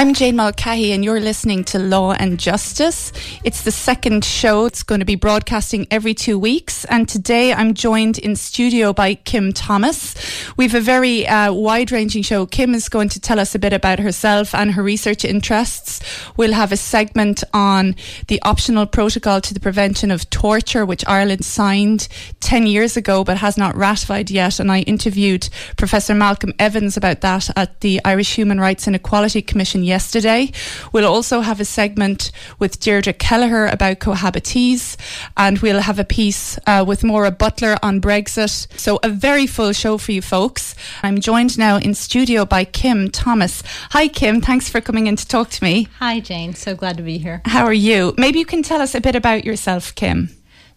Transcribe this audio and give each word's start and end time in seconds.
I'm 0.00 0.14
Jane 0.14 0.36
Mulcahy, 0.36 0.92
and 0.92 1.04
you're 1.04 1.20
listening 1.20 1.62
to 1.64 1.78
Law 1.78 2.12
and 2.12 2.40
Justice. 2.40 3.12
It's 3.44 3.64
the 3.64 3.70
second 3.70 4.24
show. 4.24 4.64
It's 4.64 4.82
going 4.82 5.00
to 5.00 5.04
be 5.04 5.14
broadcasting 5.14 5.86
every 5.90 6.14
two 6.14 6.38
weeks. 6.38 6.86
And 6.86 7.06
today 7.06 7.52
I'm 7.52 7.74
joined 7.74 8.16
in 8.16 8.34
studio 8.34 8.94
by 8.94 9.16
Kim 9.16 9.52
Thomas. 9.52 10.14
We 10.56 10.64
have 10.64 10.74
a 10.74 10.80
very 10.80 11.28
uh, 11.28 11.52
wide 11.52 11.92
ranging 11.92 12.22
show. 12.22 12.46
Kim 12.46 12.74
is 12.74 12.88
going 12.88 13.10
to 13.10 13.20
tell 13.20 13.38
us 13.38 13.54
a 13.54 13.58
bit 13.58 13.74
about 13.74 13.98
herself 13.98 14.54
and 14.54 14.70
her 14.72 14.82
research 14.82 15.22
interests. 15.22 16.00
We'll 16.34 16.54
have 16.54 16.72
a 16.72 16.78
segment 16.78 17.44
on 17.52 17.94
the 18.28 18.40
optional 18.40 18.86
protocol 18.86 19.42
to 19.42 19.52
the 19.52 19.60
prevention 19.60 20.10
of 20.10 20.30
torture, 20.30 20.86
which 20.86 21.06
Ireland 21.06 21.44
signed 21.44 22.08
10 22.40 22.66
years 22.66 22.96
ago 22.96 23.22
but 23.22 23.36
has 23.36 23.58
not 23.58 23.76
ratified 23.76 24.30
yet. 24.30 24.60
And 24.60 24.72
I 24.72 24.80
interviewed 24.80 25.50
Professor 25.76 26.14
Malcolm 26.14 26.54
Evans 26.58 26.96
about 26.96 27.20
that 27.20 27.50
at 27.54 27.82
the 27.82 28.00
Irish 28.02 28.36
Human 28.36 28.58
Rights 28.58 28.86
and 28.86 28.96
Equality 28.96 29.42
Commission 29.42 29.84
yesterday. 29.90 30.52
We'll 30.92 31.12
also 31.12 31.42
have 31.42 31.60
a 31.60 31.66
segment 31.66 32.32
with 32.58 32.80
Deirdre 32.80 33.12
Kelleher 33.12 33.66
about 33.66 33.98
cohabitees, 33.98 34.96
and 35.36 35.58
we'll 35.58 35.82
have 35.82 35.98
a 35.98 36.04
piece 36.04 36.58
uh, 36.66 36.82
with 36.88 37.04
Maura 37.04 37.30
Butler 37.30 37.76
on 37.82 38.00
Brexit. 38.00 38.66
So, 38.78 38.98
a 39.02 39.10
very 39.10 39.46
full 39.46 39.72
show 39.72 39.98
for 39.98 40.12
you 40.12 40.22
folks. 40.22 40.74
I'm 41.02 41.20
joined 41.20 41.58
now 41.58 41.76
in 41.76 41.94
studio 41.94 42.46
by 42.46 42.64
Kim 42.64 43.10
Thomas. 43.10 43.62
Hi, 43.90 44.08
Kim. 44.08 44.40
Thanks 44.40 44.68
for 44.70 44.80
coming 44.80 45.06
in 45.06 45.16
to 45.16 45.26
talk 45.26 45.50
to 45.50 45.64
me. 45.64 45.88
Hi, 45.98 46.20
Jane. 46.20 46.54
So 46.54 46.74
glad 46.74 46.96
to 46.96 47.02
be 47.02 47.18
here. 47.18 47.42
How 47.44 47.64
are 47.64 47.72
you? 47.72 48.14
Maybe 48.16 48.38
you 48.38 48.46
can 48.46 48.62
tell 48.62 48.80
us 48.80 48.94
a 48.94 49.00
bit 49.00 49.16
about 49.16 49.44
yourself, 49.44 49.94
Kim. 49.94 50.30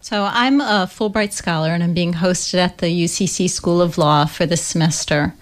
So, 0.04 0.28
I'm 0.30 0.60
a 0.60 0.86
Fulbright 0.86 1.32
scholar 1.32 1.70
and 1.70 1.82
I'm 1.82 1.94
being 1.94 2.12
hosted 2.12 2.58
at 2.58 2.76
the 2.76 2.88
UCC 2.88 3.48
School 3.48 3.80
of 3.80 3.96
Law 3.96 4.26
for 4.26 4.44
this 4.44 4.60
semester. 4.60 5.32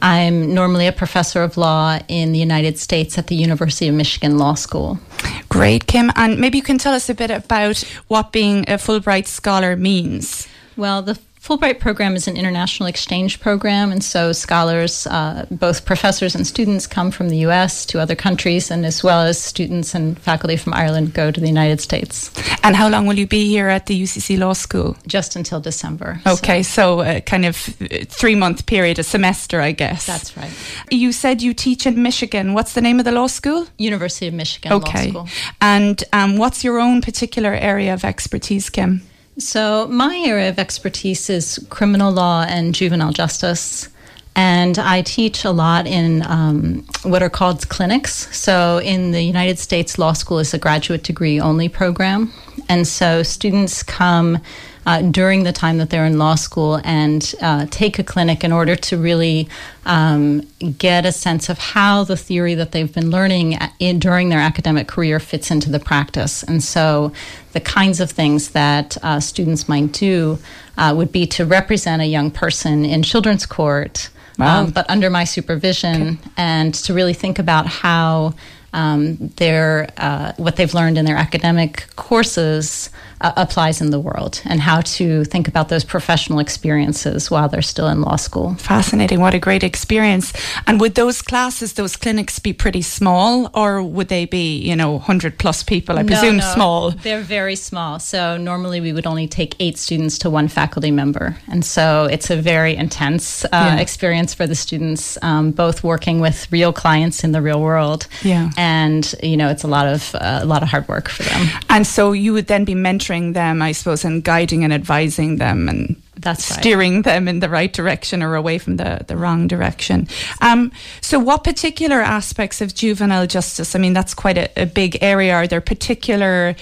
I'm 0.00 0.54
normally 0.54 0.86
a 0.86 0.92
professor 0.92 1.42
of 1.42 1.56
law 1.56 1.98
in 2.06 2.30
the 2.30 2.38
United 2.38 2.78
States 2.78 3.18
at 3.18 3.26
the 3.26 3.34
University 3.34 3.88
of 3.88 3.96
Michigan 3.96 4.38
Law 4.38 4.54
School. 4.54 5.00
Great, 5.48 5.88
Kim. 5.88 6.12
And 6.14 6.38
maybe 6.38 6.56
you 6.56 6.62
can 6.62 6.78
tell 6.78 6.94
us 6.94 7.10
a 7.10 7.14
bit 7.14 7.32
about 7.32 7.80
what 8.06 8.30
being 8.30 8.60
a 8.70 8.78
Fulbright 8.78 9.26
scholar 9.26 9.74
means. 9.74 10.46
Well, 10.76 11.02
the 11.02 11.18
Fulbright 11.42 11.80
program 11.80 12.14
is 12.14 12.28
an 12.28 12.36
international 12.36 12.88
exchange 12.88 13.40
program, 13.40 13.90
and 13.90 14.04
so 14.04 14.30
scholars, 14.30 15.08
uh, 15.08 15.44
both 15.50 15.84
professors 15.84 16.36
and 16.36 16.46
students, 16.46 16.86
come 16.86 17.10
from 17.10 17.30
the 17.30 17.38
U.S. 17.38 17.84
to 17.86 17.98
other 17.98 18.14
countries, 18.14 18.70
and 18.70 18.86
as 18.86 19.02
well 19.02 19.22
as 19.22 19.42
students 19.42 19.92
and 19.92 20.16
faculty 20.20 20.56
from 20.56 20.72
Ireland 20.72 21.14
go 21.14 21.32
to 21.32 21.40
the 21.40 21.48
United 21.48 21.80
States. 21.80 22.30
And 22.62 22.76
how 22.76 22.88
long 22.88 23.08
will 23.08 23.18
you 23.18 23.26
be 23.26 23.48
here 23.48 23.66
at 23.66 23.86
the 23.86 24.00
UCC 24.00 24.38
Law 24.38 24.52
School? 24.52 24.96
Just 25.08 25.34
until 25.34 25.58
December. 25.58 26.20
Okay, 26.28 26.62
so, 26.62 26.98
so 26.98 27.02
a 27.02 27.20
kind 27.20 27.44
of 27.44 27.56
three 27.56 28.36
month 28.36 28.66
period, 28.66 29.00
a 29.00 29.02
semester, 29.02 29.60
I 29.60 29.72
guess. 29.72 30.06
That's 30.06 30.36
right. 30.36 30.52
You 30.92 31.10
said 31.10 31.42
you 31.42 31.54
teach 31.54 31.86
in 31.86 32.00
Michigan. 32.00 32.54
What's 32.54 32.74
the 32.74 32.80
name 32.80 33.00
of 33.00 33.04
the 33.04 33.12
law 33.12 33.26
school? 33.26 33.66
University 33.78 34.28
of 34.28 34.34
Michigan 34.34 34.74
okay. 34.74 35.10
Law 35.10 35.26
School. 35.26 35.52
And 35.60 36.04
um, 36.12 36.36
what's 36.36 36.62
your 36.62 36.78
own 36.78 37.02
particular 37.02 37.52
area 37.52 37.92
of 37.92 38.04
expertise, 38.04 38.70
Kim? 38.70 39.02
So, 39.38 39.88
my 39.88 40.22
area 40.26 40.50
of 40.50 40.58
expertise 40.58 41.30
is 41.30 41.64
criminal 41.70 42.12
law 42.12 42.44
and 42.46 42.74
juvenile 42.74 43.12
justice. 43.12 43.88
And 44.34 44.78
I 44.78 45.02
teach 45.02 45.44
a 45.44 45.50
lot 45.50 45.86
in 45.86 46.22
um, 46.26 46.86
what 47.02 47.22
are 47.22 47.30
called 47.30 47.66
clinics. 47.70 48.34
So, 48.36 48.78
in 48.78 49.12
the 49.12 49.22
United 49.22 49.58
States, 49.58 49.98
law 49.98 50.12
school 50.12 50.38
is 50.38 50.52
a 50.52 50.58
graduate 50.58 51.02
degree 51.02 51.40
only 51.40 51.68
program. 51.68 52.30
And 52.68 52.86
so, 52.86 53.22
students 53.22 53.82
come 53.82 54.38
uh, 54.86 55.02
during 55.02 55.44
the 55.44 55.52
time 55.52 55.78
that 55.78 55.90
they're 55.90 56.04
in 56.04 56.18
law 56.18 56.34
school 56.34 56.80
and 56.84 57.34
uh, 57.40 57.66
take 57.70 57.98
a 57.98 58.04
clinic 58.04 58.42
in 58.42 58.52
order 58.52 58.74
to 58.74 58.96
really 58.96 59.48
um, 59.86 60.40
get 60.78 61.06
a 61.06 61.12
sense 61.12 61.48
of 61.48 61.58
how 61.58 62.04
the 62.04 62.16
theory 62.16 62.54
that 62.54 62.72
they've 62.72 62.92
been 62.92 63.10
learning 63.10 63.58
in, 63.78 63.98
during 63.98 64.28
their 64.28 64.40
academic 64.40 64.88
career 64.88 65.20
fits 65.20 65.50
into 65.50 65.70
the 65.70 65.80
practice. 65.80 66.42
And 66.42 66.62
so, 66.62 67.12
the 67.52 67.60
kinds 67.60 68.00
of 68.00 68.10
things 68.10 68.50
that 68.50 68.96
uh, 69.02 69.20
students 69.20 69.68
might 69.68 69.92
do 69.92 70.38
uh, 70.78 70.94
would 70.96 71.12
be 71.12 71.26
to 71.26 71.44
represent 71.44 72.00
a 72.00 72.06
young 72.06 72.30
person 72.30 72.84
in 72.84 73.02
children's 73.02 73.46
court. 73.46 74.10
Wow. 74.38 74.62
Um, 74.62 74.70
but 74.70 74.88
under 74.88 75.10
my 75.10 75.24
supervision, 75.24 76.18
okay. 76.20 76.30
and 76.36 76.74
to 76.74 76.94
really 76.94 77.12
think 77.12 77.38
about 77.38 77.66
how 77.66 78.34
um, 78.72 79.16
their 79.36 79.90
uh, 79.98 80.32
what 80.38 80.56
they've 80.56 80.72
learned 80.72 80.96
in 80.96 81.04
their 81.04 81.16
academic 81.16 81.86
courses 81.96 82.90
uh, 83.22 83.32
applies 83.36 83.80
in 83.80 83.90
the 83.90 84.00
world 84.00 84.42
and 84.44 84.60
how 84.60 84.80
to 84.80 85.24
think 85.24 85.48
about 85.48 85.68
those 85.68 85.84
professional 85.84 86.40
experiences 86.40 87.30
while 87.30 87.48
they're 87.48 87.62
still 87.62 87.88
in 87.88 88.02
law 88.02 88.16
school. 88.16 88.54
Fascinating. 88.56 89.20
What 89.20 89.32
a 89.32 89.38
great 89.38 89.62
experience. 89.62 90.32
And 90.66 90.80
would 90.80 90.96
those 90.96 91.22
classes, 91.22 91.74
those 91.74 91.96
clinics 91.96 92.38
be 92.40 92.52
pretty 92.52 92.82
small 92.82 93.48
or 93.54 93.82
would 93.82 94.08
they 94.08 94.24
be, 94.24 94.58
you 94.58 94.74
know, 94.74 94.92
100 94.92 95.38
plus 95.38 95.62
people? 95.62 95.98
I 95.98 96.02
presume 96.02 96.38
no, 96.38 96.44
no, 96.44 96.54
small. 96.54 96.90
They're 96.90 97.22
very 97.22 97.54
small. 97.54 98.00
So 98.00 98.36
normally 98.36 98.80
we 98.80 98.92
would 98.92 99.06
only 99.06 99.28
take 99.28 99.54
eight 99.60 99.78
students 99.78 100.18
to 100.18 100.30
one 100.30 100.48
faculty 100.48 100.90
member. 100.90 101.36
And 101.48 101.64
so 101.64 102.08
it's 102.10 102.28
a 102.30 102.36
very 102.36 102.74
intense 102.74 103.44
uh, 103.44 103.48
yeah. 103.52 103.76
experience 103.78 104.34
for 104.34 104.48
the 104.48 104.56
students, 104.56 105.16
um, 105.22 105.52
both 105.52 105.84
working 105.84 106.20
with 106.20 106.50
real 106.50 106.72
clients 106.72 107.22
in 107.22 107.30
the 107.30 107.40
real 107.40 107.60
world. 107.60 108.08
Yeah. 108.22 108.50
And, 108.56 109.14
you 109.22 109.36
know, 109.36 109.48
it's 109.48 109.62
a 109.62 109.68
lot 109.68 109.86
of, 109.86 110.14
uh, 110.16 110.40
a 110.42 110.44
lot 110.44 110.64
of 110.64 110.68
hard 110.68 110.88
work 110.88 111.08
for 111.08 111.22
them. 111.22 111.46
And 111.70 111.86
so 111.86 112.10
you 112.12 112.32
would 112.32 112.48
then 112.48 112.64
be 112.64 112.74
mentoring 112.74 113.11
them, 113.32 113.62
I 113.62 113.72
suppose, 113.72 114.04
and 114.04 114.24
guiding 114.24 114.64
and 114.64 114.72
advising 114.72 115.36
them 115.36 115.68
and 115.68 116.01
that's 116.22 116.44
steering 116.44 116.96
right. 116.96 117.04
them 117.04 117.28
in 117.28 117.40
the 117.40 117.48
right 117.48 117.72
direction 117.72 118.22
or 118.22 118.34
away 118.34 118.58
from 118.58 118.76
the, 118.76 119.04
the 119.06 119.16
wrong 119.16 119.48
direction. 119.48 120.08
Um, 120.40 120.72
so, 121.00 121.18
what 121.18 121.44
particular 121.44 122.00
aspects 122.00 122.60
of 122.60 122.74
juvenile 122.74 123.26
justice? 123.26 123.74
I 123.74 123.78
mean, 123.78 123.92
that's 123.92 124.14
quite 124.14 124.38
a, 124.38 124.48
a, 124.56 124.66
big 124.66 124.98
area. 125.02 125.34
Are 125.34 125.46
there 125.46 125.60
particular 125.60 126.54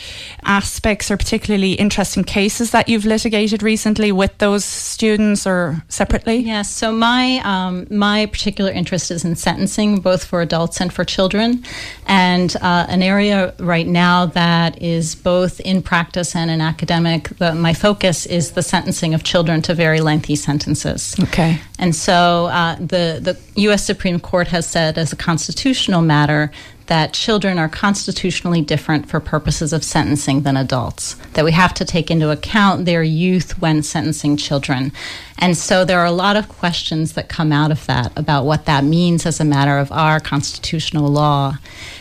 aspects 0.42 1.10
or 1.10 1.16
particularly 1.16 1.72
interesting 1.72 2.24
cases 2.24 2.70
that 2.72 2.88
you've 2.88 3.04
litigated 3.04 3.62
recently 3.62 4.10
with 4.10 4.36
those 4.38 4.64
students 4.64 5.46
or 5.46 5.82
separately? 5.88 6.36
Yes. 6.36 6.70
So, 6.70 6.92
my 6.92 7.40
um, 7.44 7.86
my 7.90 8.26
particular 8.26 8.70
interest 8.70 9.10
is 9.10 9.24
in 9.24 9.36
sentencing, 9.36 10.00
both 10.00 10.24
for 10.24 10.40
adults 10.40 10.80
and 10.80 10.92
for 10.92 11.04
children, 11.04 11.64
and 12.06 12.56
uh, 12.62 12.86
an 12.88 13.02
area 13.02 13.54
right 13.58 13.86
now 13.86 14.26
that 14.26 14.80
is 14.82 15.14
both 15.14 15.60
in 15.60 15.82
practice 15.82 16.34
and 16.34 16.50
in 16.50 16.60
academic. 16.60 17.28
The, 17.38 17.54
my 17.54 17.74
focus 17.74 18.26
is 18.26 18.52
the 18.52 18.62
sentencing 18.62 19.14
of 19.14 19.22
children 19.22 19.49
children 19.50 19.62
to 19.62 19.74
very 19.74 20.00
lengthy 20.00 20.36
sentences. 20.36 21.16
Okay. 21.18 21.60
And 21.78 21.94
so 21.94 22.46
uh, 22.46 22.76
the, 22.76 23.18
the 23.20 23.36
U.S. 23.62 23.84
Supreme 23.84 24.20
Court 24.20 24.48
has 24.48 24.66
said, 24.66 24.96
as 24.96 25.12
a 25.12 25.16
constitutional 25.16 26.02
matter, 26.02 26.52
that 26.86 27.12
children 27.12 27.58
are 27.58 27.68
constitutionally 27.68 28.62
different 28.62 29.08
for 29.08 29.20
purposes 29.20 29.72
of 29.72 29.82
sentencing 29.82 30.42
than 30.42 30.56
adults, 30.56 31.14
that 31.34 31.44
we 31.44 31.52
have 31.52 31.72
to 31.74 31.84
take 31.84 32.10
into 32.10 32.30
account 32.30 32.84
their 32.84 33.02
youth 33.02 33.60
when 33.60 33.82
sentencing 33.82 34.36
children. 34.36 34.92
And 35.38 35.56
so 35.56 35.84
there 35.84 35.98
are 35.98 36.06
a 36.06 36.12
lot 36.12 36.36
of 36.36 36.48
questions 36.48 37.12
that 37.14 37.28
come 37.28 37.52
out 37.52 37.70
of 37.70 37.86
that 37.86 38.12
about 38.16 38.44
what 38.44 38.66
that 38.66 38.84
means 38.84 39.26
as 39.26 39.40
a 39.40 39.44
matter 39.44 39.78
of 39.78 39.90
our 39.92 40.20
constitutional 40.20 41.08
law. 41.08 41.54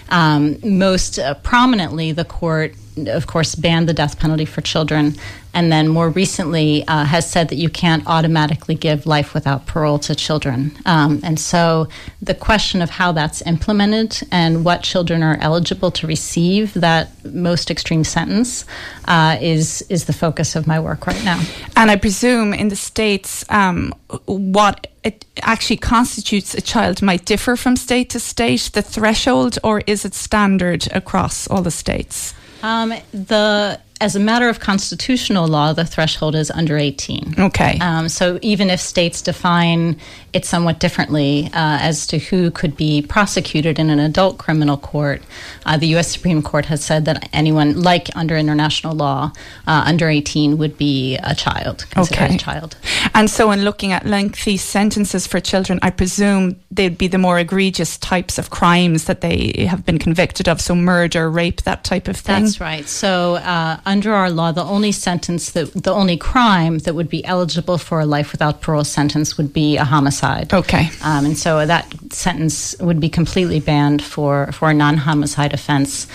Um, 0.10 0.58
most 0.64 1.20
uh, 1.20 1.36
prominently, 1.36 2.12
the 2.12 2.26
court, 2.26 2.74
of 3.08 3.28
course, 3.28 3.56
banned 3.56 3.88
the 3.88 3.94
death 3.94 4.20
penalty 4.20 4.46
for 4.46 4.62
children 4.62 5.16
and 5.60 5.74
then 5.74 5.90
more 5.90 6.10
recently 6.10 6.88
uh, 6.88 7.04
has 7.04 7.30
said 7.30 7.50
that 7.50 7.58
you 7.58 7.70
can't 7.70 8.08
automatically 8.08 8.76
give 8.76 9.06
life 9.06 9.34
without 9.34 9.66
parole 9.66 10.00
to 10.00 10.16
children. 10.16 10.72
Um, 10.86 11.20
and 11.22 11.38
so 11.38 11.90
the 12.22 12.34
question 12.34 12.82
of 12.82 12.90
how 12.90 13.12
that's 13.12 13.42
implemented 13.42 14.26
and 14.32 14.64
what 14.64 14.84
children 14.84 15.22
are 15.22 15.38
eligible 15.42 15.92
to 15.92 16.08
receive 16.08 16.74
that 16.76 17.10
most 17.26 17.70
extreme 17.70 18.06
sentence 18.06 18.66
uh, 19.06 19.36
is 19.42 19.82
is 19.90 20.06
the 20.06 20.14
focus 20.14 20.56
of 20.56 20.66
my 20.66 20.80
work 20.80 21.06
right 21.06 21.24
now. 21.26 21.42
And 21.76 21.92
I 21.92 21.98
presume 21.98 22.54
in 22.54 22.70
the 22.70 22.78
states, 22.78 23.44
um, 23.50 23.94
what 24.28 24.88
it 25.04 25.26
actually 25.42 25.82
constitutes 25.96 26.56
a 26.56 26.62
child 26.62 27.02
might 27.02 27.26
differ 27.26 27.58
from 27.58 27.76
state 27.76 28.10
to 28.12 28.20
state. 28.20 28.72
The 28.74 28.82
threshold, 28.82 29.60
or 29.62 29.82
is 29.88 30.06
it 30.06 30.14
standard 30.14 30.88
across 30.94 31.50
all 31.50 31.62
the 31.62 31.72
states? 31.84 32.34
Um, 32.64 32.94
the 33.12 33.80
as 34.02 34.16
a 34.16 34.20
matter 34.20 34.48
of 34.48 34.60
constitutional 34.60 35.48
law, 35.48 35.74
the 35.74 35.86
threshold 35.86 36.36
is 36.36 36.50
under 36.52 36.78
18. 36.78 37.36
Okay. 37.38 37.78
Um, 37.80 38.08
so 38.10 38.40
even 38.42 38.70
if 38.70 38.80
states 38.80 39.22
define 39.22 39.98
it 40.34 40.46
somewhat 40.46 40.80
differently 40.80 41.46
uh, 41.48 41.80
as 41.82 42.08
to 42.08 42.20
who 42.20 42.52
could 42.52 42.76
be 42.76 43.02
prosecuted 43.02 43.80
in 43.80 43.90
an 43.90 44.00
adult 44.00 44.38
criminal 44.38 44.78
court, 44.78 45.22
uh, 45.66 45.78
the 45.78 45.88
U.S. 45.88 46.12
Supreme 46.12 46.42
Court 46.42 46.66
has 46.66 46.84
said 46.84 47.06
that 47.06 47.30
anyone, 47.34 47.82
like 47.82 48.10
under 48.16 48.38
international 48.38 48.96
law, 48.96 49.32
uh, 49.68 49.84
under 49.86 50.08
18 50.10 50.58
would 50.58 50.78
be 50.78 51.18
a 51.18 51.34
child, 51.36 51.86
considered 51.90 52.24
okay. 52.24 52.36
a 52.36 52.38
child. 52.38 52.78
And 53.14 53.30
so, 53.30 53.52
in 53.52 53.64
looking 53.64 53.92
at 53.92 54.06
lengthy 54.06 54.58
sentences 54.58 55.26
for 55.26 55.40
children, 55.40 55.80
I 55.82 55.90
presume 55.90 56.60
they'd 56.70 56.98
be 56.98 57.08
the 57.08 57.18
more 57.18 57.40
egregious 57.40 57.98
types 57.98 58.38
of 58.38 58.50
crimes 58.50 59.06
that 59.06 59.22
they 59.22 59.66
have 59.70 59.86
been 59.86 60.00
convicted 60.00 60.48
of, 60.48 60.62
so 60.62 60.76
murder, 60.76 61.30
rape, 61.30 61.64
that 61.64 61.84
type 61.84 62.08
of 62.08 62.18
thing. 62.18 62.44
That's 62.44 62.62
right. 62.62 62.88
So 62.88 63.36
uh, 63.36 63.80
under 63.86 64.14
our 64.14 64.30
law, 64.30 64.52
the 64.52 64.64
only 64.64 64.92
sentence 64.92 65.52
that 65.52 65.74
the 65.74 65.94
only 65.94 66.18
crime 66.18 66.80
that 66.80 66.94
would 66.94 67.10
be 67.10 67.26
eligible 67.26 67.78
for 67.78 68.00
a 68.00 68.06
life 68.06 68.32
without 68.32 68.62
parole 68.62 68.84
sentence 68.84 69.38
would 69.38 69.54
be 69.54 69.78
a 69.78 69.84
homicide. 69.84 70.19
Okay. 70.54 70.90
Um, 71.04 71.26
and 71.26 71.38
so 71.38 71.66
that 71.66 71.94
sentence 72.12 72.76
would 72.80 73.00
be 73.00 73.10
completely 73.10 73.60
banned 73.60 74.04
for, 74.04 74.52
for 74.52 74.70
a 74.70 74.74
non 74.74 74.98
homicide 74.98 75.54
offense. 75.54 76.08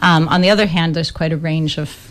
Um, 0.00 0.28
on 0.28 0.40
the 0.40 0.50
other 0.50 0.66
hand, 0.66 0.94
there's 0.94 1.10
quite 1.10 1.32
a 1.32 1.36
range 1.36 1.78
of 1.78 2.10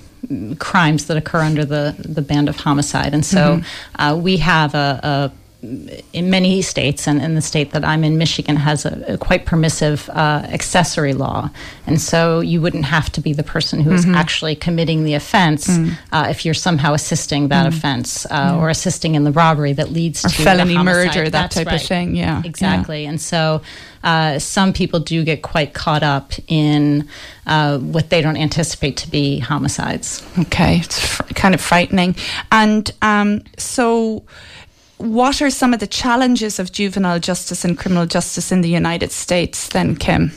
crimes 0.59 1.07
that 1.07 1.18
occur 1.18 1.42
under 1.42 1.65
the, 1.65 1.95
the 1.98 2.21
band 2.21 2.48
of 2.48 2.56
homicide. 2.57 3.13
And 3.13 3.25
so 3.25 3.57
mm-hmm. 3.57 4.01
uh, 4.01 4.15
we 4.15 4.38
have 4.38 4.75
a, 4.75 5.00
a 5.03 5.31
in 5.62 6.30
many 6.31 6.62
states, 6.63 7.08
and 7.08 7.22
in 7.22 7.36
the 7.36 7.42
state 7.42 7.72
that 7.72 7.86
I'm 7.86 8.04
in, 8.04 8.18
Michigan, 8.18 8.56
has 8.56 8.84
a, 8.84 9.13
a 9.13 9.18
quite 9.18 9.46
permissive 9.46 10.10
uh, 10.10 10.44
accessory 10.50 11.13
law, 11.13 11.52
and 11.86 12.02
so 12.02 12.40
you 12.40 12.60
wouldn't 12.62 12.86
have 12.86 13.12
to 13.12 13.22
be 13.22 13.31
the 13.34 13.44
person 13.44 13.80
who 13.80 13.92
is 13.92 14.06
mm-hmm. 14.06 14.16
actually 14.16 14.56
committing 14.56 15.04
the 15.04 15.13
offense 15.13 15.68
mm. 15.68 15.96
uh, 16.12 16.28
if 16.30 16.46
you're 16.46 16.56
somehow 16.56 16.94
assisting 16.94 17.50
that 17.50 17.66
mm. 17.66 17.75
offense 17.75 18.25
uh, 18.25 18.30
yeah. 18.31 18.58
or 18.58 18.69
assisting 18.69 19.13
in 19.13 19.24
the 19.24 19.31
robbery 19.31 19.74
that 19.74 19.92
leads 19.92 20.25
or 20.25 20.30
to 20.30 20.44
felony 20.44 20.78
murder, 20.78 21.25
that 21.25 21.31
That's 21.31 21.56
type 21.56 21.68
right. 21.68 21.81
of 21.81 21.88
thing. 21.88 22.16
Yeah, 22.16 22.42
exactly. 22.44 23.04
Yeah. 23.04 23.10
And 23.10 23.22
so 23.22 23.62
uh, 24.04 24.40
some 24.40 24.74
people 24.74 25.00
do 25.00 25.24
get 25.24 25.44
quite 25.44 25.75
caught 25.75 26.02
up 26.02 26.34
in 26.48 27.07
uh, 27.46 27.78
what 27.78 28.10
they 28.10 28.22
don't 28.22 28.38
anticipate 28.38 28.98
to 28.98 29.12
be 29.12 29.38
homicides. 29.40 30.25
Okay, 30.40 30.80
it's 30.80 31.18
fr- 31.18 31.24
kind 31.36 31.54
of 31.54 31.62
frightening, 31.62 32.16
and 32.52 32.92
um, 33.04 33.44
so 33.57 34.24
what 35.01 35.42
are 35.42 35.50
some 35.50 35.74
of 35.74 35.80
the 35.80 35.88
challenges 35.88 36.59
of 36.59 36.71
juvenile 36.71 37.19
justice 37.19 37.65
and 37.65 37.77
criminal 37.77 38.06
justice 38.06 38.51
in 38.51 38.62
the 38.62 38.69
United 38.69 39.12
States, 39.12 39.68
then, 39.69 39.95
Kim? 39.95 40.31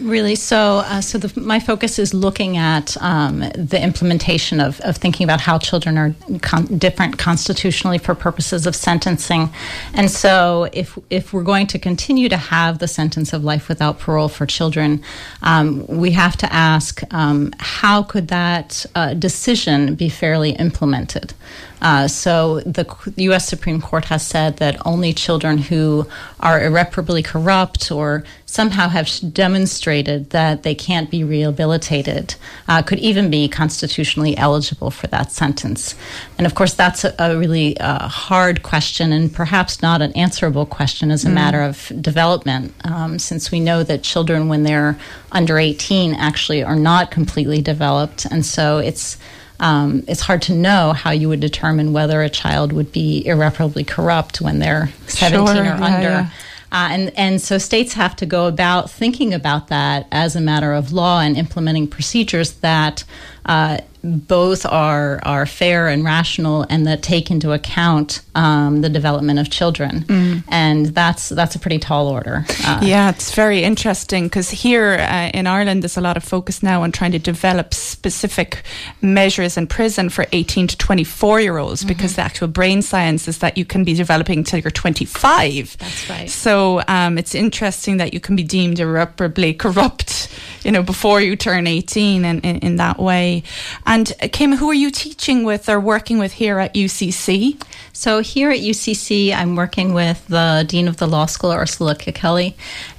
Really, 0.00 0.34
so 0.34 0.78
uh, 0.86 1.02
so 1.02 1.18
the, 1.18 1.38
my 1.38 1.60
focus 1.60 1.98
is 1.98 2.14
looking 2.14 2.56
at 2.56 2.96
um, 3.02 3.40
the 3.54 3.78
implementation 3.82 4.58
of, 4.58 4.80
of 4.80 4.96
thinking 4.96 5.24
about 5.24 5.42
how 5.42 5.58
children 5.58 5.98
are 5.98 6.14
con- 6.40 6.78
different 6.78 7.18
constitutionally 7.18 7.98
for 7.98 8.14
purposes 8.14 8.66
of 8.66 8.74
sentencing, 8.74 9.50
and 9.92 10.10
so 10.10 10.70
if 10.72 10.98
if 11.10 11.34
we're 11.34 11.42
going 11.42 11.66
to 11.66 11.78
continue 11.78 12.30
to 12.30 12.38
have 12.38 12.78
the 12.78 12.88
sentence 12.88 13.34
of 13.34 13.44
life 13.44 13.68
without 13.68 13.98
parole 13.98 14.28
for 14.28 14.46
children, 14.46 15.02
um, 15.42 15.86
we 15.86 16.12
have 16.12 16.34
to 16.38 16.50
ask 16.50 17.02
um, 17.12 17.52
how 17.58 18.02
could 18.02 18.28
that 18.28 18.86
uh, 18.94 19.12
decision 19.12 19.96
be 19.96 20.08
fairly 20.08 20.52
implemented. 20.52 21.34
Uh, 21.80 22.06
so 22.08 22.60
the 22.60 22.86
U.S. 23.16 23.48
Supreme 23.48 23.80
Court 23.80 24.06
has 24.06 24.26
said 24.26 24.58
that 24.58 24.84
only 24.86 25.12
children 25.12 25.58
who 25.58 26.06
are 26.40 26.62
irreparably 26.62 27.22
corrupt 27.22 27.90
or 27.90 28.24
somehow 28.46 28.88
have 28.88 29.08
demonstrated 29.32 30.30
that 30.30 30.64
they 30.64 30.74
can't 30.74 31.10
be 31.10 31.22
rehabilitated 31.22 32.34
uh, 32.66 32.82
could 32.82 32.98
even 32.98 33.30
be 33.30 33.48
constitutionally 33.48 34.36
eligible 34.36 34.90
for 34.90 35.06
that 35.06 35.30
sentence. 35.30 35.94
And 36.36 36.46
of 36.46 36.54
course, 36.54 36.74
that's 36.74 37.04
a, 37.04 37.14
a 37.18 37.38
really 37.38 37.78
uh, 37.78 38.08
hard 38.08 38.62
question 38.62 39.12
and 39.12 39.32
perhaps 39.32 39.82
not 39.82 40.02
an 40.02 40.12
answerable 40.12 40.66
question 40.66 41.10
as 41.10 41.24
a 41.24 41.28
mm. 41.28 41.34
matter 41.34 41.62
of 41.62 41.92
development, 42.00 42.74
um, 42.84 43.18
since 43.18 43.52
we 43.52 43.60
know 43.60 43.82
that 43.84 44.02
children, 44.02 44.48
when 44.48 44.64
they're 44.64 44.98
under 45.32 45.58
18, 45.58 46.14
actually 46.14 46.62
are 46.62 46.76
not 46.76 47.10
completely 47.10 47.62
developed. 47.62 48.26
And 48.26 48.44
so 48.44 48.78
it's 48.78 49.18
um, 49.60 50.04
it's 50.08 50.22
hard 50.22 50.42
to 50.42 50.54
know 50.54 50.92
how 50.94 51.10
you 51.10 51.28
would 51.28 51.40
determine 51.40 51.92
whether 51.92 52.22
a 52.22 52.30
child 52.30 52.72
would 52.72 52.92
be 52.92 53.26
irreparably 53.26 53.84
corrupt 53.84 54.40
when 54.40 54.58
they're 54.58 54.88
17 55.06 55.46
sure, 55.46 55.62
or 55.62 55.64
yeah, 55.64 55.84
under. 55.84 56.08
Yeah. 56.08 56.30
Uh, 56.72 56.88
and, 56.92 57.12
and 57.16 57.40
so 57.40 57.58
states 57.58 57.92
have 57.94 58.14
to 58.16 58.26
go 58.26 58.46
about 58.46 58.90
thinking 58.90 59.34
about 59.34 59.68
that 59.68 60.06
as 60.12 60.36
a 60.36 60.40
matter 60.40 60.72
of 60.72 60.92
law 60.92 61.20
and 61.20 61.36
implementing 61.36 61.88
procedures 61.88 62.52
that 62.60 63.04
uh, 63.44 63.78
both 64.02 64.64
are 64.66 65.20
are 65.24 65.46
fair 65.46 65.88
and 65.88 66.04
rational 66.04 66.66
and 66.70 66.86
that 66.86 67.02
take 67.02 67.30
into 67.30 67.52
account 67.52 68.22
um, 68.34 68.80
the 68.80 68.88
development 68.88 69.38
of 69.38 69.50
children. 69.50 70.00
Mm. 70.04 70.44
and 70.48 70.86
that's 70.86 71.28
that's 71.28 71.54
a 71.54 71.58
pretty 71.58 71.78
tall 71.78 72.08
order. 72.08 72.44
Uh, 72.64 72.80
yeah 72.82 73.10
it's 73.10 73.34
very 73.34 73.62
interesting 73.62 74.24
because 74.24 74.50
here 74.50 74.92
uh, 74.98 75.30
in 75.34 75.46
Ireland 75.46 75.82
there's 75.82 75.96
a 75.96 76.00
lot 76.00 76.16
of 76.16 76.24
focus 76.24 76.62
now 76.62 76.82
on 76.82 76.92
trying 76.92 77.12
to 77.12 77.18
develop 77.18 77.74
specific 77.74 78.62
measures 79.02 79.56
in 79.56 79.66
prison 79.66 80.08
for 80.08 80.26
18 80.32 80.68
to 80.68 80.76
24 80.78 81.40
year 81.40 81.58
olds 81.58 81.80
mm-hmm. 81.80 81.88
because 81.88 82.16
the 82.16 82.22
actual 82.22 82.48
brain 82.48 82.82
science 82.82 83.28
is 83.28 83.38
that 83.38 83.58
you 83.58 83.64
can 83.64 83.84
be 83.84 83.94
developing 83.94 84.44
till 84.44 84.60
you're 84.60 84.70
25 84.70 85.76
that's 85.78 86.10
right. 86.10 86.30
So 86.30 86.82
um, 86.88 87.18
it's 87.18 87.34
interesting 87.34 87.98
that 87.98 88.14
you 88.14 88.20
can 88.20 88.36
be 88.36 88.42
deemed 88.42 88.78
irreparably 88.78 89.54
corrupt 89.54 90.28
you 90.64 90.72
know 90.72 90.82
before 90.82 91.20
you 91.20 91.36
turn 91.36 91.66
18 91.66 92.24
and 92.24 92.44
in, 92.44 92.56
in 92.58 92.76
that 92.76 92.98
way 92.98 93.42
and 93.90 94.12
uh, 94.22 94.28
Kim, 94.30 94.52
who 94.52 94.70
are 94.70 94.74
you 94.74 94.92
teaching 94.92 95.42
with 95.42 95.68
or 95.68 95.80
working 95.80 96.18
with 96.18 96.34
here 96.34 96.60
at 96.60 96.74
UCC? 96.74 97.60
So 97.92 98.20
here 98.20 98.50
at 98.52 98.60
UCC, 98.60 99.34
I'm 99.34 99.56
working 99.56 99.94
with 99.94 100.24
the 100.28 100.64
Dean 100.68 100.86
of 100.86 100.98
the 100.98 101.08
Law 101.08 101.26
School, 101.26 101.50
Ursula 101.50 101.96
Kilkelly, 101.96 102.54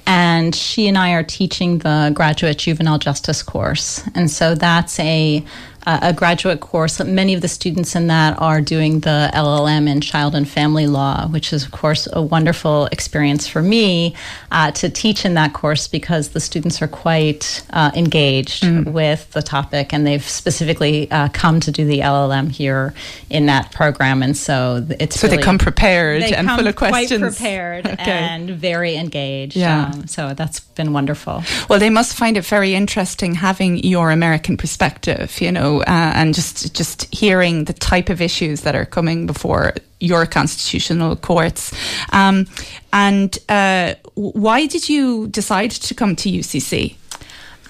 and 0.06 0.54
she 0.54 0.88
and 0.88 0.98
I 0.98 1.12
are 1.12 1.22
teaching 1.22 1.78
the 1.78 2.12
graduate 2.14 2.58
juvenile 2.58 2.98
justice 2.98 3.42
course. 3.42 4.02
And 4.14 4.30
so 4.30 4.54
that's 4.54 4.98
a 5.00 5.44
a 5.84 6.12
graduate 6.12 6.60
course. 6.60 7.02
Many 7.02 7.34
of 7.34 7.40
the 7.40 7.48
students 7.48 7.96
in 7.96 8.06
that 8.06 8.40
are 8.40 8.60
doing 8.60 9.00
the 9.00 9.30
LLM 9.34 9.88
in 9.88 10.00
child 10.00 10.34
and 10.34 10.48
family 10.48 10.86
law, 10.86 11.26
which 11.28 11.52
is, 11.52 11.64
of 11.64 11.72
course, 11.72 12.06
a 12.12 12.22
wonderful 12.22 12.86
experience 12.86 13.48
for 13.48 13.62
me 13.62 14.14
uh, 14.52 14.70
to 14.72 14.88
teach 14.88 15.24
in 15.24 15.34
that 15.34 15.54
course 15.54 15.88
because 15.88 16.30
the 16.30 16.40
students 16.40 16.80
are 16.82 16.88
quite 16.88 17.64
uh, 17.70 17.90
engaged 17.94 18.62
mm. 18.62 18.92
with 18.92 19.30
the 19.32 19.42
topic 19.42 19.92
and 19.92 20.06
they've 20.06 20.22
specifically 20.22 21.10
uh, 21.10 21.28
come 21.32 21.58
to 21.58 21.72
do 21.72 21.84
the 21.84 21.98
LLM 21.98 22.50
here 22.50 22.94
in 23.28 23.46
that 23.46 23.72
program. 23.72 24.22
And 24.22 24.36
so 24.36 24.86
it's 25.00 25.18
so 25.18 25.26
really, 25.26 25.38
they 25.38 25.42
come 25.42 25.58
prepared 25.58 26.22
they 26.22 26.32
and 26.32 26.46
come 26.46 26.58
full 26.58 26.68
of 26.68 26.76
questions. 26.76 27.20
Quite 27.20 27.32
prepared 27.32 27.86
okay. 28.00 28.10
and 28.12 28.50
very 28.50 28.94
engaged. 28.94 29.56
Yeah. 29.56 29.91
Um, 29.92 30.06
so 30.06 30.34
that's 30.34 30.60
been 30.60 30.92
wonderful. 30.92 31.42
Well, 31.68 31.78
they 31.78 31.90
must 31.90 32.14
find 32.14 32.36
it 32.36 32.44
very 32.44 32.74
interesting 32.74 33.34
having 33.34 33.78
your 33.78 34.10
American 34.10 34.56
perspective, 34.56 35.40
you 35.40 35.52
know, 35.52 35.80
uh, 35.82 36.12
and 36.14 36.34
just 36.34 36.74
just 36.74 37.12
hearing 37.14 37.64
the 37.64 37.72
type 37.72 38.08
of 38.08 38.20
issues 38.20 38.62
that 38.62 38.74
are 38.74 38.86
coming 38.86 39.26
before 39.26 39.74
your 40.00 40.26
constitutional 40.26 41.16
courts. 41.16 41.72
Um, 42.12 42.46
and 42.92 43.38
uh, 43.48 43.94
why 44.14 44.66
did 44.66 44.88
you 44.88 45.28
decide 45.28 45.70
to 45.70 45.94
come 45.94 46.16
to 46.16 46.30
UCC? 46.30 46.96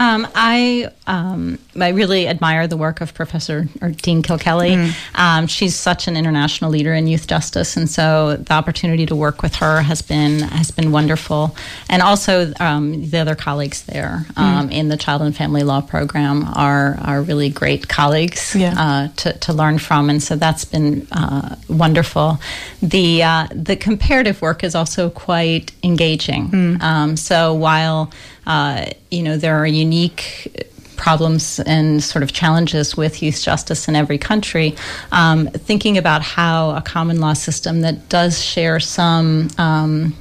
Um, 0.03 0.27
I 0.35 0.91
um, 1.07 1.61
I 1.81 1.91
really 1.91 2.27
admire 2.27 2.67
the 2.67 2.77
work 2.77 3.01
of 3.01 3.15
Professor 3.15 3.69
or 3.81 3.91
Dean 3.91 4.21
Kilkelly. 4.21 4.75
Mm. 4.75 5.19
Um, 5.19 5.47
she's 5.47 5.77
such 5.77 6.09
an 6.09 6.17
international 6.17 6.73
leader 6.73 6.93
in 6.93 7.07
youth 7.07 7.29
justice, 7.29 7.77
and 7.77 7.89
so 7.89 8.37
the 8.37 8.53
opportunity 8.53 9.07
to 9.07 9.15
work 9.15 9.43
with 9.43 9.55
her 9.57 9.81
has 9.83 10.03
been 10.03 10.41
has 10.41 10.73
been 10.73 10.91
wonderful. 10.91 11.57
And 11.89 12.03
also 12.03 12.53
um, 12.59 13.11
the 13.11 13.19
other 13.19 13.37
colleagues 13.37 13.85
there 13.85 14.27
mm. 14.31 14.73
in 14.73 14.89
the 14.89 14.97
Child 14.97 15.23
and 15.23 15.37
Family 15.37 15.63
Law 15.63 15.81
program 15.81 16.49
are 16.53 16.99
are 17.01 17.23
really 17.23 17.49
great 17.49 17.89
colleagues 17.89 18.57
yeah. 18.57 18.75
uh, 18.77 19.09
to 19.19 19.39
to 19.39 19.53
learn 19.53 19.79
from, 19.79 20.11
and 20.11 20.21
so 20.21 20.35
that's 20.35 20.65
been 20.65 21.07
uh, 21.13 21.55
wonderful. 21.69 22.41
The 22.83 23.23
uh, 23.23 23.47
the 23.55 23.77
comparative 23.77 24.43
work 24.43 24.65
is 24.65 24.75
also 24.75 25.11
quite 25.11 25.71
engaging. 25.85 26.49
Mm. 26.49 27.19
so 27.19 27.55
while 27.55 28.11
uh, 28.47 28.87
you 29.11 29.23
know 29.23 29.37
there 29.37 29.57
are 29.57 29.67
unique 29.67 30.69
problems 31.03 31.59
and 31.61 32.03
sort 32.03 32.23
of 32.23 32.33
challenges 32.33 32.97
with 32.97 33.25
youth 33.25 33.43
justice 33.43 33.89
in 33.89 33.97
every 33.97 34.19
country, 34.19 34.77
um, 35.11 35.49
thinking 35.49 35.99
about 35.99 36.23
how 36.23 36.71
a 36.77 36.81
common 36.81 37.19
law 37.19 37.33
system 37.33 37.81
that 37.81 38.09
does 38.09 38.41
share 38.41 38.79
some 38.79 39.49
um, 39.59 40.15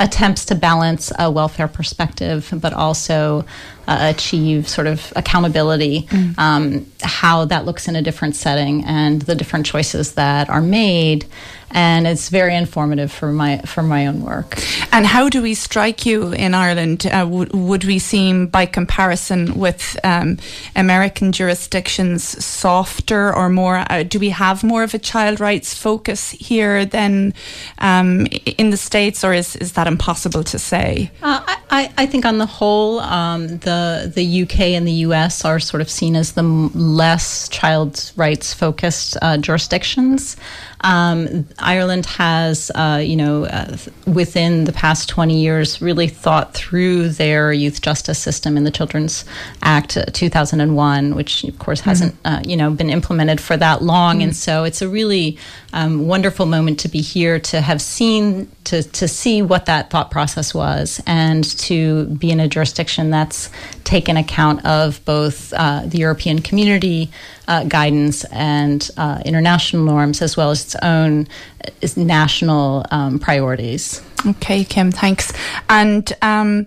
attempts 0.00 0.44
to 0.44 0.54
balance 0.56 1.12
a 1.20 1.30
welfare 1.30 1.68
perspective, 1.68 2.52
but 2.60 2.72
also 2.72 3.44
uh, 3.86 4.12
achieve 4.14 4.68
sort 4.68 4.88
of 4.88 5.12
accountability, 5.14 6.02
mm. 6.02 6.36
um, 6.38 6.86
how 7.02 7.44
that 7.44 7.64
looks 7.64 7.86
in 7.86 7.94
a 7.94 8.02
different 8.02 8.34
setting, 8.34 8.84
and 8.84 9.22
the 9.22 9.34
different 9.36 9.64
choices 9.64 10.14
that 10.14 10.50
are 10.50 10.60
made 10.60 11.24
and 11.70 12.06
it's 12.06 12.28
very 12.28 12.54
informative 12.54 13.12
for 13.12 13.32
my 13.32 13.58
for 13.58 13.82
my 13.82 14.06
own 14.06 14.22
work. 14.22 14.58
And 14.92 15.06
how 15.06 15.28
do 15.28 15.42
we 15.42 15.54
strike 15.54 16.06
you 16.06 16.32
in 16.32 16.54
Ireland? 16.54 17.06
Uh, 17.06 17.26
would, 17.28 17.52
would 17.52 17.84
we 17.84 17.98
seem, 17.98 18.46
by 18.46 18.66
comparison 18.66 19.58
with 19.58 19.98
um, 20.04 20.38
American 20.74 21.32
jurisdictions, 21.32 22.22
softer 22.44 23.34
or 23.34 23.48
more? 23.48 23.84
Uh, 23.90 24.02
do 24.02 24.18
we 24.18 24.30
have 24.30 24.62
more 24.64 24.82
of 24.82 24.94
a 24.94 24.98
child 24.98 25.40
rights 25.40 25.74
focus 25.74 26.30
here 26.30 26.84
than 26.84 27.34
um, 27.78 28.26
in 28.58 28.70
the 28.70 28.76
states, 28.76 29.24
or 29.24 29.34
is 29.34 29.56
is 29.56 29.72
that 29.72 29.86
impossible 29.86 30.44
to 30.44 30.58
say? 30.58 31.10
Uh, 31.22 31.42
I, 31.70 31.92
I 31.98 32.06
think 32.06 32.24
on 32.24 32.38
the 32.38 32.46
whole, 32.46 33.00
um, 33.00 33.48
the 33.58 34.10
the 34.14 34.42
UK 34.42 34.60
and 34.76 34.86
the 34.86 35.04
US 35.06 35.44
are 35.44 35.58
sort 35.58 35.80
of 35.80 35.90
seen 35.90 36.16
as 36.16 36.32
the 36.32 36.42
less 36.42 37.48
child 37.48 38.12
rights 38.16 38.54
focused 38.54 39.16
uh, 39.20 39.36
jurisdictions. 39.36 40.36
Um, 40.82 41.48
Ireland 41.58 42.06
has, 42.06 42.70
uh, 42.74 43.02
you 43.02 43.16
know, 43.16 43.44
uh, 43.44 43.76
within 44.06 44.64
the 44.64 44.72
past 44.72 45.08
20 45.08 45.40
years, 45.40 45.80
really 45.80 46.08
thought 46.08 46.54
through 46.54 47.10
their 47.10 47.52
youth 47.52 47.80
justice 47.80 48.18
system 48.18 48.56
in 48.56 48.64
the 48.64 48.70
Children's 48.70 49.24
Act 49.62 49.96
uh, 49.96 50.04
2001, 50.12 51.14
which 51.14 51.44
of 51.44 51.58
course 51.58 51.80
hasn't, 51.80 52.14
mm-hmm. 52.22 52.26
Uh, 52.26 52.42
you 52.46 52.56
know, 52.56 52.70
been 52.70 52.90
implemented 52.90 53.40
for 53.40 53.56
that 53.56 53.82
long. 53.82 54.16
Mm-hmm. 54.16 54.22
And 54.24 54.36
so 54.36 54.64
it's 54.64 54.82
a 54.82 54.88
really 54.88 55.38
um, 55.72 56.06
wonderful 56.06 56.46
moment 56.46 56.80
to 56.80 56.88
be 56.88 57.00
here 57.00 57.38
to 57.38 57.60
have 57.60 57.80
seen 57.80 58.50
to, 58.64 58.82
to 58.82 59.06
see 59.06 59.42
what 59.42 59.66
that 59.66 59.90
thought 59.90 60.10
process 60.10 60.52
was 60.52 61.00
and 61.06 61.44
to 61.58 62.06
be 62.06 62.30
in 62.30 62.40
a 62.40 62.48
jurisdiction 62.48 63.10
that's 63.10 63.50
taken 63.84 64.16
account 64.16 64.64
of 64.66 65.04
both 65.04 65.52
uh, 65.52 65.82
the 65.86 65.98
European 65.98 66.40
community 66.40 67.10
uh, 67.48 67.64
guidance 67.64 68.24
and 68.24 68.90
uh, 68.96 69.20
international 69.24 69.84
norms 69.84 70.22
as 70.22 70.36
well 70.36 70.50
as 70.50 70.64
its 70.64 70.76
own 70.82 71.26
uh, 71.64 71.70
national 71.96 72.84
um, 72.90 73.18
priorities. 73.18 74.02
Okay, 74.26 74.64
Kim, 74.64 74.90
thanks. 74.90 75.32
And 75.68 76.12
um, 76.22 76.66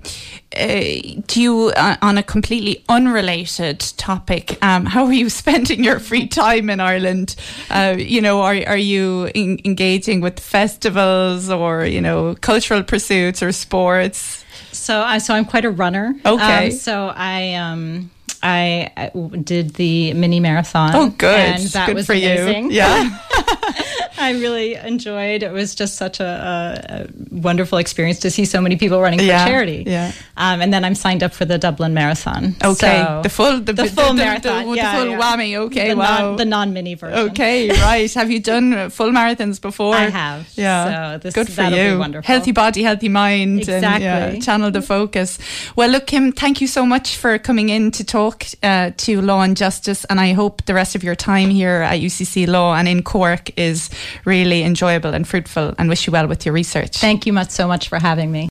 uh, 0.55 0.79
do 1.27 1.41
you, 1.41 1.74
uh, 1.75 1.98
on 2.01 2.17
a 2.17 2.24
completely 2.24 2.83
unrelated 2.88 3.79
topic, 3.98 4.57
um, 4.63 4.86
how 4.86 5.05
are 5.05 5.13
you 5.13 5.29
spending 5.41 5.83
your 5.83 6.00
free 6.00 6.27
time 6.27 6.69
in 6.69 6.79
Ireland? 6.79 7.36
Uh, 7.69 7.95
you 7.98 8.21
know, 8.21 8.41
are 8.41 8.55
are 8.67 8.77
you 8.77 9.29
in, 9.33 9.59
engaging 9.65 10.21
with 10.21 10.39
festivals 10.39 11.50
or 11.50 11.86
you 11.86 12.01
know 12.01 12.36
cultural 12.36 12.83
pursuits 12.83 13.43
or 13.43 13.51
sports? 13.51 14.45
So 14.71 15.01
I 15.01 15.17
so 15.17 15.33
I'm 15.33 15.45
quite 15.45 15.65
a 15.65 15.71
runner. 15.71 16.15
Okay. 16.25 16.67
Um, 16.67 16.71
so 16.71 17.12
I 17.13 17.55
um 17.55 18.09
I 18.41 19.12
did 19.43 19.75
the 19.75 20.13
mini 20.13 20.39
marathon. 20.39 20.91
Oh, 20.96 21.10
good. 21.10 21.39
And 21.39 21.63
that 21.63 21.88
good 21.88 21.96
was 21.96 22.05
for 22.05 22.13
amazing. 22.13 22.65
you. 22.65 22.77
Yeah. 22.77 23.17
I 24.19 24.31
really 24.31 24.75
enjoyed. 24.75 25.43
It 25.43 25.51
was 25.51 25.75
just 25.75 25.95
such 25.95 26.19
a, 26.19 26.25
a, 26.25 27.03
a, 27.03 27.07
wonderful 27.31 27.77
experience 27.77 28.19
to 28.19 28.31
see 28.31 28.45
so 28.45 28.61
many 28.61 28.75
people 28.75 29.01
running 29.01 29.19
yeah, 29.19 29.45
for 29.45 29.49
charity. 29.49 29.83
Yeah. 29.88 30.11
Um, 30.38 30.61
and 30.61 30.73
then 30.73 30.83
I'm 30.83 30.95
signed 30.95 31.23
up 31.23 31.33
for 31.33 31.45
the 31.45 31.57
Dublin 31.57 31.93
Marathon. 31.93 32.55
Okay. 32.63 33.03
So 33.03 33.21
the 33.23 33.29
full 33.29 33.59
the, 33.59 33.73
the 33.73 33.85
full 33.85 34.09
the, 34.09 34.13
marathon. 34.15 34.65
The, 34.65 34.71
the, 34.71 34.75
yeah, 34.77 34.95
full 34.95 35.09
yeah. 35.09 35.19
whammy. 35.19 35.55
Okay. 35.55 35.89
The 35.89 35.97
wow. 35.97 36.19
Non, 36.19 36.35
the 36.35 36.45
non 36.45 36.73
mini 36.73 36.95
version. 36.95 37.29
Okay. 37.29 37.69
Right. 37.79 38.13
have 38.13 38.29
you 38.29 38.39
done 38.39 38.89
full 38.89 39.11
marathons 39.11 39.59
before? 39.59 39.95
I 39.95 40.09
have. 40.09 40.49
Yeah. 40.55 41.13
So 41.13 41.17
this, 41.19 41.33
good 41.33 41.51
for 41.51 41.63
you. 41.63 42.21
Healthy 42.21 42.51
body, 42.51 42.83
healthy 42.83 43.09
mind. 43.09 43.59
Exactly. 43.61 44.05
And, 44.05 44.33
yeah, 44.35 44.39
channel 44.39 44.69
the 44.69 44.81
focus. 44.81 45.39
Well, 45.75 45.89
look, 45.89 46.07
Kim. 46.07 46.31
Thank 46.31 46.61
you 46.61 46.67
so 46.67 46.85
much 46.85 47.15
for 47.15 47.39
coming 47.39 47.69
in 47.69 47.91
to 47.91 48.03
talk 48.03 48.43
uh, 48.61 48.91
to 48.97 49.21
Law 49.21 49.41
and 49.41 49.55
Justice, 49.55 50.05
and 50.05 50.19
I 50.19 50.33
hope 50.33 50.65
the 50.65 50.73
rest 50.73 50.95
of 50.95 51.03
your 51.03 51.15
time 51.15 51.49
here 51.49 51.81
at 51.81 51.99
UCC 51.99 52.47
Law 52.47 52.75
and 52.75 52.88
in 52.88 53.01
Cork 53.01 53.57
is 53.57 53.89
really 54.25 54.63
enjoyable 54.63 55.13
and 55.13 55.28
fruitful 55.28 55.75
and 55.78 55.89
wish 55.89 56.08
you 56.08 56.12
well 56.12 56.28
with 56.28 56.46
your 56.46 56.54
research. 56.54 56.98
Thank 56.98 57.25
you 57.25 57.34
much 57.34 57.51
so 57.51 57.68
much 57.68 57.89
for 57.89 58.00
having 58.00 58.32
me. 58.32 58.50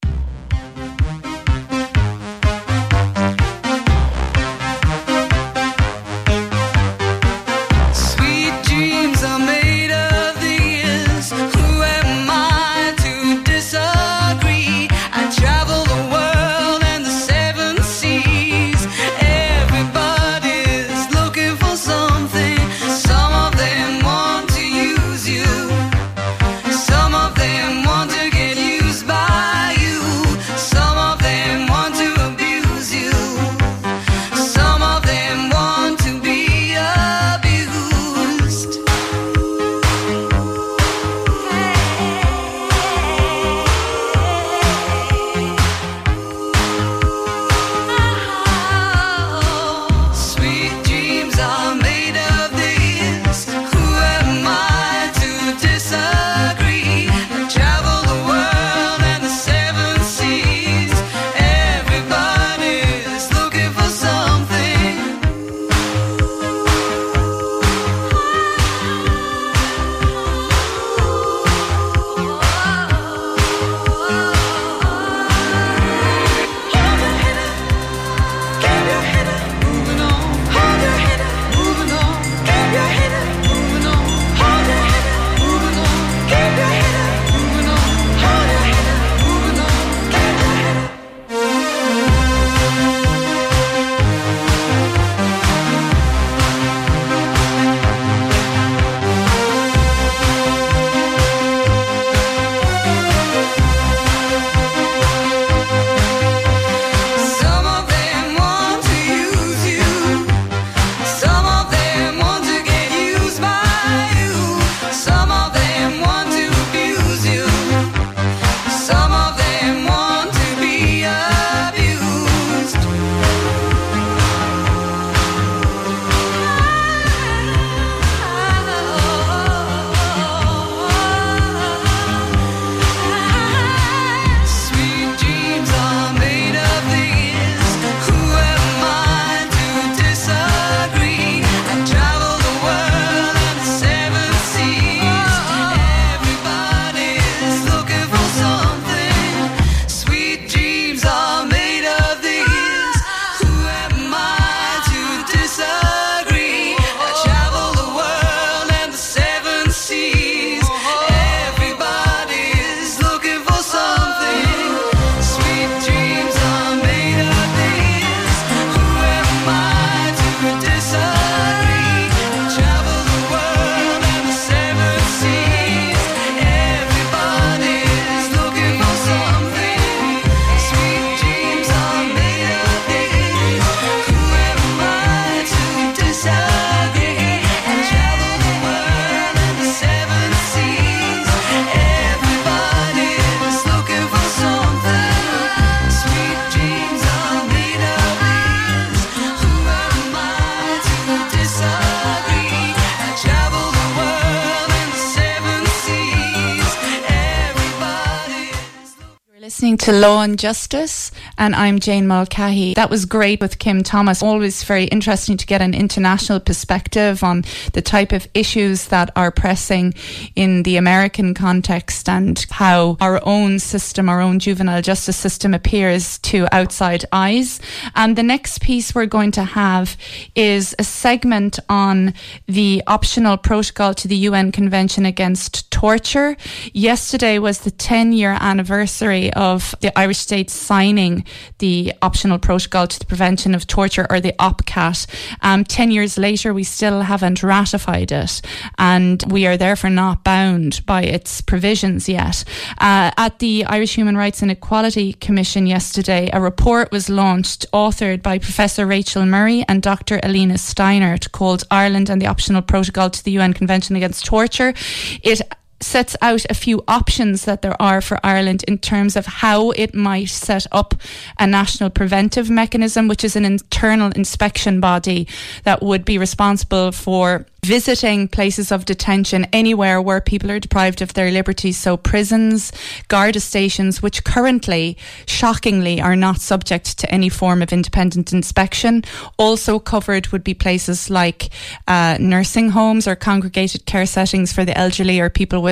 And 210.20 210.38
Justice, 210.38 211.10
and 211.38 211.54
I'm 211.54 211.78
Jane 211.78 212.08
Mulcahy. 212.08 212.74
That 212.74 212.90
was 212.90 213.04
great 213.04 213.40
with 213.40 213.60
Kim 213.60 213.84
Thomas. 213.84 214.22
Always 214.22 214.64
very 214.64 214.84
interesting 214.84 215.36
to 215.36 215.46
get 215.46 215.62
an 215.62 215.72
international 215.72 216.40
perspective 216.40 217.22
on 217.22 217.44
the 217.72 217.80
type 217.80 218.12
of 218.12 218.26
issues 218.34 218.88
that 218.88 219.10
are 219.14 219.30
pressing 219.30 219.94
in 220.34 220.64
the 220.64 220.76
American 220.76 221.34
context 221.34 222.08
and 222.08 222.44
how 222.50 222.96
our 223.00 223.20
own 223.24 223.60
system, 223.60 224.08
our 224.08 224.20
own 224.20 224.40
juvenile 224.40 224.82
justice 224.82 225.16
system, 225.16 225.54
appears 225.54 226.18
to 226.18 226.48
outside 226.50 227.04
eyes. 227.12 227.60
And 227.94 228.16
the 228.16 228.24
next 228.24 228.60
piece 228.60 228.94
we're 228.94 229.06
going 229.06 229.30
to 229.32 229.44
have 229.44 229.96
is 230.34 230.74
a 230.78 230.84
segment 230.84 231.60
on 231.68 232.14
the 232.46 232.82
optional 232.88 233.36
protocol 233.36 233.94
to 233.94 234.08
the 234.08 234.16
UN 234.16 234.50
Convention 234.50 235.06
Against 235.06 235.70
Torture. 235.70 236.36
Yesterday 236.72 237.38
was 237.38 237.60
the 237.60 237.70
10 237.70 238.12
year 238.12 238.36
anniversary 238.40 239.32
of 239.34 239.76
the 239.80 239.96
Irish 239.96 240.18
state 240.18 240.50
signing 240.50 241.24
the 241.58 241.92
optional 242.02 242.38
protocol 242.38 242.86
to 242.86 242.98
the 242.98 243.06
prevention 243.06 243.54
of 243.54 243.66
torture 243.66 244.06
or 244.10 244.20
the 244.20 244.32
OPCAT. 244.38 245.06
Um, 245.42 245.64
10 245.64 245.90
years 245.90 246.18
later, 246.18 246.52
we 246.54 246.64
still 246.64 247.02
haven't 247.02 247.42
ratified 247.42 248.12
it 248.12 248.40
and 248.78 249.22
we 249.28 249.46
are 249.46 249.56
therefore 249.56 249.90
not 249.90 250.24
bound 250.24 250.84
by 250.86 251.02
its 251.02 251.40
provisions 251.40 252.08
yet. 252.08 252.44
Uh, 252.78 253.10
at 253.16 253.38
the 253.38 253.64
Irish 253.64 253.94
Human 253.94 254.16
Rights 254.16 254.42
and 254.42 254.50
Equality 254.50 255.14
Commission 255.14 255.66
yesterday, 255.66 256.30
a 256.32 256.40
report 256.40 256.90
was 256.92 257.08
launched 257.08 257.66
authored 257.72 258.22
by 258.22 258.38
Professor 258.38 258.86
Rachel 258.86 259.26
Murray 259.26 259.64
and 259.68 259.82
Dr. 259.82 260.20
Elina 260.22 260.54
Steinerte 260.54 261.30
called 261.32 261.64
Ireland 261.70 262.10
and 262.10 262.20
the 262.20 262.26
Optional 262.26 262.62
Protocol 262.62 263.10
to 263.10 263.24
the 263.24 263.32
UN 263.32 263.52
Convention 263.52 263.96
Against 263.96 264.24
Torture. 264.24 264.74
It 265.22 265.40
sets 265.80 266.16
out 266.20 266.44
a 266.50 266.54
few 266.54 266.82
options 266.88 267.44
that 267.44 267.62
there 267.62 267.80
are 267.80 268.00
for 268.00 268.18
Ireland 268.24 268.64
in 268.66 268.78
terms 268.78 269.16
of 269.16 269.26
how 269.26 269.70
it 269.72 269.94
might 269.94 270.28
set 270.28 270.66
up 270.72 270.94
a 271.38 271.46
national 271.46 271.90
preventive 271.90 272.50
mechanism, 272.50 273.08
which 273.08 273.24
is 273.24 273.36
an 273.36 273.44
internal 273.44 274.10
inspection 274.12 274.80
body 274.80 275.28
that 275.64 275.82
would 275.82 276.04
be 276.04 276.18
responsible 276.18 276.92
for 276.92 277.46
visiting 277.64 278.28
places 278.28 278.72
of 278.72 278.84
detention 278.84 279.44
anywhere 279.52 280.00
where 280.00 280.20
people 280.20 280.50
are 280.50 280.60
deprived 280.60 281.02
of 281.02 281.12
their 281.14 281.30
liberty. 281.30 281.72
So 281.72 281.96
prisons, 281.96 282.72
Garda 283.08 283.40
stations, 283.40 284.00
which 284.00 284.24
currently, 284.24 284.96
shockingly, 285.26 286.00
are 286.00 286.16
not 286.16 286.40
subject 286.40 286.98
to 287.00 287.10
any 287.10 287.28
form 287.28 287.60
of 287.60 287.72
independent 287.72 288.32
inspection. 288.32 289.04
Also 289.36 289.78
covered 289.78 290.28
would 290.28 290.44
be 290.44 290.54
places 290.54 291.10
like 291.10 291.50
uh, 291.86 292.16
nursing 292.18 292.70
homes 292.70 293.06
or 293.06 293.16
congregated 293.16 293.84
care 293.86 294.06
settings 294.06 294.52
for 294.52 294.64
the 294.64 294.76
elderly 294.78 295.20
or 295.20 295.28
people 295.28 295.60
with 295.60 295.67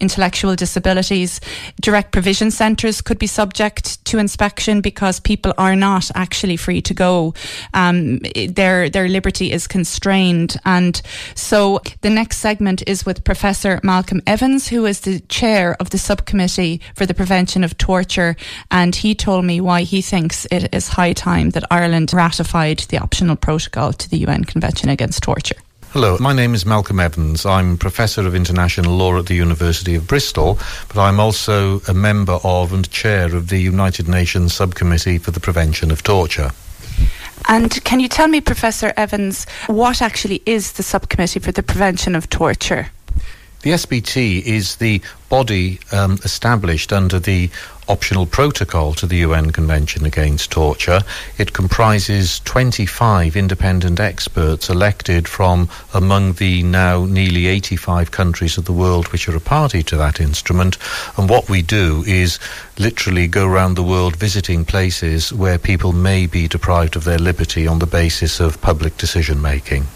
intellectual 0.00 0.56
disabilities. 0.56 1.40
Direct 1.80 2.12
provision 2.12 2.50
centres 2.50 3.00
could 3.00 3.18
be 3.18 3.26
subject 3.26 4.04
to 4.06 4.18
inspection 4.18 4.80
because 4.80 5.20
people 5.20 5.52
are 5.58 5.76
not 5.76 6.10
actually 6.14 6.56
free 6.56 6.82
to 6.82 6.94
go. 6.94 7.34
Um, 7.74 8.18
their 8.48 8.90
their 8.90 9.08
liberty 9.08 9.52
is 9.52 9.66
constrained 9.66 10.56
and 10.64 11.00
so 11.34 11.80
the 12.00 12.10
next 12.10 12.38
segment 12.38 12.82
is 12.86 13.06
with 13.06 13.24
Professor 13.24 13.80
Malcolm 13.82 14.22
Evans, 14.26 14.68
who 14.68 14.86
is 14.86 15.00
the 15.00 15.20
chair 15.20 15.76
of 15.80 15.90
the 15.90 15.98
subcommittee 15.98 16.80
for 16.94 17.06
the 17.06 17.14
prevention 17.14 17.64
of 17.64 17.76
torture. 17.78 18.36
And 18.70 18.94
he 18.94 19.14
told 19.14 19.44
me 19.44 19.60
why 19.60 19.82
he 19.82 20.02
thinks 20.02 20.46
it 20.50 20.74
is 20.74 20.88
high 20.88 21.12
time 21.12 21.50
that 21.50 21.64
Ireland 21.70 22.12
ratified 22.12 22.80
the 22.88 22.98
optional 22.98 23.36
protocol 23.36 23.92
to 23.92 24.08
the 24.08 24.18
UN 24.18 24.44
Convention 24.44 24.88
Against 24.88 25.22
Torture. 25.22 25.56
Hello, 25.92 26.16
my 26.20 26.32
name 26.32 26.54
is 26.54 26.64
Malcolm 26.64 27.00
Evans. 27.00 27.44
I'm 27.44 27.76
Professor 27.76 28.24
of 28.24 28.32
International 28.32 28.94
Law 28.94 29.18
at 29.18 29.26
the 29.26 29.34
University 29.34 29.96
of 29.96 30.06
Bristol, 30.06 30.56
but 30.86 30.98
I'm 30.98 31.18
also 31.18 31.80
a 31.88 31.92
member 31.92 32.38
of 32.44 32.72
and 32.72 32.88
chair 32.92 33.34
of 33.34 33.48
the 33.48 33.58
United 33.58 34.06
Nations 34.06 34.54
Subcommittee 34.54 35.18
for 35.18 35.32
the 35.32 35.40
Prevention 35.40 35.90
of 35.90 36.04
Torture. 36.04 36.52
And 37.48 37.82
can 37.82 37.98
you 37.98 38.06
tell 38.06 38.28
me, 38.28 38.40
Professor 38.40 38.92
Evans, 38.96 39.46
what 39.66 40.00
actually 40.00 40.42
is 40.46 40.74
the 40.74 40.84
Subcommittee 40.84 41.40
for 41.40 41.50
the 41.50 41.64
Prevention 41.64 42.14
of 42.14 42.30
Torture? 42.30 42.86
The 43.62 43.70
SPT 43.72 44.42
is 44.42 44.76
the 44.76 45.02
body 45.28 45.80
um, 45.90 46.20
established 46.22 46.92
under 46.92 47.18
the 47.18 47.50
optional 47.90 48.24
protocol 48.24 48.94
to 48.94 49.04
the 49.04 49.16
UN 49.16 49.50
Convention 49.50 50.06
Against 50.06 50.52
Torture. 50.52 51.00
It 51.38 51.52
comprises 51.52 52.38
25 52.40 53.34
independent 53.34 53.98
experts 53.98 54.70
elected 54.70 55.26
from 55.26 55.68
among 55.92 56.34
the 56.34 56.62
now 56.62 57.04
nearly 57.04 57.48
85 57.48 58.12
countries 58.12 58.56
of 58.56 58.64
the 58.64 58.72
world 58.72 59.08
which 59.08 59.28
are 59.28 59.36
a 59.36 59.40
party 59.40 59.82
to 59.82 59.96
that 59.96 60.20
instrument. 60.20 60.78
And 61.16 61.28
what 61.28 61.48
we 61.50 61.62
do 61.62 62.04
is 62.06 62.38
literally 62.78 63.26
go 63.26 63.44
around 63.44 63.74
the 63.74 63.82
world 63.82 64.14
visiting 64.14 64.64
places 64.64 65.32
where 65.32 65.58
people 65.58 65.92
may 65.92 66.28
be 66.28 66.46
deprived 66.46 66.94
of 66.94 67.02
their 67.02 67.18
liberty 67.18 67.66
on 67.66 67.80
the 67.80 67.86
basis 67.86 68.38
of 68.38 68.60
public 68.60 68.96
decision 68.98 69.42
making. 69.42 69.86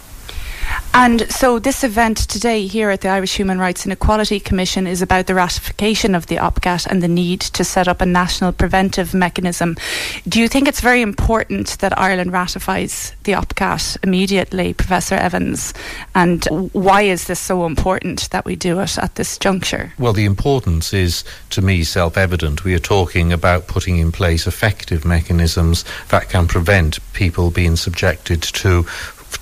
And 0.93 1.29
so, 1.29 1.59
this 1.59 1.83
event 1.83 2.17
today 2.17 2.67
here 2.67 2.89
at 2.89 3.01
the 3.01 3.09
Irish 3.09 3.35
Human 3.35 3.59
Rights 3.59 3.83
and 3.83 3.91
Equality 3.91 4.39
Commission 4.39 4.87
is 4.87 5.01
about 5.01 5.27
the 5.27 5.35
ratification 5.35 6.15
of 6.15 6.27
the 6.27 6.37
OPCAT 6.37 6.87
and 6.87 7.03
the 7.03 7.09
need 7.09 7.41
to 7.41 7.65
set 7.65 7.89
up 7.89 7.99
a 7.99 8.05
national 8.05 8.53
preventive 8.53 9.13
mechanism. 9.13 9.75
Do 10.25 10.39
you 10.39 10.47
think 10.47 10.69
it's 10.69 10.79
very 10.79 11.01
important 11.01 11.79
that 11.79 11.99
Ireland 11.99 12.31
ratifies 12.31 13.13
the 13.23 13.33
OPCAT 13.33 13.97
immediately, 14.03 14.73
Professor 14.73 15.15
Evans? 15.15 15.73
And 16.15 16.45
why 16.71 17.01
is 17.01 17.27
this 17.27 17.41
so 17.41 17.65
important 17.65 18.29
that 18.29 18.45
we 18.45 18.55
do 18.55 18.79
it 18.79 18.97
at 18.97 19.15
this 19.15 19.37
juncture? 19.37 19.91
Well, 19.99 20.13
the 20.13 20.25
importance 20.25 20.93
is, 20.93 21.25
to 21.49 21.61
me, 21.61 21.83
self 21.83 22.17
evident. 22.17 22.63
We 22.63 22.73
are 22.73 22.79
talking 22.79 23.33
about 23.33 23.67
putting 23.67 23.97
in 23.97 24.13
place 24.13 24.47
effective 24.47 25.03
mechanisms 25.03 25.83
that 26.07 26.29
can 26.29 26.47
prevent 26.47 26.99
people 27.11 27.51
being 27.51 27.75
subjected 27.75 28.41
to 28.41 28.85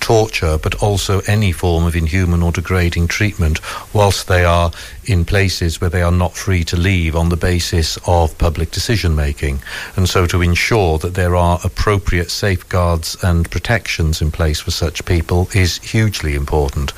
torture, 0.00 0.58
but 0.58 0.82
also 0.82 1.20
any 1.26 1.52
form 1.52 1.84
of 1.84 1.96
inhuman 1.96 2.42
or 2.42 2.52
degrading 2.52 3.08
treatment 3.08 3.60
whilst 3.92 4.28
they 4.28 4.44
are 4.44 4.70
in 5.04 5.24
places 5.24 5.80
where 5.80 5.90
they 5.90 6.02
are 6.02 6.12
not 6.12 6.34
free 6.34 6.64
to 6.64 6.76
leave 6.76 7.14
on 7.16 7.28
the 7.28 7.36
basis 7.36 7.98
of 8.06 8.36
public 8.38 8.70
decision 8.70 9.14
making. 9.14 9.60
And 9.96 10.08
so 10.08 10.26
to 10.26 10.42
ensure 10.42 10.98
that 10.98 11.14
there 11.14 11.36
are 11.36 11.58
appropriate 11.64 12.30
safeguards 12.30 13.16
and 13.22 13.50
protections 13.50 14.20
in 14.20 14.30
place 14.30 14.60
for 14.60 14.70
such 14.70 15.04
people 15.04 15.48
is 15.54 15.78
hugely 15.78 16.34
important. 16.34 16.92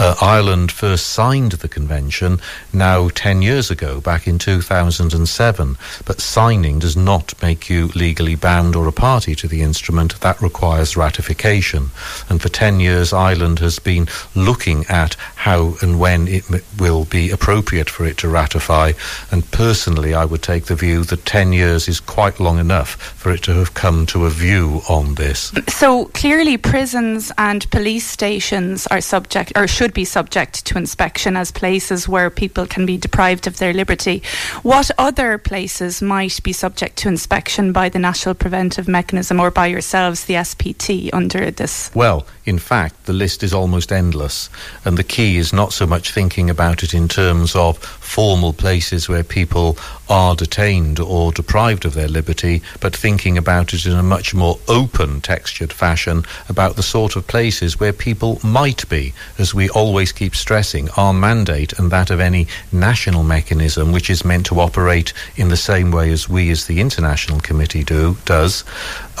Uh, 0.00 0.14
Ireland 0.22 0.72
first 0.72 1.08
signed 1.08 1.52
the 1.52 1.68
convention 1.68 2.40
now 2.72 3.10
10 3.10 3.42
years 3.42 3.70
ago, 3.70 4.00
back 4.00 4.26
in 4.26 4.38
2007, 4.38 5.76
but 6.06 6.20
signing 6.22 6.78
does 6.78 6.96
not 6.96 7.34
make 7.42 7.68
you 7.68 7.88
legally 7.88 8.34
bound 8.34 8.74
or 8.74 8.88
a 8.88 8.92
party 8.92 9.34
to 9.34 9.46
the 9.46 9.60
instrument. 9.60 10.18
That 10.20 10.40
requires 10.40 10.96
ratification. 10.96 11.90
And 12.30 12.40
for 12.40 12.48
10 12.48 12.80
years, 12.80 13.12
Ireland 13.12 13.58
has 13.58 13.78
been 13.78 14.08
looking 14.34 14.86
at 14.86 15.16
how 15.36 15.74
and 15.82 16.00
when 16.00 16.28
it 16.28 16.50
m- 16.50 16.62
will 16.78 17.04
be 17.04 17.28
appropriate 17.30 17.90
for 17.90 18.06
it 18.06 18.16
to 18.18 18.28
ratify. 18.30 18.92
And 19.30 19.50
personally, 19.50 20.14
I 20.14 20.24
would 20.24 20.42
take 20.42 20.64
the 20.64 20.76
view 20.76 21.04
that 21.04 21.26
10 21.26 21.52
years 21.52 21.88
is 21.88 22.00
quite 22.00 22.40
long 22.40 22.58
enough 22.58 22.92
for 22.92 23.32
it 23.32 23.42
to 23.42 23.52
have 23.52 23.74
come 23.74 24.06
to 24.06 24.24
a 24.24 24.30
view 24.30 24.80
on 24.88 25.16
this. 25.16 25.52
So 25.68 26.06
clearly, 26.06 26.56
prisons 26.56 27.30
and 27.36 27.70
police 27.70 28.06
stations 28.06 28.86
are 28.86 29.02
subject, 29.02 29.52
or 29.54 29.68
should 29.68 29.89
be 29.90 30.04
subject 30.04 30.64
to 30.66 30.78
inspection 30.78 31.36
as 31.36 31.50
places 31.50 32.08
where 32.08 32.30
people 32.30 32.66
can 32.66 32.86
be 32.86 32.96
deprived 32.96 33.46
of 33.46 33.58
their 33.58 33.72
liberty. 33.72 34.22
What 34.62 34.90
other 34.98 35.38
places 35.38 36.00
might 36.02 36.42
be 36.42 36.52
subject 36.52 36.96
to 36.98 37.08
inspection 37.08 37.72
by 37.72 37.88
the 37.88 37.98
National 37.98 38.34
Preventive 38.34 38.88
Mechanism 38.88 39.40
or 39.40 39.50
by 39.50 39.66
yourselves, 39.66 40.24
the 40.24 40.34
SPT, 40.34 41.10
under 41.12 41.50
this? 41.50 41.90
Well, 41.94 42.26
in 42.44 42.58
fact, 42.58 43.06
the 43.06 43.12
list 43.12 43.42
is 43.42 43.52
almost 43.52 43.92
endless. 43.92 44.48
And 44.84 44.96
the 44.96 45.04
key 45.04 45.36
is 45.36 45.52
not 45.52 45.72
so 45.72 45.86
much 45.86 46.12
thinking 46.12 46.50
about 46.50 46.82
it 46.82 46.94
in 46.94 47.08
terms 47.08 47.54
of 47.54 47.78
formal 48.10 48.52
places 48.52 49.08
where 49.08 49.22
people 49.22 49.78
are 50.08 50.34
detained 50.34 50.98
or 50.98 51.30
deprived 51.30 51.84
of 51.84 51.94
their 51.94 52.08
liberty, 52.08 52.60
but 52.80 52.94
thinking 52.94 53.38
about 53.38 53.72
it 53.72 53.86
in 53.86 53.92
a 53.92 54.02
much 54.02 54.34
more 54.34 54.58
open 54.66 55.20
textured 55.20 55.72
fashion 55.72 56.24
about 56.48 56.74
the 56.74 56.82
sort 56.82 57.14
of 57.14 57.24
places 57.28 57.78
where 57.78 57.92
people 57.92 58.40
might 58.42 58.86
be. 58.88 59.14
As 59.38 59.54
we 59.54 59.68
always 59.68 60.10
keep 60.10 60.34
stressing, 60.34 60.90
our 60.96 61.12
mandate 61.12 61.72
and 61.78 61.92
that 61.92 62.10
of 62.10 62.18
any 62.18 62.48
national 62.72 63.22
mechanism 63.22 63.92
which 63.92 64.10
is 64.10 64.24
meant 64.24 64.44
to 64.46 64.58
operate 64.58 65.12
in 65.36 65.48
the 65.48 65.56
same 65.56 65.92
way 65.92 66.10
as 66.10 66.28
we 66.28 66.50
as 66.50 66.66
the 66.66 66.80
International 66.80 67.38
Committee 67.38 67.84
do 67.84 68.16
does, 68.24 68.64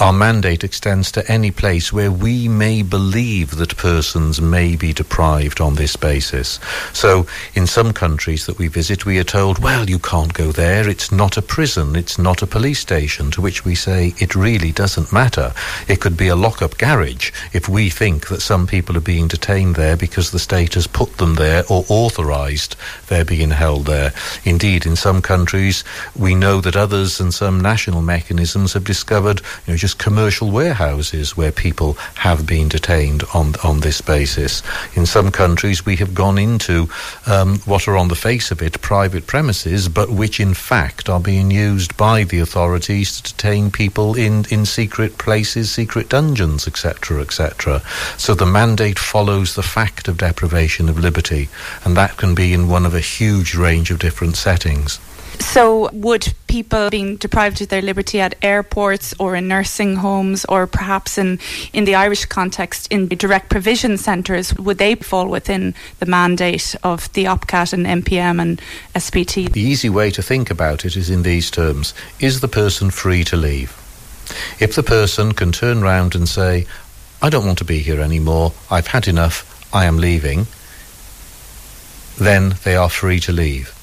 our 0.00 0.12
mandate 0.14 0.64
extends 0.64 1.12
to 1.12 1.30
any 1.30 1.50
place 1.50 1.92
where 1.92 2.10
we 2.10 2.48
may 2.48 2.80
believe 2.80 3.56
that 3.56 3.76
persons 3.76 4.40
may 4.40 4.74
be 4.74 4.94
deprived 4.94 5.60
on 5.60 5.74
this 5.74 5.94
basis. 5.94 6.58
So 6.94 7.26
in 7.54 7.66
some 7.66 7.92
countries 7.92 8.46
that 8.46 8.56
we 8.56 8.68
visit, 8.68 9.04
we 9.04 9.18
are 9.18 9.24
told, 9.24 9.58
well, 9.58 9.90
you 9.90 9.98
can't 9.98 10.32
go 10.32 10.52
there. 10.52 10.88
It's 10.88 11.12
not 11.12 11.36
a 11.36 11.42
prison. 11.42 11.96
It's 11.96 12.18
not 12.18 12.40
a 12.40 12.46
police 12.46 12.80
station. 12.80 13.30
To 13.32 13.42
which 13.42 13.66
we 13.66 13.74
say, 13.74 14.14
it 14.16 14.34
really 14.34 14.72
doesn't 14.72 15.12
matter. 15.12 15.52
It 15.86 16.00
could 16.00 16.16
be 16.16 16.28
a 16.28 16.36
lock-up 16.36 16.78
garage 16.78 17.30
if 17.52 17.68
we 17.68 17.90
think 17.90 18.28
that 18.28 18.40
some 18.40 18.66
people 18.66 18.96
are 18.96 19.00
being 19.02 19.28
detained 19.28 19.76
there 19.76 19.98
because 19.98 20.30
the 20.30 20.38
state 20.38 20.74
has 20.74 20.86
put 20.86 21.18
them 21.18 21.34
there 21.34 21.62
or 21.68 21.84
authorised 21.90 22.74
their 23.08 23.24
being 23.24 23.50
held 23.50 23.84
there. 23.84 24.14
Indeed, 24.44 24.86
in 24.86 24.96
some 24.96 25.20
countries, 25.20 25.84
we 26.16 26.34
know 26.34 26.62
that 26.62 26.74
others 26.76 27.20
and 27.20 27.34
some 27.34 27.60
national 27.60 28.00
mechanisms 28.00 28.72
have 28.72 28.84
discovered, 28.84 29.42
you 29.66 29.74
know, 29.74 29.76
just 29.76 29.89
commercial 29.94 30.50
warehouses 30.50 31.36
where 31.36 31.52
people 31.52 31.94
have 32.16 32.46
been 32.46 32.68
detained 32.68 33.24
on 33.34 33.54
on 33.62 33.80
this 33.80 34.00
basis. 34.00 34.62
In 34.94 35.06
some 35.06 35.30
countries, 35.30 35.84
we 35.86 35.96
have 35.96 36.14
gone 36.14 36.38
into 36.38 36.88
um, 37.26 37.58
what 37.60 37.88
are 37.88 37.96
on 37.96 38.08
the 38.08 38.14
face 38.14 38.50
of 38.50 38.62
it 38.62 38.80
private 38.80 39.26
premises, 39.26 39.88
but 39.88 40.10
which 40.10 40.40
in 40.40 40.54
fact 40.54 41.08
are 41.08 41.20
being 41.20 41.50
used 41.50 41.96
by 41.96 42.24
the 42.24 42.40
authorities 42.40 43.20
to 43.20 43.32
detain 43.32 43.70
people 43.70 44.14
in, 44.14 44.44
in 44.50 44.64
secret 44.64 45.18
places, 45.18 45.70
secret 45.70 46.08
dungeons, 46.08 46.66
etc., 46.66 47.20
etc. 47.20 47.80
So 48.16 48.34
the 48.34 48.46
mandate 48.46 48.98
follows 48.98 49.54
the 49.54 49.62
fact 49.62 50.08
of 50.08 50.18
deprivation 50.18 50.88
of 50.88 50.98
liberty, 50.98 51.48
and 51.84 51.96
that 51.96 52.16
can 52.16 52.34
be 52.34 52.52
in 52.52 52.68
one 52.68 52.86
of 52.86 52.94
a 52.94 53.00
huge 53.00 53.54
range 53.54 53.90
of 53.90 53.98
different 53.98 54.36
settings. 54.36 54.98
So, 55.40 55.88
would 55.92 56.32
people 56.48 56.90
being 56.90 57.16
deprived 57.16 57.60
of 57.62 57.68
their 57.68 57.82
liberty 57.82 58.20
at 58.20 58.34
airports 58.42 59.14
or 59.18 59.34
in 59.34 59.48
nursing 59.48 59.96
homes, 59.96 60.44
or 60.44 60.66
perhaps 60.66 61.16
in, 61.16 61.38
in 61.72 61.86
the 61.86 61.94
Irish 61.94 62.26
context, 62.26 62.86
in 62.92 63.08
direct 63.08 63.48
provision 63.48 63.96
centres, 63.96 64.54
would 64.56 64.78
they 64.78 64.94
fall 64.94 65.28
within 65.28 65.74
the 65.98 66.06
mandate 66.06 66.76
of 66.82 67.12
the 67.14 67.24
OPCAT 67.24 67.72
and 67.72 67.86
NPM 68.04 68.40
and 68.40 68.60
SPT? 68.94 69.50
The 69.50 69.60
easy 69.60 69.88
way 69.88 70.10
to 70.10 70.22
think 70.22 70.50
about 70.50 70.84
it 70.84 70.96
is 70.96 71.08
in 71.08 71.22
these 71.22 71.50
terms 71.50 71.94
Is 72.20 72.40
the 72.40 72.48
person 72.48 72.90
free 72.90 73.24
to 73.24 73.36
leave? 73.36 73.76
If 74.60 74.74
the 74.76 74.82
person 74.82 75.32
can 75.32 75.52
turn 75.52 75.80
round 75.80 76.14
and 76.14 76.28
say, 76.28 76.66
I 77.22 77.30
don't 77.30 77.46
want 77.46 77.58
to 77.58 77.64
be 77.64 77.80
here 77.80 78.00
anymore, 78.00 78.52
I've 78.70 78.88
had 78.88 79.08
enough, 79.08 79.68
I 79.74 79.86
am 79.86 79.98
leaving, 79.98 80.46
then 82.18 82.54
they 82.64 82.76
are 82.76 82.90
free 82.90 83.20
to 83.20 83.32
leave. 83.32 83.74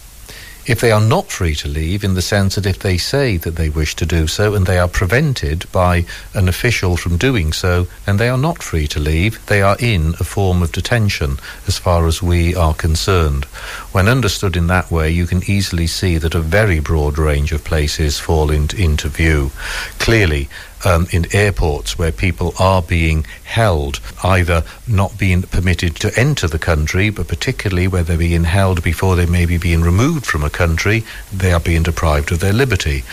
If 0.68 0.82
they 0.82 0.92
are 0.92 1.00
not 1.00 1.32
free 1.32 1.56
to 1.56 1.70
leave, 1.70 2.04
in 2.04 2.14
the 2.14 2.22
sense 2.22 2.56
that 2.56 2.66
if 2.66 2.80
they 2.80 2.98
say 2.98 3.38
that 3.38 3.56
they 3.56 3.70
wish 3.70 3.96
to 3.96 4.06
do 4.06 4.28
so 4.28 4.54
and 4.54 4.66
they 4.66 4.78
are 4.78 4.90
prevented 4.90 5.72
by 5.72 6.06
an 6.34 6.50
official 6.50 6.98
from 6.98 7.16
doing 7.16 7.54
so, 7.54 7.88
then 8.06 8.18
they 8.18 8.28
are 8.28 8.38
not 8.38 8.62
free 8.62 8.86
to 8.88 9.00
leave. 9.00 9.44
They 9.46 9.62
are 9.62 9.78
in 9.80 10.16
a 10.20 10.26
form 10.26 10.62
of 10.62 10.74
detention 10.74 11.38
as 11.68 11.78
far 11.78 12.06
as 12.06 12.22
we 12.22 12.54
are 12.54 12.74
concerned. 12.74 13.46
When 13.94 14.10
understood 14.10 14.58
in 14.58 14.68
that 14.68 14.92
way, 14.92 15.10
you 15.10 15.26
can 15.26 15.50
easily 15.50 15.88
see 15.88 16.18
that 16.18 16.36
a 16.36 16.42
very 16.42 16.82
broad 16.82 17.18
range 17.18 17.54
of 17.54 17.64
places 17.64 18.20
fall 18.20 18.52
in, 18.52 18.68
into 18.78 19.08
view. 19.08 19.52
Clearly, 20.00 20.50
um, 20.86 21.08
in 21.12 21.26
airports 21.36 21.98
where 21.98 22.12
people 22.12 22.54
are 22.60 22.82
being 22.82 23.26
held, 23.44 24.00
either 24.24 24.64
not 24.88 25.18
being 25.18 25.42
permitted 25.44 25.96
to 25.98 26.20
enter 26.20 26.48
the 26.48 26.60
country, 26.60 27.10
but 27.10 27.28
particularly 27.28 27.88
where 27.88 28.04
they're 28.04 28.18
being 28.18 28.44
held 28.44 28.84
before 28.84 29.16
they 29.16 29.26
may 29.26 29.46
be 29.46 29.58
being 29.58 29.82
removed 29.82 30.26
from 30.26 30.44
a 30.44 30.50
country, 30.50 31.04
they 31.34 31.52
are 31.52 31.60
being 31.60 31.84
deprived 31.84 32.32
of 32.32 32.40
their 32.40 32.54
liberty. 32.54 33.04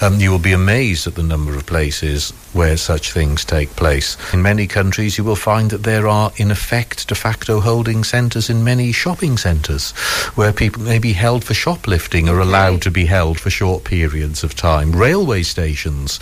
Um, 0.00 0.20
you 0.20 0.30
will 0.30 0.38
be 0.38 0.52
amazed 0.52 1.06
at 1.06 1.14
the 1.14 1.22
number 1.22 1.54
of 1.54 1.66
places 1.66 2.32
where 2.52 2.76
such 2.76 3.12
things 3.12 3.44
take 3.44 3.70
place. 3.76 4.16
In 4.32 4.42
many 4.42 4.66
countries, 4.66 5.16
you 5.16 5.24
will 5.24 5.36
find 5.36 5.70
that 5.70 5.84
there 5.84 6.08
are, 6.08 6.32
in 6.36 6.50
effect, 6.50 7.08
de 7.08 7.14
facto 7.14 7.60
holding 7.60 8.04
centres 8.04 8.50
in 8.50 8.64
many 8.64 8.92
shopping 8.92 9.36
centres 9.36 9.92
where 10.34 10.52
people 10.52 10.82
may 10.82 10.98
be 10.98 11.12
held 11.12 11.44
for 11.44 11.54
shoplifting 11.54 12.28
or 12.28 12.40
allowed 12.40 12.82
to 12.82 12.90
be 12.90 13.06
held 13.06 13.38
for 13.38 13.50
short 13.50 13.84
periods 13.84 14.42
of 14.42 14.54
time. 14.54 14.92
Railway 14.92 15.42
stations 15.42 16.18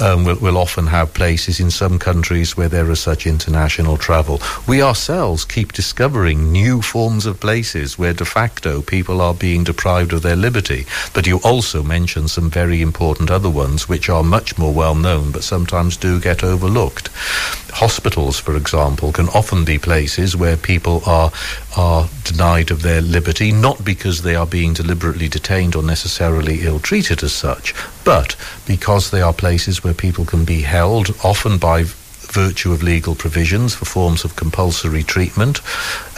um, 0.00 0.24
will, 0.24 0.38
will 0.38 0.56
often 0.56 0.86
have 0.86 1.14
places 1.14 1.58
in 1.58 1.70
some 1.70 1.98
countries 1.98 2.56
where 2.56 2.68
there 2.68 2.90
is 2.90 3.00
such 3.00 3.26
international 3.26 3.96
travel. 3.96 4.40
We 4.68 4.82
ourselves 4.82 5.44
keep 5.44 5.72
discovering 5.72 6.52
new 6.52 6.80
forms 6.80 7.26
of 7.26 7.40
places 7.40 7.98
where 7.98 8.14
de 8.14 8.24
facto 8.24 8.82
people 8.82 9.20
are 9.20 9.34
being 9.34 9.64
deprived 9.64 10.12
of 10.12 10.22
their 10.22 10.36
liberty. 10.36 10.86
But 11.12 11.26
you 11.26 11.40
also 11.44 11.82
mention 11.82 12.28
some 12.28 12.50
very 12.50 12.80
important 12.80 13.30
other 13.30 13.50
ones 13.50 13.88
which 13.88 14.08
are 14.08 14.22
much 14.22 14.56
more 14.58 14.72
well 14.72 14.94
known 14.94 15.32
but 15.32 15.42
sometimes 15.42 15.71
sometimes 15.72 15.96
do 15.96 16.20
get 16.20 16.44
overlooked. 16.44 17.08
Hospitals, 17.72 18.38
for 18.38 18.56
example, 18.56 19.10
can 19.10 19.28
often 19.30 19.64
be 19.64 19.78
places 19.78 20.36
where 20.36 20.58
people 20.58 21.02
are 21.06 21.32
are 21.74 22.10
denied 22.24 22.70
of 22.70 22.82
their 22.82 23.00
liberty, 23.00 23.50
not 23.52 23.82
because 23.82 24.20
they 24.20 24.34
are 24.34 24.46
being 24.46 24.74
deliberately 24.74 25.28
detained 25.28 25.74
or 25.74 25.82
necessarily 25.82 26.60
ill 26.60 26.78
treated 26.78 27.22
as 27.22 27.32
such, 27.32 27.74
but 28.04 28.36
because 28.66 29.10
they 29.10 29.22
are 29.22 29.32
places 29.32 29.82
where 29.82 29.94
people 29.94 30.26
can 30.26 30.44
be 30.44 30.60
held, 30.60 31.08
often 31.24 31.56
by 31.56 31.84
virtue 32.32 32.72
of 32.72 32.82
legal 32.82 33.14
provisions 33.14 33.74
for 33.74 33.84
forms 33.84 34.24
of 34.24 34.36
compulsory 34.36 35.02
treatment 35.02 35.60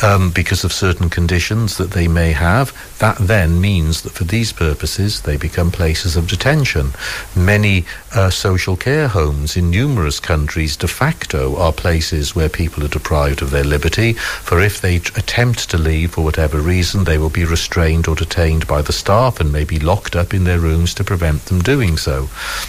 um, 0.03 0.31
because 0.31 0.64
of 0.64 0.72
certain 0.72 1.11
conditions 1.11 1.77
that 1.77 1.90
they 1.90 2.09
may 2.09 2.33
have. 2.33 2.72
That 2.98 3.18
then 3.18 3.61
means 3.61 4.03
that 4.03 4.12
for 4.12 4.24
these 4.24 4.53
purposes 4.53 5.22
they 5.22 5.37
become 5.37 5.70
places 5.70 6.16
of 6.16 6.29
detention. 6.29 6.92
Many 7.37 7.85
uh, 8.14 8.31
social 8.31 8.77
care 8.77 9.09
homes 9.09 9.57
in 9.57 9.70
numerous 9.70 10.20
countries 10.20 10.77
de 10.77 10.88
facto 10.88 11.57
are 11.57 11.72
places 11.72 12.35
where 12.35 12.48
people 12.48 12.85
are 12.85 12.88
deprived 12.88 13.42
of 13.42 13.50
their 13.50 13.64
liberty, 13.64 14.12
for 14.12 14.61
if 14.61 14.81
they 14.81 15.00
t- 15.00 15.12
attempt 15.16 15.68
to 15.70 15.79
leave 15.79 16.12
for 16.12 16.24
whatever 16.24 16.61
reason, 16.61 17.05
they 17.05 17.18
will 17.18 17.31
be 17.31 17.44
restrained 17.44 18.07
or 18.07 18.14
detained 18.14 18.66
by 18.66 18.83
the 18.83 18.92
staff 18.92 19.40
and 19.40 19.53
may 19.53 19.64
be 19.64 19.79
locked 19.79 20.14
up 20.14 20.33
in 20.33 20.44
their 20.44 20.61
rooms 20.61 20.94
to 20.94 21.05
prevent 21.05 21.44
them 21.46 21.61
doing 21.61 21.96
so. 21.96 22.29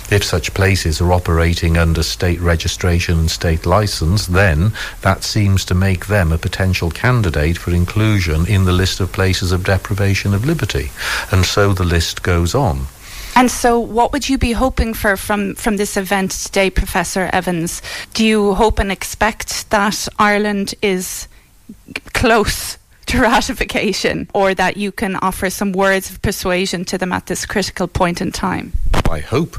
If 0.09 0.23
such 0.23 0.53
places 0.53 0.99
are 1.01 1.13
operating 1.13 1.77
under 1.77 2.03
state 2.03 2.39
registration 2.39 3.27
state 3.35 3.65
license, 3.65 4.25
then 4.25 4.71
that 5.01 5.23
seems 5.23 5.63
to 5.65 5.75
make 5.75 6.07
them 6.07 6.31
a 6.31 6.37
potential 6.37 6.89
candidate 6.89 7.57
for 7.57 7.71
inclusion 7.71 8.47
in 8.47 8.65
the 8.65 8.71
list 8.71 8.99
of 8.99 9.11
places 9.11 9.51
of 9.51 9.63
deprivation 9.63 10.33
of 10.33 10.45
liberty. 10.45 10.89
And 11.31 11.45
so 11.45 11.73
the 11.73 11.85
list 11.85 12.23
goes 12.23 12.55
on. 12.55 12.87
And 13.37 13.51
so, 13.51 13.77
what 13.79 14.13
would 14.13 14.29
you 14.29 14.37
be 14.37 14.53
hoping 14.53 14.93
for 14.93 15.17
from, 15.17 15.55
from 15.55 15.75
this 15.75 15.97
event 15.97 16.31
today, 16.31 16.69
Professor 16.69 17.29
Evans? 17.33 17.81
Do 18.13 18.25
you 18.25 18.53
hope 18.53 18.79
and 18.79 18.91
expect 18.91 19.69
that 19.71 20.07
Ireland 20.17 20.73
is 20.81 21.27
close 22.13 22.77
to 23.07 23.21
ratification 23.21 24.29
or 24.33 24.55
that 24.55 24.77
you 24.77 24.91
can 24.91 25.17
offer 25.17 25.49
some 25.49 25.73
words 25.73 26.09
of 26.09 26.21
persuasion 26.21 26.85
to 26.85 26.97
them 26.97 27.11
at 27.11 27.25
this 27.25 27.45
critical 27.45 27.87
point 27.87 28.21
in 28.21 28.31
time? 28.31 28.71
I 29.11 29.19
hope 29.19 29.57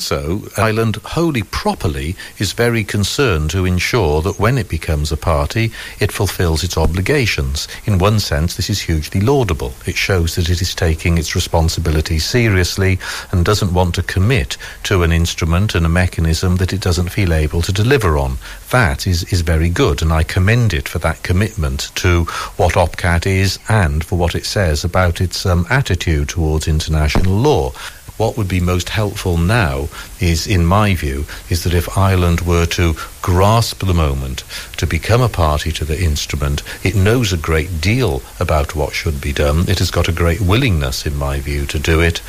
so, 0.00 0.48
Ireland 0.56 0.96
wholly 0.96 1.42
properly 1.42 2.16
is 2.38 2.52
very 2.52 2.84
concerned 2.84 3.50
to 3.50 3.64
ensure 3.64 4.22
that 4.22 4.38
when 4.38 4.56
it 4.56 4.68
becomes 4.68 5.10
a 5.10 5.16
party, 5.16 5.72
it 5.98 6.12
fulfills 6.12 6.62
its 6.62 6.78
obligations. 6.78 7.66
In 7.84 7.98
one 7.98 8.20
sense, 8.20 8.56
this 8.56 8.70
is 8.70 8.80
hugely 8.82 9.20
laudable. 9.20 9.74
It 9.86 9.96
shows 9.96 10.36
that 10.36 10.48
it 10.48 10.62
is 10.62 10.74
taking 10.74 11.18
its 11.18 11.34
responsibilities 11.34 12.24
seriously 12.24 12.98
and 13.32 13.44
doesn't 13.44 13.74
want 13.74 13.94
to 13.96 14.02
commit 14.02 14.56
to 14.84 15.02
an 15.02 15.12
instrument 15.12 15.74
and 15.74 15.84
a 15.84 15.88
mechanism 15.88 16.56
that 16.56 16.72
it 16.72 16.80
doesn't 16.80 17.10
feel 17.10 17.32
able 17.32 17.62
to 17.62 17.72
deliver 17.72 18.16
on. 18.16 18.38
That 18.70 19.06
is, 19.06 19.24
is 19.32 19.40
very 19.40 19.68
good, 19.68 20.02
and 20.02 20.12
I 20.12 20.22
commend 20.22 20.74
it 20.74 20.88
for 20.88 20.98
that 21.00 21.22
commitment 21.22 21.90
to 21.96 22.24
what 22.56 22.74
OPCAT 22.74 23.26
is 23.26 23.58
and 23.68 24.04
for 24.04 24.16
what 24.16 24.34
it 24.34 24.46
says 24.46 24.84
about 24.84 25.20
its 25.20 25.44
um, 25.44 25.66
attitude 25.70 26.28
towards 26.28 26.68
international 26.68 27.34
law 27.34 27.72
what 28.18 28.36
would 28.36 28.48
be 28.48 28.60
most 28.60 28.90
helpful 28.90 29.38
now 29.38 29.88
is, 30.20 30.46
in 30.46 30.66
my 30.66 30.94
view, 30.94 31.24
is 31.48 31.64
that 31.64 31.72
if 31.72 31.96
Ireland 31.96 32.42
were 32.42 32.66
to 32.66 32.94
grasp 33.22 33.86
the 33.86 33.94
moment 33.94 34.44
to 34.76 34.86
become 34.86 35.22
a 35.22 35.28
party 35.28 35.72
to 35.72 35.84
the 35.84 36.02
instrument, 36.02 36.62
it 36.84 36.94
knows 36.94 37.32
a 37.32 37.38
great 37.38 37.80
deal 37.80 38.20
about 38.38 38.74
what 38.74 38.92
should 38.92 39.20
be 39.20 39.32
done. 39.32 39.60
It 39.68 39.78
has 39.78 39.90
got 39.90 40.08
a 40.08 40.12
great 40.12 40.40
willingness, 40.40 41.06
in 41.06 41.16
my 41.16 41.40
view, 41.40 41.64
to 41.66 41.78
do 41.78 42.00
it 42.00 42.20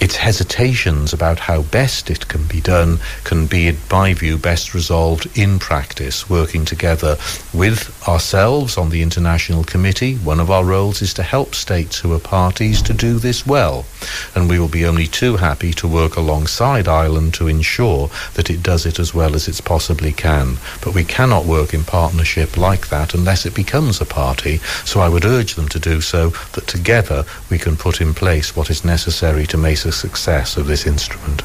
its 0.00 0.16
hesitations 0.16 1.12
about 1.12 1.38
how 1.38 1.62
best 1.62 2.10
it 2.10 2.28
can 2.28 2.44
be 2.44 2.60
done 2.60 2.98
can 3.24 3.46
be, 3.46 3.68
in 3.68 3.76
my 3.90 4.14
view, 4.14 4.38
best 4.38 4.74
resolved 4.74 5.26
in 5.38 5.58
practice, 5.58 6.28
working 6.30 6.64
together 6.64 7.16
with 7.52 8.08
ourselves 8.08 8.78
on 8.78 8.90
the 8.90 9.02
International 9.02 9.64
Committee. 9.64 10.14
One 10.16 10.40
of 10.40 10.50
our 10.50 10.64
roles 10.64 11.02
is 11.02 11.12
to 11.14 11.22
help 11.22 11.54
states 11.54 11.98
who 11.98 12.12
are 12.14 12.18
parties 12.18 12.80
to 12.82 12.94
do 12.94 13.18
this 13.18 13.46
well. 13.46 13.84
And 14.34 14.48
we 14.48 14.58
will 14.58 14.68
be 14.68 14.86
only 14.86 15.06
too 15.06 15.36
happy 15.36 15.72
to 15.74 15.88
work 15.88 16.16
alongside 16.16 16.88
Ireland 16.88 17.34
to 17.34 17.48
ensure 17.48 18.10
that 18.34 18.48
it 18.48 18.62
does 18.62 18.86
it 18.86 18.98
as 18.98 19.14
well 19.14 19.34
as 19.34 19.48
it 19.48 19.64
possibly 19.64 20.12
can. 20.12 20.56
But 20.82 20.94
we 20.94 21.04
cannot 21.04 21.44
work 21.44 21.74
in 21.74 21.84
partnership 21.84 22.56
like 22.56 22.88
that 22.88 23.12
unless 23.12 23.44
it 23.44 23.54
becomes 23.54 24.00
a 24.00 24.06
party. 24.06 24.58
So 24.84 25.00
I 25.00 25.08
would 25.08 25.24
urge 25.24 25.54
them 25.54 25.68
to 25.68 25.78
do 25.78 26.00
so, 26.00 26.30
that 26.52 26.66
together 26.66 27.24
we 27.50 27.58
can 27.58 27.76
put 27.76 28.00
in 28.00 28.14
place 28.14 28.56
what 28.56 28.70
is 28.70 28.84
necessary 28.84 29.46
to 29.46 29.58
make 29.58 29.70
a 29.90 29.92
success 29.92 30.56
of 30.56 30.68
this 30.68 30.86
instrument. 30.86 31.42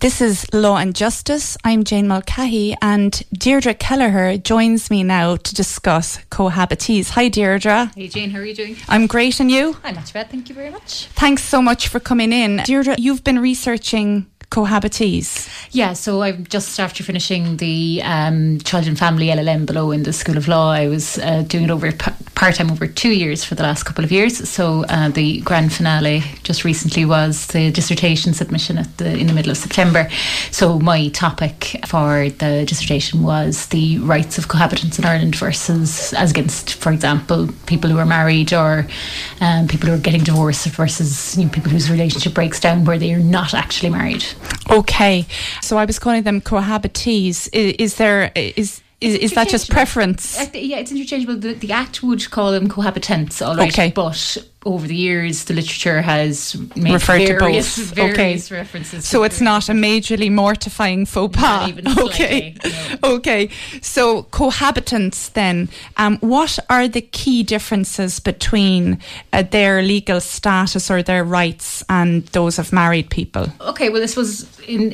This 0.00 0.20
is 0.20 0.46
Law 0.52 0.76
and 0.76 0.94
Justice. 0.94 1.56
I'm 1.64 1.84
Jane 1.84 2.06
Mulcahy, 2.06 2.76
and 2.82 3.10
Deirdre 3.32 3.72
Kelleher 3.72 4.36
joins 4.36 4.90
me 4.90 5.02
now 5.02 5.36
to 5.36 5.54
discuss 5.54 6.18
cohabitees. 6.30 7.08
Hi, 7.10 7.28
Deirdre. 7.28 7.90
Hey, 7.96 8.08
Jane, 8.08 8.30
how 8.30 8.40
are 8.40 8.44
you 8.44 8.54
doing? 8.54 8.76
I'm 8.90 9.06
great, 9.06 9.40
and 9.40 9.50
you? 9.50 9.78
I'm 9.82 9.94
not 9.94 10.04
too 10.04 10.12
bad, 10.12 10.28
thank 10.30 10.50
you 10.50 10.54
very 10.54 10.68
much. 10.68 11.06
Thanks 11.14 11.42
so 11.42 11.62
much 11.62 11.88
for 11.88 11.98
coming 11.98 12.30
in. 12.30 12.58
Deirdre, 12.58 12.94
you've 12.98 13.24
been 13.24 13.38
researching 13.38 14.26
cohabitees. 14.50 15.48
Yeah, 15.72 15.92
so 15.92 16.22
I'm 16.22 16.44
just 16.44 16.80
after 16.80 17.04
finishing 17.04 17.58
the 17.58 18.00
um, 18.02 18.58
Child 18.60 18.86
and 18.86 18.98
Family 18.98 19.26
LLM 19.26 19.66
below 19.66 19.90
in 19.90 20.04
the 20.04 20.12
School 20.12 20.36
of 20.36 20.48
Law. 20.48 20.70
I 20.72 20.88
was 20.88 21.18
uh, 21.18 21.42
doing 21.42 21.64
it 21.64 21.70
over 21.70 21.92
part 22.38 22.54
time 22.54 22.70
over 22.70 22.86
two 22.86 23.10
years 23.10 23.44
for 23.44 23.56
the 23.56 23.62
last 23.64 23.82
couple 23.82 24.04
of 24.04 24.12
years. 24.12 24.48
So 24.48 24.84
uh, 24.88 25.08
the 25.08 25.40
grand 25.40 25.72
finale 25.72 26.22
just 26.44 26.64
recently 26.64 27.04
was 27.04 27.48
the 27.48 27.70
dissertation 27.72 28.32
submission 28.32 28.78
at 28.78 28.96
the 28.98 29.18
in 29.18 29.26
the 29.26 29.32
middle 29.32 29.50
of 29.50 29.58
September. 29.58 30.08
So 30.50 30.78
my 30.78 31.08
topic 31.08 31.80
for 31.86 32.30
the 32.30 32.64
dissertation 32.64 33.22
was 33.22 33.66
the 33.66 33.98
rights 33.98 34.38
of 34.38 34.48
cohabitants 34.48 34.98
in 34.98 35.04
Ireland 35.04 35.36
versus 35.36 36.12
as 36.14 36.30
against, 36.30 36.74
for 36.74 36.92
example, 36.92 37.48
people 37.66 37.90
who 37.90 37.98
are 37.98 38.06
married 38.06 38.54
or 38.54 38.86
um, 39.40 39.68
people 39.68 39.88
who 39.88 39.94
are 39.96 39.98
getting 39.98 40.22
divorced 40.22 40.66
versus 40.68 41.36
you 41.36 41.44
know, 41.44 41.50
people 41.50 41.70
whose 41.70 41.90
relationship 41.90 42.34
breaks 42.34 42.60
down 42.60 42.84
where 42.84 42.98
they 42.98 43.12
are 43.12 43.18
not 43.18 43.52
actually 43.52 43.90
married. 43.90 44.24
Okay, 44.70 45.26
so 45.62 45.78
I 45.78 45.84
was 45.84 45.98
calling 45.98 46.22
them 46.22 46.40
cohabitees. 46.40 47.48
Is, 47.52 47.74
is 47.78 47.94
there 47.96 48.30
is 48.34 48.82
is, 49.00 49.14
is 49.14 49.32
that 49.34 49.48
just 49.48 49.70
preference? 49.70 50.36
Yeah, 50.52 50.78
it's 50.78 50.90
interchangeable. 50.90 51.36
The, 51.36 51.54
the, 51.54 51.70
Act 51.70 52.02
would 52.02 52.28
call 52.30 52.50
them 52.50 52.68
cohabitants, 52.68 53.46
all 53.46 53.54
right. 53.54 53.72
Okay. 53.72 53.92
But 53.94 54.36
over 54.66 54.88
the 54.88 54.96
years, 54.96 55.44
the 55.44 55.54
literature 55.54 56.02
has 56.02 56.56
made 56.74 56.92
referred 56.92 57.28
various, 57.28 57.76
to 57.76 57.82
both. 57.82 57.94
Various 57.94 58.50
okay. 58.50 58.58
references. 58.58 59.06
So 59.06 59.22
it's 59.22 59.40
not 59.40 59.68
a 59.68 59.72
majorly 59.72 60.32
mortifying 60.32 61.06
faux 61.06 61.36
pas. 61.36 61.70
okay. 61.98 62.56
no. 62.64 63.14
Okay. 63.14 63.50
So 63.82 64.24
cohabitants, 64.24 65.32
then, 65.32 65.68
um, 65.96 66.18
what 66.18 66.58
are 66.68 66.88
the 66.88 67.02
key 67.02 67.44
differences 67.44 68.18
between 68.18 68.98
uh, 69.32 69.42
their 69.42 69.80
legal 69.80 70.20
status 70.20 70.90
or 70.90 71.04
their 71.04 71.22
rights 71.22 71.84
and 71.88 72.26
those 72.28 72.58
of 72.58 72.72
married 72.72 73.10
people? 73.10 73.46
Okay. 73.60 73.90
Well, 73.90 74.00
this 74.00 74.16
was 74.16 74.58
in 74.62 74.92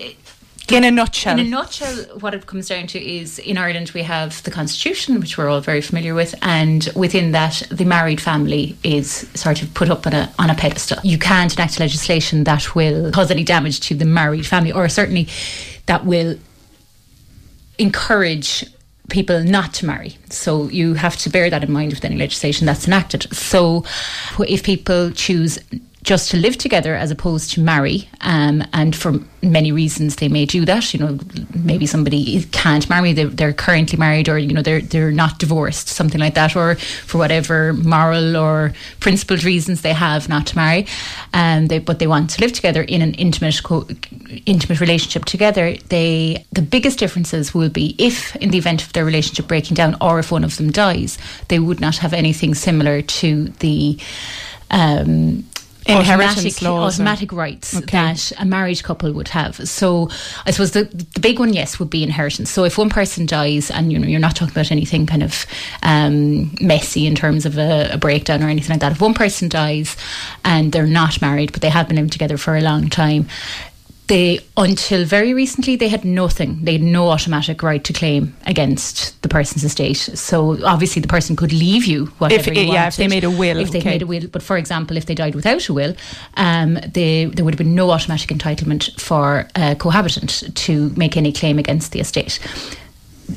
in 0.70 0.84
a 0.84 0.90
nutshell. 0.90 1.38
In 1.38 1.46
a 1.46 1.48
nutshell, 1.48 2.18
what 2.20 2.34
it 2.34 2.46
comes 2.46 2.68
down 2.68 2.86
to 2.88 2.98
is 2.98 3.38
in 3.38 3.58
Ireland 3.58 3.90
we 3.94 4.02
have 4.02 4.42
the 4.44 4.50
Constitution, 4.50 5.20
which 5.20 5.36
we're 5.36 5.48
all 5.48 5.60
very 5.60 5.80
familiar 5.80 6.14
with, 6.14 6.34
and 6.42 6.88
within 6.94 7.32
that, 7.32 7.62
the 7.70 7.84
married 7.84 8.20
family 8.20 8.76
is 8.82 9.28
sort 9.34 9.62
of 9.62 9.72
put 9.74 9.90
up 9.90 10.06
on 10.06 10.14
a, 10.14 10.32
on 10.38 10.50
a 10.50 10.54
pedestal. 10.54 10.98
You 11.02 11.18
can't 11.18 11.52
enact 11.54 11.78
legislation 11.78 12.44
that 12.44 12.74
will 12.74 13.12
cause 13.12 13.30
any 13.30 13.44
damage 13.44 13.80
to 13.80 13.94
the 13.94 14.04
married 14.04 14.46
family, 14.46 14.72
or 14.72 14.88
certainly 14.88 15.28
that 15.86 16.04
will 16.04 16.38
encourage 17.78 18.64
people 19.10 19.44
not 19.44 19.74
to 19.74 19.86
marry. 19.86 20.16
So 20.30 20.68
you 20.68 20.94
have 20.94 21.16
to 21.18 21.30
bear 21.30 21.50
that 21.50 21.62
in 21.62 21.70
mind 21.70 21.92
with 21.92 22.04
any 22.04 22.16
legislation 22.16 22.66
that's 22.66 22.86
enacted. 22.86 23.24
So 23.34 23.84
if 24.38 24.62
people 24.62 25.10
choose 25.10 25.58
just 26.04 26.30
to 26.30 26.36
live 26.36 26.58
together 26.58 26.94
as 26.94 27.10
opposed 27.10 27.50
to 27.52 27.60
marry. 27.60 28.08
Um, 28.20 28.62
and 28.74 28.94
for 28.94 29.14
many 29.42 29.72
reasons, 29.72 30.16
they 30.16 30.28
may 30.28 30.44
do 30.44 30.64
that. 30.66 30.92
You 30.92 31.00
know, 31.00 31.18
maybe 31.54 31.86
somebody 31.86 32.42
can't 32.52 32.88
marry; 32.90 33.12
they're, 33.14 33.54
currently 33.54 33.98
married, 33.98 34.28
or 34.28 34.38
you 34.38 34.52
know, 34.52 34.62
they're 34.62 34.82
they're 34.82 35.10
not 35.10 35.38
divorced, 35.38 35.88
something 35.88 36.20
like 36.20 36.34
that, 36.34 36.54
or 36.54 36.74
for 36.74 37.18
whatever 37.18 37.72
moral 37.72 38.36
or 38.36 38.72
principled 39.00 39.44
reasons 39.44 39.80
they 39.80 39.94
have 39.94 40.28
not 40.28 40.46
to 40.48 40.56
marry, 40.56 40.86
um, 41.32 41.68
they 41.68 41.78
but 41.78 41.98
they 41.98 42.06
want 42.06 42.30
to 42.30 42.40
live 42.40 42.52
together 42.52 42.82
in 42.82 43.00
an 43.00 43.14
intimate 43.14 43.62
co- 43.62 43.88
intimate 44.44 44.80
relationship 44.80 45.24
together. 45.24 45.74
They 45.88 46.44
the 46.52 46.62
biggest 46.62 46.98
differences 46.98 47.54
will 47.54 47.70
be 47.70 47.96
if, 47.98 48.36
in 48.36 48.50
the 48.50 48.58
event 48.58 48.82
of 48.82 48.92
their 48.92 49.06
relationship 49.06 49.48
breaking 49.48 49.74
down, 49.74 49.96
or 50.02 50.18
if 50.18 50.30
one 50.30 50.44
of 50.44 50.58
them 50.58 50.70
dies, 50.70 51.16
they 51.48 51.58
would 51.58 51.80
not 51.80 51.96
have 51.98 52.12
anything 52.12 52.54
similar 52.54 53.00
to 53.00 53.44
the 53.60 53.98
um, 54.70 55.44
inheritance 55.86 56.62
laws 56.62 56.94
automatic 56.94 57.32
or? 57.32 57.36
rights 57.36 57.76
okay. 57.76 57.90
that 57.90 58.32
a 58.38 58.44
married 58.44 58.82
couple 58.82 59.12
would 59.12 59.28
have. 59.28 59.56
So 59.68 60.08
I 60.46 60.50
suppose 60.50 60.72
the, 60.72 60.84
the 60.84 61.20
big 61.20 61.38
one, 61.38 61.52
yes, 61.52 61.78
would 61.78 61.90
be 61.90 62.02
inheritance. 62.02 62.50
So 62.50 62.64
if 62.64 62.78
one 62.78 62.90
person 62.90 63.26
dies, 63.26 63.70
and 63.70 63.92
you 63.92 63.98
know 63.98 64.06
you're 64.06 64.20
not 64.20 64.36
talking 64.36 64.52
about 64.52 64.70
anything 64.70 65.06
kind 65.06 65.22
of 65.22 65.46
um, 65.82 66.54
messy 66.60 67.06
in 67.06 67.14
terms 67.14 67.46
of 67.46 67.58
a, 67.58 67.90
a, 67.92 67.98
breakdown 67.98 68.42
or 68.42 68.48
anything 68.48 68.70
like 68.70 68.80
that. 68.80 68.92
If 68.92 69.00
one 69.00 69.14
person 69.14 69.48
dies 69.48 69.96
and 70.44 70.72
they're 70.72 70.86
not 70.86 71.20
married, 71.20 71.52
but 71.52 71.62
they 71.62 71.70
have 71.70 71.88
been 71.88 71.96
living 71.96 72.10
together 72.10 72.36
for 72.36 72.56
a 72.56 72.60
long 72.60 72.88
time, 72.88 73.28
they 74.06 74.40
until 74.56 75.04
very 75.04 75.32
recently 75.32 75.76
they 75.76 75.88
had 75.88 76.04
nothing. 76.04 76.62
They 76.64 76.72
had 76.72 76.82
no 76.82 77.08
automatic 77.08 77.62
right 77.62 77.82
to 77.84 77.92
claim 77.92 78.36
against 78.46 79.20
the 79.22 79.28
person's 79.28 79.64
estate. 79.64 79.96
So 79.96 80.62
obviously 80.64 81.00
the 81.00 81.08
person 81.08 81.36
could 81.36 81.52
leave 81.52 81.86
you 81.86 82.06
whatever 82.18 82.50
if, 82.50 82.56
you 82.56 82.72
yeah 82.72 82.88
if 82.88 82.96
they 82.96 83.08
made 83.08 83.24
a 83.24 83.30
will 83.30 83.58
if 83.58 83.70
they 83.70 83.78
okay. 83.78 83.90
made 83.90 84.02
a 84.02 84.06
will. 84.06 84.26
But 84.28 84.42
for 84.42 84.56
example 84.58 84.96
if 84.96 85.06
they 85.06 85.14
died 85.14 85.34
without 85.34 85.68
a 85.68 85.72
will 85.72 85.94
um, 86.36 86.74
they, 86.86 87.24
there 87.26 87.44
would 87.44 87.54
have 87.54 87.58
been 87.58 87.74
no 87.74 87.90
automatic 87.90 88.30
entitlement 88.30 89.00
for 89.00 89.48
a 89.54 89.74
cohabitant 89.74 90.54
to 90.54 90.90
make 90.90 91.16
any 91.16 91.32
claim 91.32 91.58
against 91.58 91.92
the 91.92 92.00
estate 92.00 92.38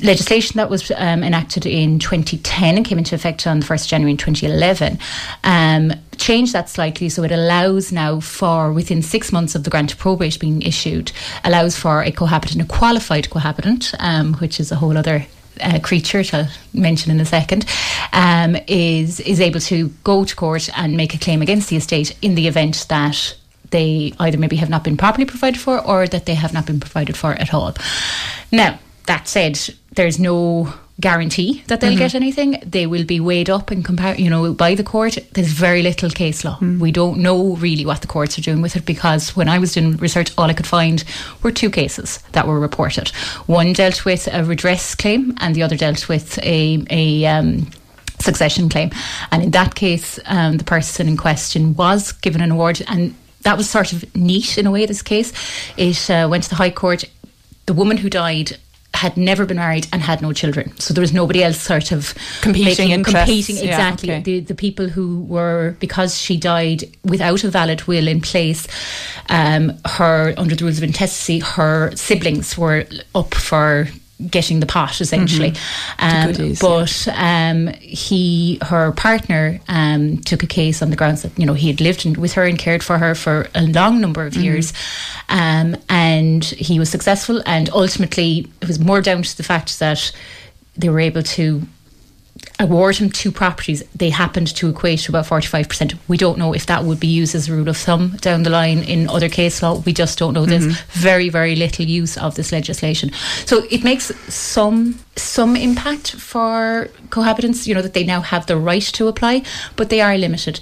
legislation 0.02 0.56
that 0.56 0.70
was 0.70 0.90
um, 0.96 1.22
enacted 1.22 1.66
in 1.66 1.98
2010 1.98 2.76
and 2.76 2.86
came 2.86 2.98
into 2.98 3.14
effect 3.14 3.46
on 3.46 3.60
the 3.60 3.66
1st 3.66 3.88
January 3.88 4.12
in 4.12 4.16
2011 4.16 4.98
um, 5.44 5.92
changed 6.16 6.52
that 6.52 6.68
slightly 6.68 7.08
so 7.08 7.22
it 7.22 7.32
allows 7.32 7.90
now 7.90 8.20
for 8.20 8.72
within 8.72 9.02
six 9.02 9.32
months 9.32 9.54
of 9.54 9.64
the 9.64 9.70
grant 9.70 9.92
of 9.92 9.98
probate 9.98 10.38
being 10.38 10.62
issued 10.62 11.12
allows 11.44 11.76
for 11.76 12.02
a 12.02 12.12
cohabitant 12.12 12.62
a 12.62 12.66
qualified 12.66 13.30
cohabitant 13.30 13.94
um, 13.98 14.34
which 14.34 14.60
is 14.60 14.70
a 14.70 14.76
whole 14.76 14.96
other 14.96 15.26
uh, 15.60 15.78
creature, 15.80 16.18
which 16.18 16.32
I'll 16.32 16.48
mention 16.72 17.10
in 17.10 17.20
a 17.20 17.24
second, 17.24 17.66
um, 18.12 18.56
is 18.68 19.18
is 19.18 19.40
able 19.40 19.58
to 19.60 19.88
go 20.04 20.24
to 20.24 20.36
court 20.36 20.68
and 20.76 20.96
make 20.96 21.14
a 21.14 21.18
claim 21.18 21.42
against 21.42 21.68
the 21.68 21.76
estate 21.76 22.16
in 22.22 22.36
the 22.36 22.46
event 22.46 22.86
that 22.88 23.36
they 23.70 24.14
either 24.18 24.38
maybe 24.38 24.56
have 24.56 24.70
not 24.70 24.84
been 24.84 24.96
properly 24.96 25.24
provided 25.24 25.60
for 25.60 25.84
or 25.84 26.06
that 26.06 26.26
they 26.26 26.34
have 26.34 26.54
not 26.54 26.66
been 26.66 26.80
provided 26.80 27.16
for 27.16 27.32
at 27.32 27.52
all. 27.52 27.74
Now, 28.52 28.78
that 29.08 29.26
said, 29.26 29.58
there's 29.92 30.18
no 30.18 30.72
guarantee 31.00 31.62
that 31.68 31.80
they'll 31.80 31.92
mm-hmm. 31.92 31.98
get 31.98 32.14
anything. 32.14 32.60
They 32.64 32.86
will 32.86 33.04
be 33.04 33.20
weighed 33.20 33.48
up 33.48 33.70
and 33.70 33.84
compare, 33.84 34.16
you 34.16 34.28
know, 34.28 34.52
by 34.52 34.74
the 34.74 34.82
court. 34.82 35.16
There's 35.32 35.48
very 35.48 35.82
little 35.82 36.10
case 36.10 36.44
law. 36.44 36.58
Mm. 36.58 36.80
We 36.80 36.90
don't 36.90 37.18
know 37.18 37.54
really 37.56 37.86
what 37.86 38.00
the 38.00 38.06
courts 38.06 38.38
are 38.38 38.42
doing 38.42 38.62
with 38.62 38.76
it 38.76 38.84
because 38.84 39.36
when 39.36 39.48
I 39.48 39.58
was 39.58 39.74
doing 39.74 39.96
research, 39.96 40.32
all 40.36 40.50
I 40.50 40.54
could 40.54 40.66
find 40.66 41.04
were 41.42 41.52
two 41.52 41.70
cases 41.70 42.18
that 42.32 42.46
were 42.46 42.58
reported. 42.58 43.08
One 43.46 43.72
dealt 43.72 44.04
with 44.04 44.28
a 44.32 44.44
redress 44.44 44.94
claim, 44.94 45.34
and 45.38 45.54
the 45.54 45.62
other 45.62 45.76
dealt 45.76 46.08
with 46.08 46.38
a 46.38 46.84
a 46.90 47.26
um, 47.26 47.70
succession 48.18 48.68
claim. 48.68 48.90
And 49.30 49.42
in 49.44 49.50
that 49.52 49.74
case, 49.74 50.18
um, 50.26 50.56
the 50.58 50.64
person 50.64 51.08
in 51.08 51.16
question 51.16 51.74
was 51.74 52.12
given 52.12 52.40
an 52.40 52.50
award 52.50 52.82
and. 52.86 53.14
That 53.42 53.56
was 53.56 53.70
sort 53.70 53.92
of 53.92 54.16
neat 54.16 54.58
in 54.58 54.66
a 54.66 54.70
way. 54.70 54.84
This 54.84 55.00
case, 55.00 55.32
it 55.76 56.10
uh, 56.10 56.26
went 56.28 56.42
to 56.42 56.50
the 56.50 56.56
High 56.56 56.72
Court. 56.72 57.04
The 57.66 57.72
woman 57.72 57.96
who 57.96 58.10
died 58.10 58.58
had 58.94 59.16
never 59.16 59.46
been 59.46 59.58
married 59.58 59.86
and 59.92 60.02
had 60.02 60.20
no 60.22 60.32
children. 60.32 60.76
So 60.78 60.92
there 60.92 61.02
was 61.02 61.12
nobody 61.12 61.44
else 61.44 61.60
sort 61.60 61.92
of 61.92 62.14
competing 62.40 62.88
making, 62.88 63.04
competing 63.04 63.58
exactly. 63.58 64.08
Yeah, 64.08 64.14
okay. 64.16 64.22
The 64.22 64.40
the 64.40 64.54
people 64.54 64.88
who 64.88 65.22
were 65.22 65.76
because 65.78 66.18
she 66.18 66.36
died 66.36 66.84
without 67.04 67.44
a 67.44 67.50
valid 67.50 67.82
will 67.86 68.08
in 68.08 68.20
place, 68.20 68.66
um, 69.28 69.78
her 69.84 70.34
under 70.36 70.54
the 70.54 70.64
rules 70.64 70.78
of 70.78 70.84
intestacy, 70.84 71.38
her 71.40 71.94
siblings 71.94 72.56
were 72.58 72.86
up 73.14 73.34
for 73.34 73.88
getting 74.26 74.60
the 74.60 74.66
pot 74.66 75.00
essentially. 75.00 75.52
Mm-hmm. 75.52 76.40
Um, 76.40 76.54
but 76.60 77.08
um, 77.16 77.74
he, 77.80 78.58
her 78.62 78.92
partner, 78.92 79.60
um, 79.68 80.18
took 80.18 80.42
a 80.42 80.46
case 80.46 80.82
on 80.82 80.90
the 80.90 80.96
grounds 80.96 81.22
that 81.22 81.38
you 81.38 81.46
know 81.46 81.54
he 81.54 81.68
had 81.68 81.80
lived 81.80 82.04
in, 82.04 82.14
with 82.14 82.32
her 82.34 82.44
and 82.44 82.58
cared 82.58 82.82
for 82.82 82.98
her 82.98 83.14
for 83.14 83.48
a 83.54 83.62
long 83.62 84.00
number 84.00 84.26
of 84.26 84.34
mm-hmm. 84.34 84.42
years, 84.42 84.72
um, 85.28 85.76
and 85.88 86.44
he 86.44 86.78
was 86.78 86.90
successful. 86.90 87.42
And 87.46 87.70
ultimately, 87.70 88.48
it 88.60 88.68
was 88.68 88.78
more 88.78 89.00
down 89.00 89.22
to 89.22 89.36
the 89.36 89.42
fact 89.42 89.78
that 89.78 90.12
they 90.76 90.88
were 90.88 91.00
able 91.00 91.22
to 91.22 91.62
award 92.60 92.96
him 92.96 93.10
two 93.10 93.30
properties, 93.30 93.82
they 93.94 94.10
happened 94.10 94.48
to 94.56 94.68
equate 94.68 95.00
to 95.00 95.12
about 95.12 95.26
45%. 95.26 95.96
We 96.08 96.16
don't 96.16 96.38
know 96.38 96.52
if 96.52 96.66
that 96.66 96.84
would 96.84 97.00
be 97.00 97.06
used 97.06 97.34
as 97.34 97.48
a 97.48 97.52
rule 97.52 97.68
of 97.68 97.76
thumb 97.76 98.16
down 98.20 98.42
the 98.42 98.50
line 98.50 98.78
in 98.78 99.08
other 99.08 99.28
case 99.28 99.62
law. 99.62 99.78
We 99.78 99.92
just 99.92 100.18
don't 100.18 100.34
know. 100.34 100.46
There's 100.46 100.66
mm-hmm. 100.66 101.00
very, 101.00 101.28
very 101.28 101.56
little 101.56 101.84
use 101.84 102.16
of 102.18 102.34
this 102.34 102.52
legislation. 102.52 103.12
So 103.46 103.64
it 103.70 103.84
makes 103.84 104.06
some 104.32 104.98
some 105.16 105.56
impact 105.56 106.12
for 106.12 106.88
cohabitants, 107.08 107.66
you 107.66 107.74
know, 107.74 107.82
that 107.82 107.94
they 107.94 108.04
now 108.04 108.20
have 108.20 108.46
the 108.46 108.56
right 108.56 108.82
to 108.82 109.08
apply, 109.08 109.42
but 109.76 109.90
they 109.90 110.00
are 110.00 110.16
limited. 110.16 110.60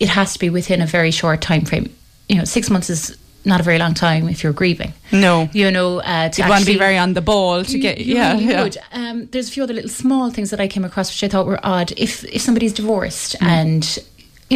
It 0.00 0.08
has 0.08 0.32
to 0.32 0.38
be 0.38 0.50
within 0.50 0.80
a 0.80 0.86
very 0.86 1.10
short 1.10 1.40
time 1.42 1.64
frame. 1.64 1.94
You 2.28 2.36
know, 2.36 2.44
six 2.44 2.70
months 2.70 2.88
is 2.88 3.16
not 3.44 3.60
a 3.60 3.62
very 3.62 3.78
long 3.78 3.94
time 3.94 4.28
if 4.28 4.42
you're 4.42 4.52
grieving. 4.52 4.92
No, 5.10 5.48
you 5.52 5.70
know, 5.70 6.00
uh, 6.00 6.30
you 6.36 6.48
want 6.48 6.64
to 6.64 6.72
be 6.72 6.78
very 6.78 6.96
on 6.96 7.14
the 7.14 7.20
ball 7.20 7.64
to 7.64 7.78
get. 7.78 7.98
You, 7.98 8.14
yeah, 8.14 8.36
you 8.36 8.50
yeah. 8.50 8.70
Um, 8.92 9.26
there's 9.26 9.48
a 9.48 9.52
few 9.52 9.62
other 9.62 9.74
little 9.74 9.90
small 9.90 10.30
things 10.30 10.50
that 10.50 10.60
I 10.60 10.68
came 10.68 10.84
across 10.84 11.10
which 11.10 11.24
I 11.24 11.28
thought 11.28 11.46
were 11.46 11.60
odd. 11.62 11.92
If 11.96 12.24
if 12.24 12.42
somebody's 12.42 12.72
divorced 12.72 13.36
mm. 13.38 13.46
and 13.46 13.98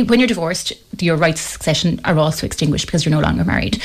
when 0.08 0.20
you're 0.20 0.28
divorced, 0.28 0.72
your 1.00 1.16
rights 1.16 1.40
of 1.40 1.50
succession 1.50 2.00
are 2.04 2.18
also 2.18 2.46
extinguished 2.46 2.86
because 2.86 3.04
you're 3.04 3.14
no 3.14 3.20
longer 3.20 3.44
married. 3.44 3.82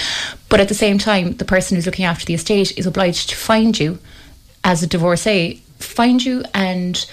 But 0.50 0.60
at 0.60 0.68
the 0.68 0.74
same 0.74 0.98
time, 0.98 1.34
the 1.34 1.46
person 1.46 1.76
who's 1.76 1.86
looking 1.86 2.06
after 2.06 2.26
the 2.26 2.34
estate 2.34 2.78
is 2.78 2.86
obliged 2.86 3.30
to 3.30 3.36
find 3.36 3.80
you 3.80 4.00
as 4.64 4.84
a 4.84 4.88
divorcee, 4.88 5.64
find 5.80 6.24
you 6.24 6.44
and 6.54 7.06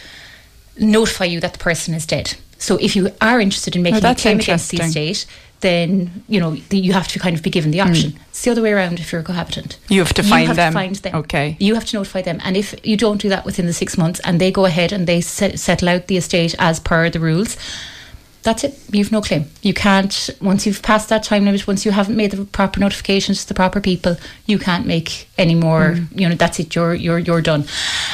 notify 0.78 1.26
you 1.26 1.40
that 1.40 1.52
the 1.52 1.58
person 1.58 1.94
is 1.94 2.06
dead. 2.06 2.34
So 2.58 2.76
if 2.78 2.96
you 2.96 3.10
are 3.20 3.40
interested 3.40 3.76
in 3.76 3.82
making 3.82 4.04
Oh, 4.04 4.10
a 4.10 4.14
claim 4.14 4.40
against 4.40 4.70
the 4.70 4.78
estate, 4.78 5.26
then 5.60 6.22
you 6.28 6.38
know 6.40 6.54
the, 6.70 6.78
you 6.78 6.92
have 6.92 7.08
to 7.08 7.18
kind 7.18 7.36
of 7.36 7.42
be 7.42 7.50
given 7.50 7.70
the 7.70 7.78
Hmm. 7.80 7.88
option. 7.88 8.18
It's 8.30 8.42
the 8.42 8.50
other 8.52 8.62
way 8.62 8.72
around 8.72 9.00
if 9.00 9.10
you're 9.12 9.20
a 9.20 9.24
cohabitant. 9.24 9.78
You 9.88 10.00
have 10.00 10.14
to 10.14 10.22
find 10.22 10.46
have 10.46 10.56
them. 10.56 10.72
To 10.72 10.78
find 10.78 10.96
them. 10.96 11.14
Okay. 11.16 11.56
You 11.58 11.74
have 11.74 11.84
to 11.86 11.96
notify 11.96 12.22
them, 12.22 12.40
and 12.44 12.56
if 12.56 12.74
you 12.84 12.96
don't 12.96 13.20
do 13.20 13.28
that 13.28 13.44
within 13.44 13.66
the 13.66 13.72
six 13.72 13.98
months, 13.98 14.20
and 14.24 14.40
they 14.40 14.50
go 14.52 14.64
ahead 14.66 14.92
and 14.92 15.06
they 15.06 15.20
set, 15.20 15.58
settle 15.58 15.88
out 15.88 16.06
the 16.06 16.16
estate 16.16 16.54
as 16.58 16.78
per 16.80 17.10
the 17.10 17.18
rules, 17.20 17.56
that's 18.44 18.62
it. 18.62 18.78
You've 18.92 19.10
no 19.10 19.20
claim. 19.20 19.46
You 19.62 19.74
can't 19.74 20.30
once 20.40 20.64
you've 20.64 20.80
passed 20.82 21.08
that 21.08 21.24
time 21.24 21.44
limit. 21.44 21.66
Once 21.66 21.84
you 21.84 21.90
haven't 21.90 22.16
made 22.16 22.30
the 22.30 22.44
proper 22.44 22.78
notifications 22.80 23.42
to 23.42 23.48
the 23.48 23.54
proper 23.54 23.80
people, 23.80 24.16
you 24.46 24.58
can't 24.58 24.86
make 24.86 25.28
any 25.36 25.56
more. 25.56 25.94
Mm. 25.96 26.20
You 26.20 26.28
know 26.28 26.34
that's 26.36 26.60
it. 26.60 26.74
You're 26.74 26.94
you're 26.94 27.18
you're 27.18 27.42
done. 27.42 27.64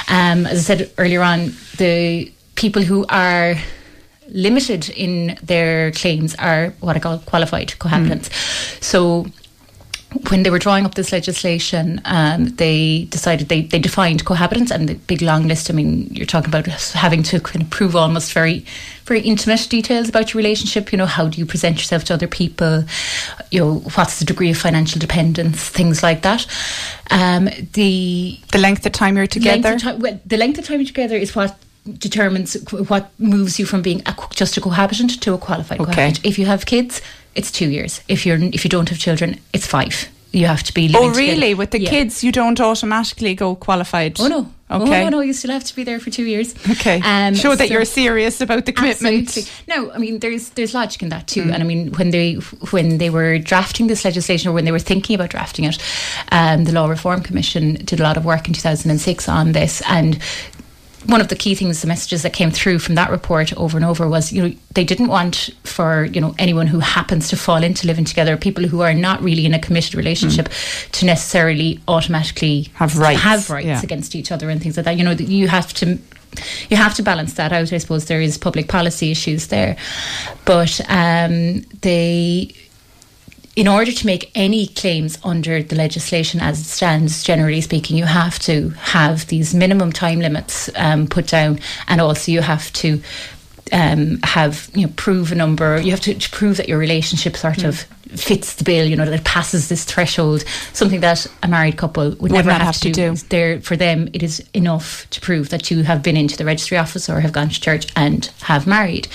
Um, 0.09 0.47
as 0.47 0.59
I 0.59 0.63
said 0.77 0.91
earlier 0.97 1.23
on, 1.23 1.53
the 1.77 2.33
people 2.55 2.83
who 2.83 3.05
are 3.11 3.57
limited 4.35 4.91
in 4.91 5.39
their 5.43 5.93
claims 5.93 6.35
are 6.35 6.75
what 6.81 6.97
I 6.97 6.99
call 6.99 7.19
qualified 7.21 7.69
cohabitants. 7.79 8.29
So 8.83 9.27
when 10.29 10.45
they 10.45 10.51
were 10.51 10.59
drawing 10.59 10.85
up 10.85 10.95
this 10.95 11.13
legislation, 11.13 12.01
um, 12.05 12.47
they 12.57 13.07
decided 13.11 13.49
they, 13.49 13.63
they 13.63 13.79
defined 13.79 14.25
cohabitants 14.25 14.71
and 14.71 14.89
the 14.89 14.95
big 14.95 15.23
long 15.23 15.49
list. 15.49 15.71
I 15.71 15.75
mean, 15.75 16.07
you're 16.11 16.27
talking 16.27 16.51
about 16.51 16.67
having 16.67 17.23
to 17.25 17.41
kind 17.41 17.63
of 17.63 17.71
prove 17.71 17.97
almost 17.97 18.33
very, 18.33 18.65
very 19.07 19.21
intimate 19.23 19.67
details 19.69 20.09
about 20.09 20.33
your 20.33 20.39
relationship. 20.39 20.93
You 20.93 20.99
know, 20.99 21.07
how 21.07 21.29
do 21.29 21.39
you 21.39 21.47
present 21.47 21.79
yourself 21.79 22.05
to 22.05 22.15
other 22.15 22.29
people? 22.29 22.85
You 23.51 23.61
know, 23.61 23.75
what's 23.95 24.19
the 24.19 24.25
degree 24.25 24.51
of 24.51 24.59
financial 24.59 25.01
dependence? 25.01 25.69
Things 25.69 26.03
like 26.03 26.23
that. 26.23 26.47
Um, 27.11 27.49
the 27.73 28.39
The 28.53 28.59
length 28.59 28.87
of 28.87 28.93
time 28.93 29.17
you're 29.17 29.27
together. 29.27 29.71
Length 29.71 29.83
time, 29.83 29.99
well, 29.99 30.21
the 30.25 30.37
length 30.37 30.59
of 30.59 30.65
time 30.65 30.81
you're 30.81 30.87
together 30.87 31.17
is 31.17 31.35
what 31.35 31.57
determines 31.99 32.55
what 32.89 33.11
moves 33.19 33.59
you 33.59 33.67
from 33.67 33.83
being 33.83 34.03
a, 34.07 34.15
just 34.35 34.57
a 34.57 34.61
cohabitant 34.61 35.21
to 35.23 35.35
a 35.35 35.39
qualified 35.39 35.81
Okay. 35.81 35.91
cohabitant. 35.93 36.25
If 36.27 36.39
you 36.39 36.47
have 36.47 36.65
kids, 36.67 37.01
it's 37.35 37.51
two 37.51 37.69
years. 37.71 38.01
If 38.09 38.25
you're 38.25 38.39
if 38.53 38.65
you 38.65 38.71
don't 38.71 38.89
have 38.89 38.99
children, 38.99 39.39
it's 39.53 39.67
five. 39.67 40.09
You 40.33 40.47
have 40.47 40.63
to 40.65 40.75
be 40.75 40.89
living 40.89 41.11
Oh, 41.11 41.15
really? 41.15 41.35
together. 41.35 41.57
With 41.57 41.71
the 41.71 41.81
Yeah. 41.81 41.91
kids, 41.91 42.25
you 42.25 42.33
don't 42.33 42.59
automatically 42.61 43.35
go 43.35 43.55
qualified. 43.55 44.19
Oh 44.19 44.29
no. 44.29 44.51
Okay. 44.71 45.03
Oh 45.03 45.05
no, 45.05 45.19
no, 45.19 45.21
you 45.21 45.33
still 45.35 45.53
have 45.53 45.63
to 45.65 45.77
be 45.77 45.85
there 45.85 46.01
for 46.01 46.11
two 46.11 46.25
years. 46.25 46.55
Okay. 46.71 47.01
Um, 47.05 47.35
Show 47.35 47.55
that 47.55 47.69
so- 47.69 47.73
you're 47.75 47.85
serious 47.85 48.41
about 48.41 48.65
the 48.67 48.73
commitment. 48.73 49.29
Absolutely. 49.29 49.53
No, 49.69 49.93
I 49.93 49.99
mean 49.99 50.19
there's 50.21 50.49
there's 50.51 50.75
logic 50.75 51.03
in 51.03 51.11
that 51.11 51.27
too. 51.29 51.43
Mm. 51.45 51.53
And 51.55 51.63
I 51.63 51.67
mean 51.67 51.93
when 51.93 52.11
they 52.11 52.35
when 52.73 52.99
they 52.99 53.11
were 53.11 53.39
drafting 53.39 53.87
this 53.89 54.05
legislation 54.05 54.49
or 54.51 54.55
when 54.55 54.65
they 54.65 54.73
were 54.73 54.81
thinking 54.85 55.15
about 55.15 55.31
drafting 55.31 55.67
it, 55.67 55.79
um, 56.33 56.65
the 56.65 56.73
Law 56.73 56.87
Reform 56.89 57.21
Commission 57.23 57.75
did 57.85 58.01
a 58.01 58.03
lot 58.03 58.17
of 58.17 58.25
work 58.25 58.49
in 58.49 58.55
2006 58.55 59.29
on 59.29 59.53
this 59.53 59.83
and 59.87 60.19
one 61.07 61.21
of 61.21 61.29
the 61.29 61.37
key 61.37 61.55
things, 61.55 61.81
the 61.81 61.87
messages 61.87 62.23
that 62.23 62.33
came 62.33 62.51
through 62.51 62.79
from 62.79 62.95
that 62.95 63.11
report 63.11 63.53
over 63.57 63.77
and 63.77 63.85
over 63.85 64.09
was, 64.09 64.33
you 64.33 64.43
know, 64.43 64.55
they 64.75 64.85
didn't 64.85 65.09
want 65.09 65.51
for 65.63 66.05
you 66.07 66.21
know 66.21 66.35
anyone 66.39 66.67
who 66.67 66.81
happens 66.81 67.29
to 67.29 67.37
fall 67.37 67.63
into 67.63 67.87
living 67.87 68.05
together, 68.05 68.37
people 68.37 68.65
who 68.65 68.81
are 68.81 68.95
not 68.95 69.23
really 69.23 69.47
in 69.47 69.55
a 69.55 69.59
committed 69.59 69.95
relationship, 69.95 70.49
to 70.93 71.07
necessarily 71.07 71.81
automatically 71.89 72.45
Mm. 72.45 72.73
Have 72.75 72.99
rights, 72.99 73.21
have 73.21 73.51
rights 73.51 73.67
yeah. 73.67 73.83
against 73.83 74.15
each 74.15 74.31
other 74.33 74.51
and 74.51 74.63
things 74.63 74.77
like 74.77 74.85
that. 74.85 74.97
You 74.97 75.05
know, 75.05 75.15
that 75.15 75.29
you 75.29 75.49
have 75.49 75.73
to 75.75 75.99
you 76.69 76.77
have 76.77 76.95
to 76.95 77.03
balance 77.03 77.35
that 77.35 77.53
out. 77.53 77.73
I 77.73 77.79
suppose 77.79 78.07
there 78.07 78.21
is 78.21 78.39
public 78.39 78.69
policy 78.69 79.11
issues 79.11 79.49
there, 79.49 79.77
but 80.45 80.81
um, 80.89 81.63
they. 81.81 82.55
In 83.57 83.69
order 83.69 83.93
to 83.93 84.07
make 84.07 84.33
any 84.35 84.67
claims 84.67 85.17
under 85.23 85.63
the 85.63 85.77
legislation 85.77 86.41
as 86.41 86.61
it 86.61 86.65
stands, 86.65 87.23
generally 87.23 87.61
speaking, 87.61 87.97
you 87.97 88.05
have 88.05 88.39
to 88.41 88.71
have 88.71 89.29
these 89.29 89.55
minimum 89.55 89.93
time 89.93 90.19
limits 90.19 90.69
um, 90.75 91.07
put 91.07 91.29
down, 91.29 91.61
and 91.87 92.01
also 92.01 92.33
you 92.33 92.41
have 92.41 92.73
to 92.75 93.01
um, 93.73 94.19
have 94.25 94.69
you 94.75 94.87
know 94.87 94.93
prove 94.97 95.31
a 95.31 95.37
number. 95.37 95.81
You 95.81 95.93
have 95.93 96.01
to, 96.01 96.15
to 96.15 96.31
prove 96.31 96.57
that 96.57 96.69
your 96.69 96.79
relationship 96.79 97.37
sort 97.37 97.61
Hmm. 97.61 97.69
of 97.69 97.85
fits 98.19 98.55
the 98.55 98.65
bill. 98.65 98.87
You 98.87 98.97
know 98.97 99.05
that 99.05 99.21
it 99.21 99.25
passes 99.25 99.69
this 99.69 99.85
threshold. 99.85 100.45
Something 100.73 101.01
that 101.01 101.27
a 101.43 101.49
married 101.49 101.77
couple 101.77 102.11
would, 102.21 102.33
never 102.33 102.51
have, 102.51 102.63
have 102.63 102.77
to 102.77 102.93
to 102.93 102.93
do. 102.93 103.17
There 103.29 103.61
for 103.61 103.77
them, 103.77 104.09
it 104.13 104.23
is 104.23 104.43
enough 104.55 105.09
to 105.11 105.21
prove 105.21 105.51
that 105.51 105.71
you 105.71 105.83
have 105.83 106.03
been 106.03 106.17
into 106.17 106.37
the 106.37 106.45
registry 106.45 106.79
office 106.79 107.09
or 107.09 107.21
have 107.21 107.33
gone 107.33 107.49
to 107.49 107.61
church 107.61 107.87
and 107.97 108.27
have 108.43 108.67
married. 108.67 109.09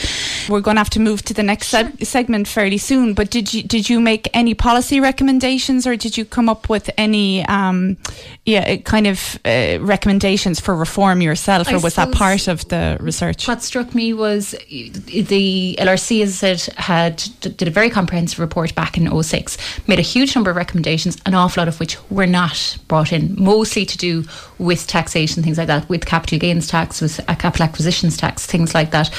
We're 0.48 0.62
going 0.62 0.76
to 0.76 0.80
have 0.80 0.90
to 0.92 1.00
move 1.00 1.24
to 1.24 1.34
the 1.34 1.44
next 1.44 1.72
seg- 1.72 2.06
segment 2.06 2.48
fairly 2.48 2.78
soon. 2.78 3.14
But 3.14 3.30
did 3.30 3.54
you 3.54 3.64
did 3.64 3.90
you 3.90 4.00
make 4.00 4.30
any 4.34 4.54
policy 4.54 5.00
recommendations, 5.00 5.86
or 5.86 5.96
did 5.96 6.18
you 6.18 6.26
come 6.26 6.50
up 6.50 6.70
with 6.70 6.90
any, 6.98 7.46
um, 7.46 7.98
yeah, 8.46 8.78
kind 8.78 9.08
of 9.08 9.40
uh, 9.46 9.78
recommendations 9.82 10.60
for 10.60 10.76
reform 10.76 11.22
yourself, 11.22 11.70
I 11.70 11.74
or 11.74 11.80
was 11.80 11.96
that 11.96 12.12
part 12.12 12.48
of 12.48 12.68
the 12.70 12.98
research? 13.00 13.48
What 13.48 13.62
struck 13.62 13.94
me 13.96 14.14
was 14.14 14.52
the 14.52 15.76
LRC, 15.80 16.24
as 16.24 16.44
I 16.44 16.56
said, 16.56 16.74
had 16.78 17.24
did 17.42 17.68
a 17.68 17.72
very 17.72 17.90
comprehensive 17.90 18.40
report 18.40 18.76
back 18.76 18.89
in 18.98 19.24
06, 19.24 19.58
made 19.88 20.00
a 20.00 20.04
huge 20.04 20.36
number 20.36 20.50
of 20.50 20.56
recommendations, 20.56 21.18
an 21.26 21.34
awful 21.34 21.62
lot 21.62 21.68
of 21.68 21.80
which 21.80 21.98
were 22.10 22.28
not 22.28 22.78
brought 22.88 23.12
in, 23.12 23.36
mostly 23.38 23.86
to 23.86 23.98
do 23.98 24.24
with 24.58 24.88
taxation, 24.88 25.44
things 25.44 25.58
like 25.58 25.68
that, 25.68 25.88
with 25.90 26.06
capital 26.06 26.40
gains 26.40 26.68
tax, 26.68 27.02
with 27.02 27.20
a 27.28 27.36
capital 27.36 27.66
acquisitions 27.66 28.18
tax, 28.18 28.46
things 28.46 28.74
like 28.74 28.92
that. 28.92 29.10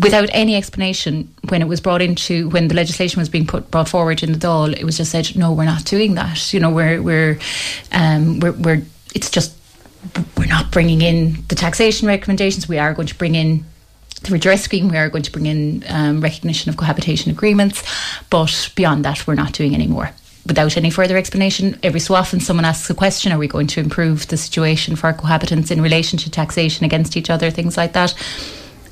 Without 0.00 0.28
any 0.32 0.54
explanation, 0.54 1.32
when 1.48 1.62
it 1.62 1.68
was 1.68 1.80
brought 1.80 2.02
into 2.02 2.50
when 2.50 2.68
the 2.68 2.74
legislation 2.74 3.18
was 3.18 3.30
being 3.30 3.46
put 3.46 3.70
brought 3.70 3.88
forward 3.88 4.22
in 4.22 4.32
the 4.32 4.38
Dáil, 4.38 4.76
it 4.78 4.84
was 4.84 4.98
just 4.98 5.10
said, 5.10 5.34
"No, 5.36 5.54
we're 5.54 5.64
not 5.64 5.86
doing 5.86 6.16
that. 6.16 6.52
You 6.52 6.60
know, 6.60 6.68
we're 6.68 7.00
we're 7.00 7.38
um, 7.92 8.40
we're, 8.40 8.52
we're 8.52 8.82
it's 9.14 9.30
just 9.30 9.56
we're 10.36 10.46
not 10.46 10.70
bringing 10.70 11.00
in 11.00 11.42
the 11.48 11.54
taxation 11.54 12.08
recommendations. 12.08 12.68
We 12.68 12.78
are 12.78 12.92
going 12.92 13.08
to 13.08 13.14
bring 13.14 13.34
in 13.34 13.64
the 14.22 14.32
redress 14.32 14.62
scheme. 14.62 14.88
We 14.88 14.96
are 14.96 15.08
going 15.08 15.22
to 15.22 15.32
bring 15.32 15.46
in 15.46 15.84
um, 15.88 16.20
recognition 16.20 16.68
of 16.70 16.76
cohabitation 16.76 17.30
agreements, 17.30 17.82
but 18.30 18.70
beyond 18.74 19.04
that, 19.04 19.26
we're 19.26 19.34
not 19.34 19.52
doing 19.52 19.74
any 19.74 19.86
more. 19.86 20.10
Without 20.46 20.76
any 20.76 20.90
further 20.90 21.16
explanation, 21.16 21.78
every 21.82 21.98
so 21.98 22.14
often 22.14 22.38
someone 22.40 22.64
asks 22.64 22.88
a 22.88 22.94
question: 22.94 23.32
Are 23.32 23.38
we 23.38 23.48
going 23.48 23.66
to 23.68 23.80
improve 23.80 24.28
the 24.28 24.36
situation 24.36 24.96
for 24.96 25.08
our 25.08 25.14
cohabitants 25.14 25.70
in 25.70 25.80
relation 25.80 26.18
to 26.20 26.30
taxation 26.30 26.84
against 26.84 27.16
each 27.16 27.30
other, 27.30 27.50
things 27.50 27.76
like 27.76 27.92
that? 27.94 28.14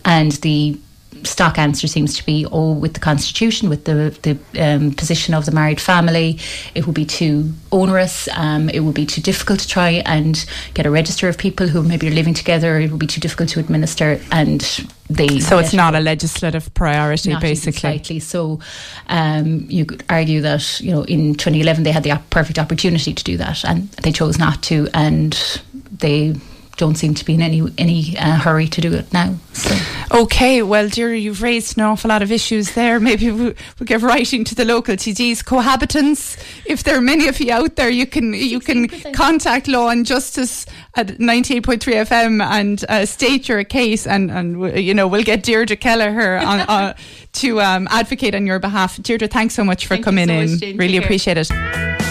And 0.04 0.32
the 0.32 0.78
stock 1.26 1.58
answer 1.58 1.86
seems 1.86 2.16
to 2.16 2.24
be, 2.24 2.46
oh, 2.50 2.72
with 2.72 2.94
the 2.94 3.00
constitution, 3.00 3.68
with 3.68 3.84
the 3.84 4.16
the 4.22 4.38
um, 4.62 4.92
position 4.92 5.34
of 5.34 5.46
the 5.46 5.52
married 5.52 5.80
family, 5.80 6.38
it 6.74 6.86
would 6.86 6.94
be 6.94 7.04
too 7.04 7.52
onerous. 7.72 8.28
Um, 8.36 8.68
it 8.68 8.80
would 8.80 8.94
be 8.94 9.06
too 9.06 9.20
difficult 9.20 9.60
to 9.60 9.68
try 9.68 10.02
and 10.06 10.44
get 10.74 10.86
a 10.86 10.90
register 10.90 11.28
of 11.28 11.38
people 11.38 11.68
who 11.68 11.82
maybe 11.82 12.08
are 12.08 12.14
living 12.14 12.34
together. 12.34 12.78
It 12.78 12.90
would 12.90 13.00
be 13.00 13.06
too 13.06 13.20
difficult 13.20 13.48
to 13.50 13.60
administer, 13.60 14.20
and 14.30 14.60
they. 15.08 15.40
so 15.40 15.58
it's 15.58 15.74
not 15.74 15.94
a 15.94 16.00
legislative 16.00 16.72
priority, 16.74 17.30
not 17.30 17.42
basically. 17.42 17.80
slightly. 17.80 18.20
So 18.20 18.60
um, 19.08 19.66
you 19.68 19.84
could 19.84 20.04
argue 20.08 20.40
that 20.42 20.80
you 20.80 20.92
know 20.92 21.04
in 21.04 21.34
2011 21.34 21.84
they 21.84 21.92
had 21.92 22.02
the 22.02 22.20
perfect 22.30 22.58
opportunity 22.58 23.12
to 23.12 23.24
do 23.24 23.36
that, 23.38 23.64
and 23.64 23.88
they 24.02 24.12
chose 24.12 24.38
not 24.38 24.62
to, 24.64 24.88
and 24.94 25.60
they 25.90 26.34
don't 26.76 26.96
seem 26.96 27.14
to 27.14 27.24
be 27.24 27.34
in 27.34 27.42
any 27.42 27.62
any 27.78 28.16
uh, 28.18 28.36
hurry 28.36 28.68
to 28.68 28.80
do 28.80 28.92
it 28.92 29.12
now. 29.12 29.36
So. 29.52 29.74
Okay, 30.10 30.62
well, 30.62 30.88
dear, 30.88 31.14
you've 31.14 31.42
raised 31.42 31.78
an 31.78 31.84
awful 31.84 32.08
lot 32.08 32.22
of 32.22 32.30
issues 32.30 32.74
there. 32.74 33.00
Maybe 33.08 33.30
we'll, 33.30 33.54
we'll 33.78 33.86
get 33.86 34.02
writing 34.02 34.44
to 34.44 34.54
the 34.54 34.64
local 34.64 34.94
TDs, 34.96 35.44
cohabitants. 35.44 36.36
If 36.66 36.82
there 36.82 36.96
are 36.96 37.00
many 37.00 37.28
of 37.28 37.40
you 37.40 37.52
out 37.52 37.76
there, 37.76 37.90
you 37.90 38.06
can 38.06 38.34
you 38.34 38.60
can 38.60 38.88
16%. 38.88 39.14
contact 39.14 39.68
Law 39.68 39.88
and 39.88 40.04
Justice 40.06 40.66
at 40.94 41.18
ninety 41.18 41.56
eight 41.56 41.64
point 41.64 41.82
three 41.82 41.94
FM 41.94 42.42
and 42.42 42.84
uh, 42.88 43.06
state 43.06 43.48
your 43.48 43.64
case, 43.64 44.06
and 44.06 44.30
and 44.30 44.78
you 44.78 44.94
know 44.94 45.06
we'll 45.08 45.24
get 45.24 45.42
Deirdre 45.42 45.76
Kelleher 45.76 46.36
on, 46.44 46.60
uh, 46.60 46.94
to 47.34 47.60
um, 47.60 47.88
advocate 47.90 48.34
on 48.34 48.46
your 48.46 48.58
behalf. 48.58 49.00
Deirdre, 49.02 49.28
thanks 49.28 49.54
so 49.54 49.64
much 49.64 49.86
for 49.86 49.94
Thank 49.94 50.04
coming 50.04 50.28
so 50.28 50.34
in. 50.34 50.50
much, 50.52 50.78
really 50.78 50.96
appreciate 50.96 51.38
it. 51.38 52.03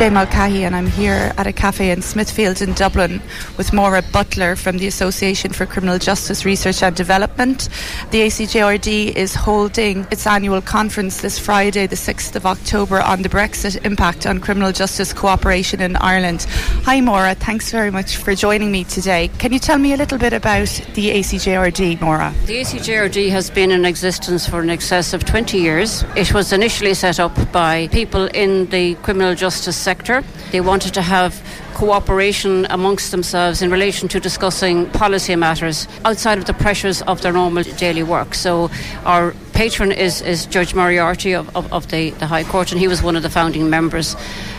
Jay 0.00 0.08
Mulcahy, 0.08 0.64
and 0.64 0.74
I'm 0.74 0.86
here 0.86 1.30
at 1.36 1.46
a 1.46 1.52
cafe 1.52 1.90
in 1.90 2.00
Smithfield 2.00 2.62
in 2.62 2.72
Dublin 2.72 3.20
with 3.58 3.74
Maura 3.74 4.00
Butler 4.00 4.56
from 4.56 4.78
the 4.78 4.86
Association 4.86 5.52
for 5.52 5.66
Criminal 5.66 5.98
Justice 5.98 6.46
Research 6.46 6.82
and 6.82 6.96
Development. 6.96 7.68
The 8.10 8.22
ACJRD 8.22 9.14
is 9.14 9.34
holding 9.34 10.06
its 10.10 10.26
annual 10.26 10.62
conference 10.62 11.20
this 11.20 11.38
Friday, 11.38 11.86
the 11.86 11.96
6th 11.96 12.34
of 12.34 12.46
October, 12.46 13.02
on 13.02 13.20
the 13.20 13.28
Brexit 13.28 13.84
impact 13.84 14.24
on 14.26 14.40
criminal 14.40 14.72
justice 14.72 15.12
cooperation 15.12 15.82
in 15.82 15.96
Ireland. 15.96 16.46
Hi, 16.84 17.02
Maura. 17.02 17.34
Thanks 17.34 17.70
very 17.70 17.90
much 17.90 18.16
for 18.16 18.34
joining 18.34 18.72
me 18.72 18.84
today. 18.84 19.28
Can 19.36 19.52
you 19.52 19.58
tell 19.58 19.76
me 19.76 19.92
a 19.92 19.98
little 19.98 20.16
bit 20.16 20.32
about 20.32 20.68
the 20.94 21.10
ACJRD, 21.10 22.00
Maura? 22.00 22.32
The 22.46 22.62
ACJRD 22.62 23.28
has 23.32 23.50
been 23.50 23.70
in 23.70 23.84
existence 23.84 24.48
for 24.48 24.62
in 24.62 24.70
excess 24.70 25.12
of 25.12 25.26
20 25.26 25.58
years. 25.58 26.04
It 26.16 26.32
was 26.32 26.54
initially 26.54 26.94
set 26.94 27.20
up 27.20 27.52
by 27.52 27.88
people 27.88 28.28
in 28.28 28.64
the 28.70 28.94
criminal 28.94 29.34
justice 29.34 29.89
sector. 29.90 30.22
They 30.52 30.60
wanted 30.60 30.94
to 30.94 31.02
have 31.02 31.32
cooperation 31.74 32.66
amongst 32.70 33.10
themselves 33.10 33.60
in 33.60 33.70
relation 33.72 34.06
to 34.08 34.20
discussing 34.20 34.76
policy 34.90 35.34
matters 35.34 35.88
outside 36.04 36.38
of 36.38 36.44
the 36.44 36.54
pressures 36.64 37.02
of 37.10 37.22
their 37.22 37.32
normal 37.32 37.64
daily 37.84 38.04
work. 38.04 38.34
So 38.34 38.70
our 39.04 39.34
patron 39.52 39.90
is, 39.90 40.22
is 40.22 40.46
Judge 40.46 40.74
Moriarty 40.74 41.32
of, 41.32 41.46
of, 41.56 41.72
of 41.72 41.88
the, 41.88 42.10
the 42.22 42.26
High 42.26 42.44
Court, 42.44 42.70
and 42.70 42.80
he 42.80 42.86
was 42.86 43.02
one 43.02 43.16
of 43.16 43.24
the 43.24 43.30
founding 43.30 43.68
members. 43.68 44.14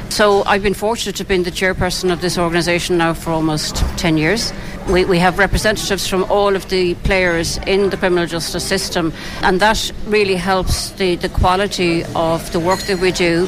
So 0.09 0.43
I've 0.43 0.63
been 0.63 0.73
fortunate 0.73 1.15
to 1.15 1.23
have 1.23 1.29
been 1.29 1.43
the 1.43 1.57
chairperson 1.61 2.11
of 2.11 2.19
this 2.19 2.37
organisation 2.37 2.97
now 2.97 3.13
for 3.13 3.31
almost 3.31 3.77
10 3.97 4.17
years. 4.17 4.51
We, 4.89 5.05
we 5.05 5.19
have 5.19 5.39
representatives 5.39 6.07
from 6.07 6.25
all 6.25 6.57
of 6.57 6.67
the 6.67 6.95
players 7.07 7.57
in 7.67 7.89
the 7.89 7.97
criminal 7.97 8.25
justice 8.25 8.67
system, 8.67 9.13
and 9.43 9.61
that 9.61 9.91
really 10.07 10.35
helps 10.35 10.91
the, 10.91 11.15
the 11.15 11.29
quality 11.29 12.03
of 12.15 12.51
the 12.51 12.59
work 12.59 12.81
that 12.89 12.99
we 12.99 13.11
do, 13.13 13.47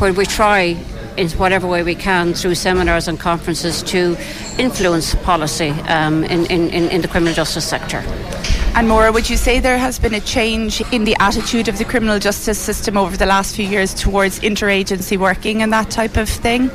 where 0.00 0.12
we 0.12 0.26
try 0.26 0.76
in 1.16 1.28
whatever 1.30 1.66
way 1.66 1.82
we 1.82 1.94
can 1.94 2.34
through 2.34 2.54
seminars 2.54 3.08
and 3.08 3.18
conferences 3.20 3.82
to 3.82 4.16
influence 4.58 5.14
policy 5.16 5.70
um, 5.88 6.24
in, 6.24 6.46
in, 6.46 6.90
in 6.90 7.00
the 7.02 7.08
criminal 7.08 7.34
justice 7.34 7.64
sector. 7.64 8.02
And 8.76 8.88
Maura, 8.88 9.12
would 9.12 9.30
you 9.30 9.36
say 9.36 9.60
there 9.60 9.78
has 9.78 10.00
been 10.00 10.14
a 10.14 10.20
change 10.20 10.80
in 10.92 11.04
the 11.04 11.16
attitude 11.20 11.68
of 11.68 11.78
the 11.78 11.84
criminal 11.84 12.18
justice 12.18 12.58
system 12.58 12.96
over 12.96 13.16
the 13.16 13.24
last 13.24 13.54
few 13.54 13.64
years 13.64 13.94
towards 13.94 14.40
interagency 14.40 15.16
working 15.16 15.62
and 15.62 15.72
that 15.72 15.92
type 15.92 16.16
of 16.16 16.28
thing? 16.28 16.72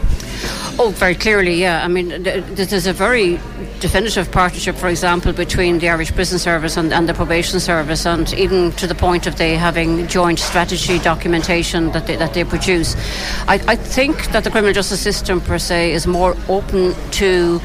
Oh, 0.79 0.93
very 0.95 1.13
clearly, 1.13 1.55
yeah. 1.55 1.83
I 1.83 1.89
mean, 1.89 2.23
there's 2.23 2.87
a 2.87 2.93
very 2.93 3.37
definitive 3.81 4.31
partnership, 4.31 4.77
for 4.77 4.87
example, 4.87 5.33
between 5.33 5.79
the 5.79 5.89
Irish 5.89 6.13
Prison 6.13 6.39
Service 6.39 6.77
and, 6.77 6.93
and, 6.93 7.09
the 7.09 7.13
Probation 7.13 7.59
Service, 7.59 8.05
and 8.05 8.33
even 8.33 8.71
to 8.73 8.87
the 8.87 8.95
point 8.95 9.27
of 9.27 9.35
they 9.35 9.57
having 9.57 10.07
joint 10.07 10.39
strategy 10.39 10.99
documentation 10.99 11.91
that 11.91 12.07
they, 12.07 12.15
that 12.15 12.33
they 12.33 12.45
produce. 12.45 12.95
I, 13.49 13.61
I 13.67 13.75
think 13.75 14.31
that 14.31 14.45
the 14.45 14.51
criminal 14.51 14.73
justice 14.73 15.01
system, 15.01 15.41
per 15.41 15.59
se, 15.59 15.91
is 15.91 16.07
more 16.07 16.37
open 16.47 16.95
to 17.11 17.59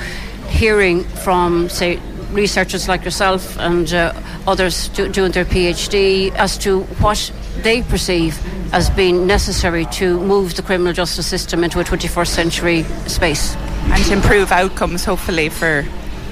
hearing 0.49 1.05
from, 1.05 1.69
say, 1.69 2.01
researchers 2.35 2.89
like 2.89 3.05
yourself 3.05 3.59
and 3.59 3.93
uh, 3.93 4.13
others 4.47 4.89
do, 4.89 5.09
doing 5.09 5.33
their 5.33 5.45
PhD 5.45 6.33
as 6.33 6.59
to 6.59 6.81
what 7.01 7.33
they 7.63 7.83
perceive 7.83 8.39
as 8.75 8.91
being 8.91 9.27
necessary 9.27 9.87
to 9.87 10.21
move 10.21 10.57
the 10.57 10.63
criminal 10.63 10.93
justice 10.93 11.27
system 11.27 11.63
into 11.65 11.81
a 11.81 11.85
21st 11.85 12.27
century 12.27 12.83
space. 13.07 13.55
And 13.85 14.05
to 14.05 14.13
improve 14.15 14.51
outcomes, 14.51 15.05
hopefully, 15.05 15.49
for 15.49 15.85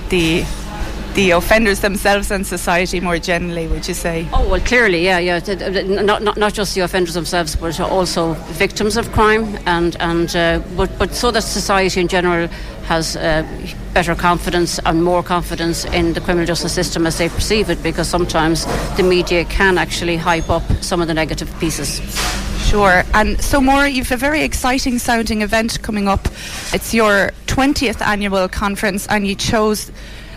the 0.09 0.44
the 1.14 1.30
offenders 1.32 1.80
themselves 1.80 2.30
and 2.30 2.46
society 2.46 3.00
more 3.00 3.18
generally, 3.18 3.66
would 3.66 3.86
you 3.86 3.94
say? 3.94 4.26
Oh, 4.32 4.48
well, 4.48 4.60
clearly, 4.60 5.04
yeah, 5.04 5.18
yeah. 5.18 5.40
Not, 6.02 6.22
not, 6.22 6.36
not 6.36 6.54
just 6.54 6.74
the 6.74 6.80
offenders 6.80 7.14
themselves, 7.14 7.54
but 7.54 7.78
also 7.80 8.32
victims 8.52 8.96
of 8.96 9.10
crime, 9.12 9.58
and, 9.66 9.96
and 10.00 10.34
uh, 10.34 10.62
but, 10.76 10.90
but 10.98 11.14
so 11.14 11.30
that 11.30 11.42
society 11.42 12.00
in 12.00 12.08
general 12.08 12.48
has 12.84 13.16
uh, 13.16 13.46
better 13.92 14.14
confidence 14.14 14.78
and 14.86 15.04
more 15.04 15.22
confidence 15.22 15.84
in 15.86 16.14
the 16.14 16.20
criminal 16.20 16.46
justice 16.46 16.72
system 16.72 17.06
as 17.06 17.18
they 17.18 17.28
perceive 17.28 17.68
it, 17.68 17.82
because 17.82 18.08
sometimes 18.08 18.64
the 18.96 19.02
media 19.02 19.44
can 19.44 19.76
actually 19.76 20.16
hype 20.16 20.48
up 20.48 20.62
some 20.80 21.02
of 21.02 21.08
the 21.08 21.14
negative 21.14 21.52
pieces. 21.60 22.00
Sure. 22.64 23.02
And 23.12 23.38
so, 23.42 23.60
Maura, 23.60 23.88
you've 23.88 24.12
a 24.12 24.16
very 24.16 24.42
exciting 24.42 24.98
sounding 24.98 25.42
event 25.42 25.82
coming 25.82 26.08
up. 26.08 26.26
It's 26.72 26.94
your 26.94 27.32
20th 27.48 28.00
annual 28.00 28.48
conference, 28.48 29.06
and 29.08 29.26
you 29.26 29.34
chose 29.34 29.92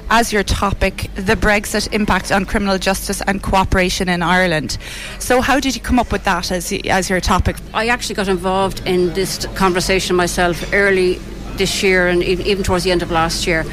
as 0.10 0.32
your 0.32 0.44
topic 0.44 1.10
the 1.16 1.36
Brexit 1.36 1.92
impact 1.94 2.32
on 2.32 2.46
criminal 2.46 2.78
justice 2.78 3.22
and 3.28 3.42
cooperation 3.42 4.10
in 4.10 4.22
Ireland. 4.22 4.78
So, 5.20 5.42
how 5.42 5.60
did 5.60 5.76
you 5.76 5.82
come 5.82 6.00
up 6.00 6.12
with 6.12 6.24
that 6.24 6.52
as, 6.52 6.72
as 6.72 7.10
your 7.10 7.20
topic? 7.20 7.58
I 7.74 7.88
actually 7.88 8.16
got 8.16 8.28
involved 8.28 8.86
in 8.86 9.14
this 9.14 9.46
conversation 9.56 10.16
myself 10.16 10.74
early 10.74 11.20
this 11.58 11.82
year 11.82 12.08
and 12.08 12.22
even 12.24 12.64
towards 12.64 12.84
the 12.84 12.92
end 12.92 13.02
of 13.02 13.12
last 13.12 13.48
year 13.48 13.64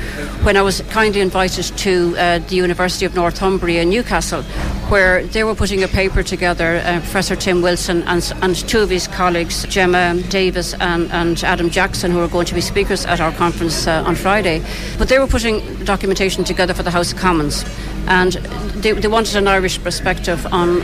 when 0.44 0.56
I 0.56 0.62
was 0.62 0.82
kindly 0.82 1.20
invited 1.20 1.64
to 1.78 2.14
uh, 2.16 2.38
the 2.38 2.54
University 2.54 3.04
of 3.04 3.14
Northumbria 3.14 3.82
in 3.82 3.90
Newcastle 3.90 4.44
where 4.92 5.24
they 5.28 5.42
were 5.42 5.54
putting 5.54 5.82
a 5.82 5.88
paper 5.88 6.22
together, 6.22 6.82
uh, 6.84 7.00
Professor 7.00 7.34
Tim 7.34 7.62
Wilson 7.62 8.02
and, 8.02 8.30
and, 8.42 8.54
two 8.68 8.80
of 8.80 8.90
his 8.90 9.08
colleagues, 9.08 9.64
Gemma 9.64 10.22
Davis 10.28 10.74
and, 10.74 11.10
and, 11.12 11.42
Adam 11.44 11.70
Jackson, 11.70 12.10
who 12.10 12.20
are 12.20 12.28
going 12.28 12.44
to 12.44 12.54
be 12.54 12.60
speakers 12.60 13.06
at 13.06 13.18
our 13.18 13.32
conference 13.32 13.86
uh, 13.86 14.04
on 14.06 14.14
Friday. 14.14 14.62
But 14.98 15.08
they 15.08 15.18
were 15.18 15.26
putting 15.26 15.82
documentation 15.84 16.44
together 16.44 16.74
for 16.74 16.82
the 16.82 16.90
House 16.90 17.10
of 17.10 17.18
Commons 17.18 17.64
and 18.06 18.34
they, 18.82 18.92
they 18.92 19.08
wanted 19.08 19.36
an 19.36 19.48
Irish 19.48 19.82
perspective 19.82 20.44
on 20.52 20.82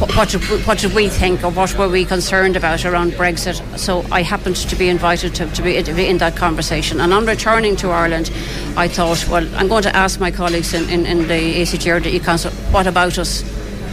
what 0.00 0.30
did, 0.30 0.42
what 0.66 0.78
did 0.78 0.94
we 0.94 1.08
think 1.08 1.44
or 1.44 1.50
what 1.50 1.76
were 1.76 1.88
we 1.88 2.06
concerned 2.06 2.56
about 2.56 2.86
around 2.86 3.12
Brexit? 3.12 3.78
So 3.78 4.02
I 4.10 4.22
happened 4.22 4.56
to 4.56 4.76
be 4.76 4.88
invited 4.88 5.34
to, 5.34 5.46
to, 5.46 5.62
be, 5.62 5.76
in 5.76 6.18
that 6.18 6.36
conversation. 6.36 7.00
And 7.00 7.12
on 7.12 7.26
returning 7.26 7.76
to 7.76 7.90
Ireland, 7.90 8.30
I 8.76 8.88
thought, 8.88 9.28
well, 9.28 9.46
I'm 9.56 9.68
going 9.68 9.82
to 9.82 9.94
ask 9.94 10.18
my 10.18 10.30
colleagues 10.30 10.72
in, 10.72 10.88
in, 10.88 11.04
in 11.04 11.28
the 11.28 11.60
ACJRD 11.62 12.24
Council, 12.24 12.50
what 12.72 12.86
about 12.86 13.18
us? 13.18 13.44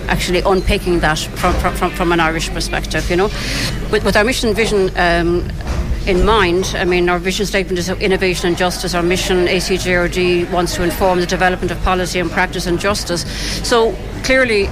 Actually, 0.08 0.39
unpicking 0.39 0.99
that 1.01 1.20
from, 1.20 1.53
from, 1.76 1.91
from 1.91 2.12
an 2.14 2.22
Irish 2.22 2.49
perspective, 2.51 3.10
you 3.10 3.18
know. 3.18 3.26
With, 3.91 4.05
with 4.05 4.16
our 4.16 4.24
mission 4.24 4.53
vision 4.53 4.89
um, 4.95 5.51
in 6.08 6.26
mind. 6.26 6.74
I 6.78 6.86
mean, 6.86 7.10
our 7.10 7.20
vision 7.20 7.45
statement 7.45 7.78
is 7.78 7.89
innovation 7.89 8.47
and 8.47 8.58
justice. 8.58 8.93
Our 8.93 9.03
mission, 9.03 9.47
ACJRD, 9.47 10.49
wants 10.53 10.74
to 10.76 10.84
inform 10.84 11.20
the 11.20 11.26
development 11.26 11.70
of 11.70 11.84
policy 11.84 12.20
and 12.20 12.32
practice 12.32 12.66
and 12.66 12.80
justice. 12.80 13.26
So 13.68 13.93
clearly, 14.24 14.70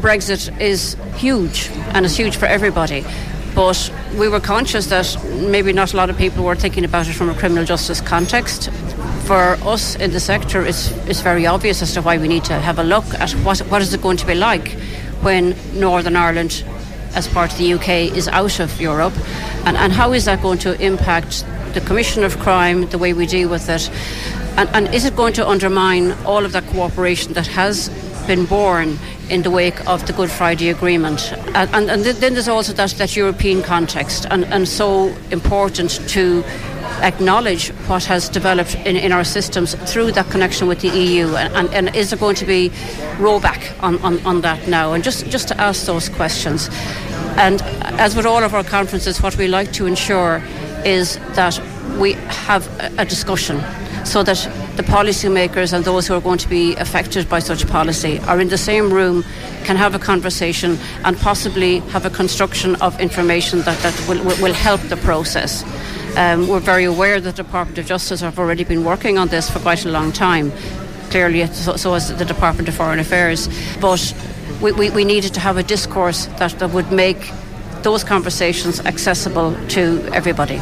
Brexit 0.00 0.60
is 0.60 0.96
huge 1.16 1.70
and 1.94 2.04
it's 2.04 2.16
huge 2.16 2.36
for 2.36 2.46
everybody. 2.46 3.04
But 3.54 3.92
we 4.16 4.28
were 4.28 4.40
conscious 4.40 4.86
that 4.86 5.16
maybe 5.48 5.72
not 5.72 5.92
a 5.92 5.96
lot 5.96 6.10
of 6.10 6.16
people 6.16 6.44
were 6.44 6.56
thinking 6.56 6.84
about 6.84 7.08
it 7.08 7.12
from 7.12 7.28
a 7.28 7.34
criminal 7.34 7.64
justice 7.64 8.00
context. 8.00 8.70
For 9.24 9.56
us 9.64 9.94
in 9.96 10.10
the 10.10 10.20
sector, 10.20 10.64
it's, 10.64 10.90
it's 11.06 11.20
very 11.20 11.46
obvious 11.46 11.82
as 11.82 11.92
to 11.94 12.02
why 12.02 12.18
we 12.18 12.28
need 12.28 12.44
to 12.44 12.54
have 12.54 12.78
a 12.78 12.84
look 12.84 13.04
at 13.14 13.32
what, 13.44 13.58
what 13.60 13.82
is 13.82 13.92
it 13.92 14.02
going 14.02 14.16
to 14.18 14.26
be 14.26 14.34
like 14.34 14.68
when 15.20 15.54
Northern 15.74 16.16
Ireland, 16.16 16.64
as 17.14 17.28
part 17.28 17.52
of 17.52 17.58
the 17.58 17.74
UK, 17.74 18.16
is 18.16 18.26
out 18.28 18.58
of 18.58 18.80
Europe, 18.80 19.14
and, 19.64 19.76
and 19.76 19.92
how 19.92 20.12
is 20.12 20.24
that 20.24 20.42
going 20.42 20.58
to 20.60 20.80
impact 20.84 21.44
the 21.74 21.80
commission 21.80 22.24
of 22.24 22.38
crime, 22.38 22.88
the 22.88 22.98
way 22.98 23.12
we 23.12 23.26
deal 23.26 23.48
with 23.48 23.68
it, 23.68 23.88
and, 24.56 24.68
and 24.70 24.94
is 24.94 25.04
it 25.04 25.14
going 25.14 25.32
to 25.34 25.48
undermine 25.48 26.12
all 26.24 26.44
of 26.44 26.52
that 26.52 26.64
cooperation 26.66 27.32
that 27.34 27.46
has 27.46 27.88
been 28.26 28.46
born 28.46 28.98
in 29.28 29.42
the 29.42 29.50
wake 29.50 29.86
of 29.86 30.06
the 30.06 30.12
Good 30.12 30.30
Friday 30.30 30.68
Agreement. 30.68 31.32
And, 31.54 31.74
and, 31.74 31.90
and 31.90 32.04
then 32.04 32.34
there's 32.34 32.48
also 32.48 32.72
that, 32.74 32.90
that 32.90 33.16
European 33.16 33.62
context, 33.62 34.26
and, 34.30 34.44
and 34.46 34.68
so 34.68 35.14
important 35.30 36.00
to 36.10 36.44
acknowledge 37.02 37.70
what 37.88 38.04
has 38.04 38.28
developed 38.28 38.74
in, 38.86 38.96
in 38.96 39.12
our 39.12 39.24
systems 39.24 39.74
through 39.90 40.12
that 40.12 40.30
connection 40.30 40.68
with 40.68 40.80
the 40.80 40.88
EU 40.88 41.34
and, 41.34 41.52
and, 41.54 41.74
and 41.74 41.96
is 41.96 42.10
there 42.10 42.18
going 42.18 42.36
to 42.36 42.44
be 42.44 42.70
rollback 43.18 43.82
on, 43.82 43.98
on, 44.02 44.24
on 44.24 44.40
that 44.42 44.68
now? 44.68 44.92
And 44.92 45.02
just, 45.02 45.26
just 45.28 45.48
to 45.48 45.60
ask 45.60 45.86
those 45.86 46.08
questions. 46.08 46.68
And 47.36 47.60
as 47.98 48.14
with 48.14 48.26
all 48.26 48.44
of 48.44 48.54
our 48.54 48.62
conferences 48.62 49.20
what 49.20 49.36
we 49.36 49.48
like 49.48 49.72
to 49.72 49.86
ensure 49.86 50.42
is 50.84 51.16
that 51.34 51.60
we 51.98 52.12
have 52.12 52.68
a, 52.80 53.02
a 53.02 53.04
discussion 53.04 53.60
so 54.04 54.22
that 54.22 54.36
the 54.76 54.82
policymakers 54.82 55.72
and 55.72 55.84
those 55.84 56.06
who 56.06 56.14
are 56.14 56.20
going 56.20 56.38
to 56.38 56.48
be 56.48 56.74
affected 56.76 57.28
by 57.28 57.38
such 57.38 57.66
policy 57.68 58.18
are 58.20 58.40
in 58.40 58.48
the 58.48 58.58
same 58.58 58.92
room, 58.92 59.24
can 59.64 59.76
have 59.76 59.94
a 59.94 59.98
conversation, 59.98 60.78
and 61.04 61.16
possibly 61.18 61.80
have 61.90 62.04
a 62.04 62.10
construction 62.10 62.76
of 62.76 62.98
information 63.00 63.60
that, 63.62 63.78
that 63.82 64.08
will, 64.08 64.22
will 64.42 64.54
help 64.54 64.80
the 64.82 64.96
process. 64.96 65.64
Um, 66.16 66.48
we're 66.48 66.60
very 66.60 66.84
aware 66.84 67.20
that 67.20 67.36
the 67.36 67.42
Department 67.42 67.78
of 67.78 67.86
Justice 67.86 68.20
have 68.20 68.38
already 68.38 68.64
been 68.64 68.84
working 68.84 69.18
on 69.18 69.28
this 69.28 69.50
for 69.50 69.60
quite 69.60 69.84
a 69.84 69.90
long 69.90 70.12
time. 70.12 70.52
Clearly, 71.10 71.46
so, 71.46 71.76
so 71.76 71.94
has 71.94 72.16
the 72.16 72.24
Department 72.24 72.68
of 72.68 72.74
Foreign 72.74 72.98
Affairs. 72.98 73.48
But 73.80 74.14
we, 74.60 74.72
we, 74.72 74.90
we 74.90 75.04
needed 75.04 75.34
to 75.34 75.40
have 75.40 75.56
a 75.56 75.62
discourse 75.62 76.26
that, 76.38 76.58
that 76.58 76.70
would 76.70 76.92
make 76.92 77.32
those 77.82 78.04
conversations 78.04 78.80
accessible 78.80 79.56
to 79.68 80.02
everybody. 80.12 80.60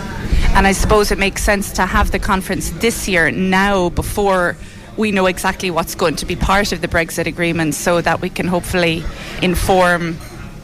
And 0.54 0.66
I 0.66 0.72
suppose 0.72 1.10
it 1.10 1.18
makes 1.18 1.42
sense 1.42 1.72
to 1.72 1.86
have 1.86 2.10
the 2.10 2.18
conference 2.18 2.70
this 2.70 3.08
year 3.08 3.30
now 3.30 3.88
before 3.88 4.56
we 4.96 5.10
know 5.10 5.26
exactly 5.26 5.70
what's 5.70 5.94
going 5.94 6.16
to 6.16 6.26
be 6.26 6.36
part 6.36 6.72
of 6.72 6.80
the 6.82 6.88
Brexit 6.88 7.26
agreement 7.26 7.74
so 7.74 8.00
that 8.02 8.20
we 8.20 8.28
can 8.28 8.46
hopefully 8.46 9.02
inform 9.40 10.18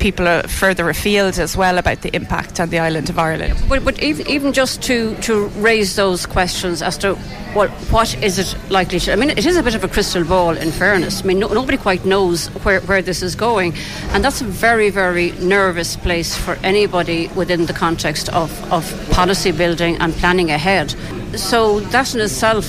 people 0.07 0.29
are 0.29 0.47
further 0.47 0.89
afield 0.89 1.37
as 1.37 1.57
well 1.57 1.79
about 1.79 2.03
the 2.03 2.15
impact 2.15 2.61
on 2.61 2.69
the 2.71 2.79
island 2.79 3.11
of 3.11 3.19
Ireland. 3.19 3.55
But, 3.69 3.85
but 3.85 4.01
even, 4.01 4.53
just 4.53 4.81
to, 4.83 5.17
to 5.23 5.47
raise 5.69 5.97
those 5.97 6.27
questions 6.27 6.81
as 6.81 6.97
to 6.99 7.17
what 7.57 7.71
what 7.91 8.09
is 8.23 8.39
it 8.39 8.55
likely 8.71 9.01
to? 9.01 9.13
I 9.13 9.17
mean, 9.17 9.31
it 9.31 9.45
is 9.45 9.57
a 9.57 9.65
bit 9.65 9.75
of 9.75 9.83
a 9.83 9.89
crystal 9.89 10.23
ball. 10.23 10.57
In 10.57 10.71
fairness, 10.71 11.23
I 11.23 11.25
mean, 11.27 11.41
no, 11.41 11.49
nobody 11.49 11.77
quite 11.77 12.05
knows 12.05 12.47
where, 12.65 12.81
where 12.83 13.03
this 13.03 13.21
is 13.21 13.35
going, 13.35 13.75
and 14.13 14.23
that's 14.25 14.41
a 14.41 14.45
very 14.45 14.91
very 14.91 15.33
nervous 15.57 15.97
place 15.97 16.37
for 16.37 16.55
anybody 16.63 17.27
within 17.41 17.67
the 17.67 17.73
context 17.73 18.29
of, 18.29 18.51
of 18.73 18.85
policy 19.11 19.51
building 19.51 19.97
and 19.97 20.13
planning 20.15 20.53
ahead. 20.53 20.95
So 21.35 21.81
that 21.81 22.15
in 22.15 22.21
itself 22.21 22.67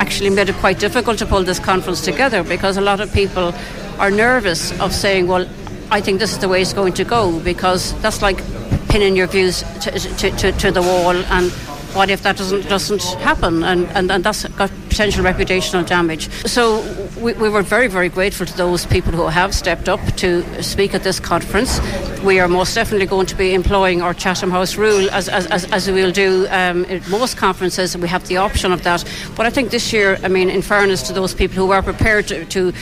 actually 0.00 0.30
made 0.30 0.48
it 0.48 0.56
quite 0.56 0.80
difficult 0.80 1.18
to 1.18 1.26
pull 1.26 1.44
this 1.44 1.60
conference 1.60 2.00
together 2.00 2.42
because 2.42 2.76
a 2.76 2.80
lot 2.90 3.00
of 3.00 3.12
people 3.12 3.54
are 4.00 4.10
nervous 4.10 4.72
of 4.80 4.92
saying, 4.92 5.28
well, 5.28 5.46
I 5.90 6.00
think 6.00 6.18
this 6.18 6.32
is 6.32 6.38
the 6.38 6.48
way 6.48 6.62
it's 6.62 6.72
going 6.72 6.94
to 6.94 7.04
go 7.04 7.38
because 7.40 7.98
that's 8.02 8.22
like 8.22 8.42
pinning 8.88 9.16
your 9.16 9.26
views 9.26 9.62
to, 9.82 9.90
to, 9.90 10.30
to, 10.30 10.52
to 10.52 10.70
the 10.70 10.82
wall 10.82 11.16
and 11.16 11.52
what 11.96 12.10
if 12.10 12.22
that 12.22 12.36
doesn't 12.36 12.68
doesn't 12.68 13.02
happen? 13.22 13.62
And, 13.64 13.86
and, 13.96 14.12
and 14.12 14.22
that's 14.22 14.44
got 14.48 14.70
potential 14.96 15.22
reputational 15.22 15.86
damage 15.86 16.30
so 16.46 16.80
we, 17.20 17.34
we 17.34 17.50
were 17.50 17.60
very 17.60 17.86
very 17.86 18.08
grateful 18.08 18.46
to 18.46 18.56
those 18.56 18.86
people 18.86 19.12
who 19.12 19.26
have 19.26 19.54
stepped 19.54 19.90
up 19.90 20.00
to 20.16 20.42
speak 20.62 20.94
at 20.94 21.02
this 21.02 21.20
conference 21.20 21.78
we 22.24 22.40
are 22.40 22.48
most 22.48 22.74
definitely 22.74 23.04
going 23.04 23.26
to 23.26 23.36
be 23.36 23.52
employing 23.52 24.00
our 24.00 24.14
Chatham 24.14 24.50
House 24.50 24.76
rule 24.76 25.10
as, 25.10 25.28
as, 25.28 25.46
as, 25.48 25.70
as 25.70 25.90
we'll 25.90 26.12
do 26.12 26.46
um, 26.48 26.86
at 26.86 27.06
most 27.10 27.36
conferences 27.36 27.94
we 27.94 28.08
have 28.08 28.26
the 28.28 28.38
option 28.38 28.72
of 28.72 28.84
that 28.84 29.04
but 29.36 29.44
I 29.44 29.50
think 29.50 29.70
this 29.70 29.92
year 29.92 30.18
I 30.22 30.28
mean 30.28 30.48
in 30.48 30.62
fairness 30.62 31.02
to 31.08 31.12
those 31.12 31.34
people 31.34 31.56
who 31.56 31.72
are 31.72 31.82
prepared 31.82 32.26
to, 32.28 32.46
to 32.46 32.72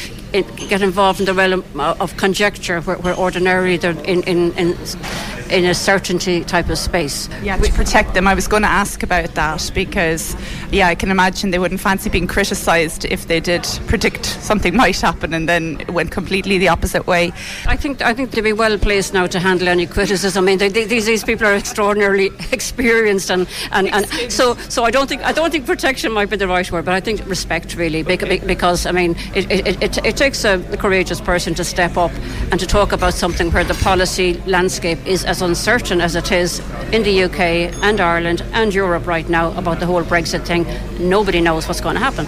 get 0.69 0.83
involved 0.83 1.19
in 1.19 1.27
the 1.27 1.35
realm 1.35 1.65
of 1.81 2.17
conjecture 2.17 2.81
where, 2.83 2.99
where 2.99 3.17
ordinarily 3.17 3.77
they're 3.77 3.99
in, 4.05 4.23
in, 4.23 4.53
in 4.53 4.77
in 5.51 5.65
a 5.65 5.75
certainty 5.75 6.43
type 6.45 6.69
of 6.69 6.79
space. 6.79 7.29
Yeah, 7.43 7.57
to 7.57 7.73
protect 7.73 8.15
them. 8.15 8.27
I 8.27 8.35
was 8.35 8.49
going 8.49 8.63
to 8.63 8.69
ask 8.69 9.03
about 9.03 9.35
that 9.35 9.71
because, 9.75 10.37
yeah, 10.71 10.89
I 10.89 10.95
can 10.95 11.11
imagine 11.11 11.51
they 11.51 11.59
wouldn't 11.59 11.81
fancy 11.81 12.04
being 12.11 12.27
criticised 12.27 13.05
if 13.07 13.27
they 13.27 13.41
did 13.41 13.67
predict 13.87 14.25
something 14.25 14.77
might 14.77 15.01
happen 15.01 15.35
and 15.35 15.49
then 15.49 15.81
it 15.81 15.91
went 15.91 16.11
completely 16.11 16.59
the 16.59 16.69
opposite 16.69 17.07
way. 17.07 17.33
I 17.67 17.77
think 17.77 18.03
I 18.03 18.15
think 18.15 18.31
they'd 18.31 18.41
be 18.41 18.53
well 18.53 18.79
placed 18.79 19.15
now 19.15 19.27
to 19.27 19.39
handle 19.39 19.69
any 19.69 19.87
criticism. 19.87 20.45
I 20.45 20.47
mean, 20.47 20.59
they, 20.59 20.69
they, 20.69 20.85
these 20.85 21.07
these 21.07 21.25
people 21.25 21.47
are 21.47 21.55
extraordinarily 21.55 22.27
experienced, 22.53 23.31
and, 23.31 23.49
and, 23.73 23.89
and 23.93 24.33
so 24.33 24.55
so 24.69 24.85
I 24.85 24.91
don't 24.91 25.09
think 25.09 25.23
I 25.23 25.33
don't 25.33 25.51
think 25.51 25.67
protection 25.67 26.13
might 26.13 26.31
be 26.31 26.37
the 26.37 26.49
right 26.49 26.71
word, 26.71 26.85
but 26.85 26.95
I 26.95 27.01
think 27.01 27.27
respect 27.27 27.77
really 27.77 28.03
because 28.03 28.87
I 28.87 28.93
mean 28.93 29.17
it 29.35 29.51
it, 29.51 29.83
it, 29.83 30.05
it 30.05 30.17
takes 30.17 30.45
a, 30.45 30.61
a 30.73 30.77
courageous 30.77 31.21
person 31.21 31.55
to 31.55 31.65
step 31.65 31.97
up 31.97 32.13
and 32.51 32.61
to 32.61 32.67
talk 32.67 32.93
about 32.93 33.15
something 33.15 33.51
where 33.51 33.65
the 33.65 33.75
policy 33.75 34.35
landscape 34.47 34.99
is 35.07 35.25
as 35.25 35.43
uncertain 35.43 36.01
as 36.01 36.17
it 36.17 36.33
is 36.33 36.61
in 36.93 37.03
the 37.03 37.25
UK 37.25 37.41
and 37.83 38.01
Ireland 38.01 38.43
and 38.53 38.75
Europe 38.75 39.07
right 39.07 39.29
now 39.29 39.57
about 39.59 39.81
the 39.81 39.87
whole 39.87 40.03
Brexit 40.03 40.47
thing. 40.47 40.67
Nobody 41.09 41.41
knows 41.41 41.67
what's 41.69 41.81
going 41.85 41.95
to 41.95 42.01
happen. 42.01 42.27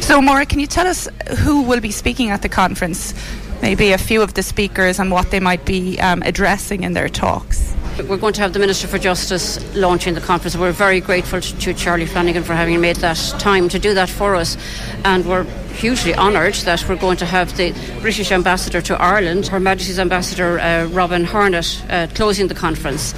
So, 0.00 0.22
Maura, 0.22 0.46
can 0.46 0.60
you 0.60 0.66
tell 0.66 0.86
us 0.86 1.08
who 1.40 1.62
will 1.62 1.80
be 1.80 1.90
speaking 1.90 2.30
at 2.30 2.40
the 2.40 2.48
conference? 2.48 3.12
Maybe 3.60 3.92
a 3.92 3.98
few 3.98 4.22
of 4.22 4.34
the 4.34 4.42
speakers 4.42 4.98
and 4.98 5.10
what 5.10 5.30
they 5.30 5.40
might 5.40 5.64
be 5.64 6.00
um, 6.00 6.22
addressing 6.22 6.84
in 6.84 6.94
their 6.94 7.08
talks. 7.08 7.74
We're 8.08 8.16
going 8.16 8.32
to 8.34 8.40
have 8.40 8.54
the 8.54 8.58
Minister 8.58 8.88
for 8.88 8.98
Justice 8.98 9.60
launching 9.76 10.14
the 10.14 10.20
conference. 10.20 10.56
We're 10.56 10.72
very 10.72 11.00
grateful 11.00 11.40
to 11.40 11.74
Charlie 11.74 12.06
Flanagan 12.06 12.42
for 12.42 12.54
having 12.54 12.80
made 12.80 12.96
that 12.96 13.18
time 13.38 13.68
to 13.68 13.78
do 13.78 13.92
that 13.94 14.08
for 14.08 14.34
us. 14.34 14.56
And 15.04 15.26
we're 15.26 15.44
hugely 15.72 16.14
honoured 16.14 16.54
that 16.54 16.88
we're 16.88 16.96
going 16.96 17.18
to 17.18 17.26
have 17.26 17.56
the 17.56 17.72
British 18.00 18.32
Ambassador 18.32 18.80
to 18.82 18.94
Ireland, 19.00 19.48
Her 19.48 19.60
Majesty's 19.60 19.98
Ambassador 19.98 20.58
uh, 20.58 20.86
Robin 20.86 21.26
Barnett, 21.26 21.84
uh, 21.90 22.06
closing 22.14 22.48
the 22.48 22.54
conference. 22.54 23.14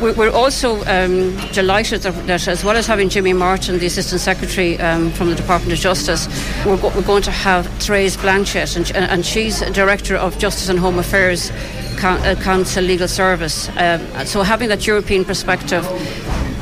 We're 0.00 0.30
also 0.30 0.84
um, 0.84 1.36
delighted 1.52 2.02
that, 2.02 2.48
as 2.48 2.64
well 2.64 2.76
as 2.76 2.86
having 2.86 3.08
Jimmy 3.08 3.32
Martin, 3.32 3.78
the 3.78 3.86
Assistant 3.86 4.20
Secretary 4.20 4.78
um, 4.80 5.10
from 5.12 5.30
the 5.30 5.34
Department 5.34 5.72
of 5.72 5.78
Justice, 5.78 6.26
we're, 6.66 6.76
go- 6.76 6.90
we're 6.94 7.02
going 7.02 7.22
to 7.22 7.30
have 7.30 7.66
Therese 7.82 8.16
Blanchet, 8.16 8.76
and, 8.76 8.90
and, 8.96 9.24
she's 9.24 9.60
Director 9.72 10.16
of 10.16 10.38
Justice 10.38 10.68
and 10.68 10.78
Home 10.78 10.98
Affairs 10.98 11.50
uh, 12.02 12.34
Council 12.42 12.84
Legal 12.84 13.08
Service. 13.08 13.68
Um, 13.76 14.26
so 14.26 14.42
having 14.42 14.68
that 14.68 14.86
European 14.86 15.24
perspective 15.24 15.84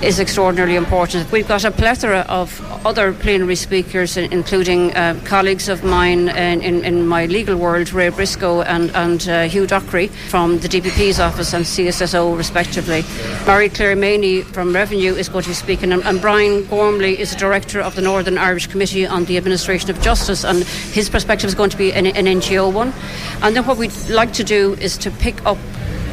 is 0.03 0.19
extraordinarily 0.19 0.75
important. 0.75 1.31
We've 1.31 1.47
got 1.47 1.65
a 1.65 1.71
plethora 1.71 2.27
of 2.29 2.61
other 2.85 3.13
plenary 3.13 3.55
speakers, 3.55 4.17
including 4.17 4.93
uh, 4.97 5.21
colleagues 5.25 5.69
of 5.69 5.85
mine 5.85 6.29
in, 6.29 6.61
in, 6.61 6.85
in, 6.85 7.07
my 7.07 7.27
legal 7.27 7.57
world, 7.57 7.93
Ray 7.93 8.09
Briscoe 8.09 8.63
and, 8.63 8.91
and 8.97 9.29
uh, 9.29 9.43
Hugh 9.45 9.67
Dockery 9.67 10.09
from 10.29 10.59
the 10.59 10.69
DPP's 10.69 11.21
office 11.21 11.53
and 11.55 11.65
CSSO, 11.65 12.37
respectively. 12.37 13.05
Mary 13.47 13.69
Claire 13.69 13.95
Maney 13.95 14.43
from 14.43 14.75
Revenue 14.75 15.15
is 15.15 15.29
going 15.29 15.45
to 15.45 15.51
be 15.51 15.55
speaking, 15.55 15.93
and, 15.93 16.03
and 16.03 16.21
Brian 16.21 16.65
Gormally 16.65 17.17
is 17.17 17.31
the 17.31 17.39
director 17.39 17.81
of 17.81 17.95
the 17.95 18.03
Northern 18.03 18.39
Irish 18.39 18.67
Committee 18.67 19.07
on 19.07 19.25
the 19.27 19.37
Administration 19.37 19.89
of 19.91 20.01
Justice, 20.01 20.45
and 20.45 20.65
his 20.65 21.09
perspective 21.09 21.47
is 21.47 21.55
going 21.55 21.71
to 21.71 21.79
be 21.79 21.93
an, 21.93 22.07
an 22.07 22.27
NGO 22.27 22.73
one. 22.73 22.93
And 23.41 23.55
then 23.55 23.65
what 23.67 23.79
we'd 23.79 23.95
like 24.09 24.33
to 24.33 24.45
do 24.45 24.75
is 24.75 24.99
to 24.99 25.13
pick 25.13 25.45
up 25.47 25.59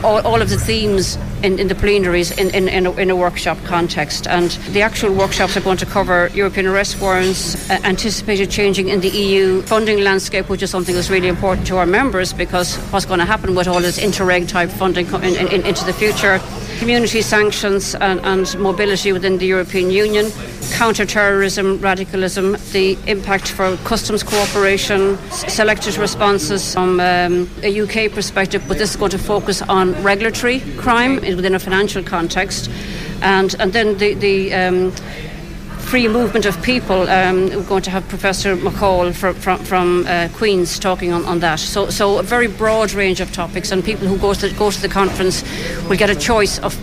all, 0.04 0.26
all 0.26 0.41
of 0.41 0.50
the 0.50 0.58
themes 0.58 1.18
in, 1.43 1.60
in 1.60 1.68
the 1.68 1.76
plenaries 1.76 2.32
in, 2.38 2.50
in, 2.54 2.68
in, 2.68 2.86
a, 2.86 2.91
in, 2.93 3.10
a, 3.10 3.16
workshop 3.16 3.58
context. 3.66 4.28
And 4.28 4.52
the 4.72 4.82
actual 4.82 5.14
workshops 5.14 5.56
are 5.56 5.62
going 5.62 5.78
to 5.78 5.86
cover 5.86 6.30
European 6.34 6.68
arrest 6.68 7.02
warrants, 7.02 7.70
uh, 7.70 7.80
anticipated 7.84 8.50
changing 8.52 8.89
in 8.89 9.00
the 9.02 9.10
EU 9.10 9.62
funding 9.64 10.02
landscape, 10.02 10.50
which 10.50 10.62
is 10.62 10.70
something 10.70 10.95
that's 10.95 11.10
really 11.10 11.28
important 11.28 11.68
to 11.68 11.78
our 11.78 11.86
members 11.86 12.34
because 12.34 12.76
what's 12.91 13.06
going 13.06 13.20
to 13.20 13.26
happen 13.26 13.56
with 13.56 13.68
all 13.68 13.80
this 13.80 14.00
interreg 14.00 14.47
type 14.47 14.70
funding 14.70 15.08
in, 15.08 15.66
into 15.66 15.86
the 15.86 15.93
future, 15.93 16.39
community 16.80 17.22
sanctions 17.22 17.94
and, 17.96 18.20
and 18.22 18.58
mobility 18.58 19.12
within 19.12 19.38
the 19.38 19.46
European 19.46 19.92
Union, 19.92 20.32
counter-terrorism, 20.72 21.80
radicalism, 21.82 22.56
the 22.72 22.98
impact 23.06 23.50
for 23.52 23.76
customs 23.84 24.24
cooperation, 24.24 25.18
selected 25.30 25.98
responses 25.98 26.74
from 26.74 27.02
um, 27.02 27.50
a 27.64 27.82
UK 27.82 28.12
perspective, 28.12 28.64
but 28.68 28.78
this 28.78 28.92
is 28.92 28.96
going 28.96 29.12
to 29.12 29.18
focus 29.18 29.62
on 29.64 29.92
regulatory 30.02 30.62
crime 30.78 31.16
within 31.16 31.54
a 31.54 31.60
financial 31.60 32.02
context, 32.02 32.70
and 33.22 33.56
and 33.60 33.74
then 33.74 33.98
the 33.98 34.14
the. 34.16 34.54
Um, 34.54 34.94
free 35.90 36.08
movement 36.08 36.46
of 36.46 36.62
people. 36.62 37.10
Um, 37.10 37.50
we're 37.50 37.64
going 37.64 37.82
to 37.82 37.90
have 37.90 38.08
Professor 38.10 38.56
McCall 38.56 39.12
from, 39.12 39.34
from, 39.34 39.58
from 39.58 40.06
uh, 40.06 40.30
Queen's 40.36 40.78
talking 40.78 41.12
on, 41.12 41.26
on 41.26 41.40
that. 41.40 41.60
So, 41.60 41.90
so 41.90 42.20
a 42.20 42.22
very 42.24 42.46
broad 42.46 42.94
range 42.94 43.20
of 43.20 43.32
topics, 43.32 43.72
and 43.72 43.84
people 43.84 44.08
who 44.08 44.16
go 44.20 44.36
to 44.36 44.50
the, 44.50 44.54
go 44.56 44.70
to 44.70 44.80
the 44.80 44.88
conference 44.88 45.44
will 45.90 45.98
get 45.98 46.12
a 46.12 46.16
choice 46.16 46.60
of 46.60 46.76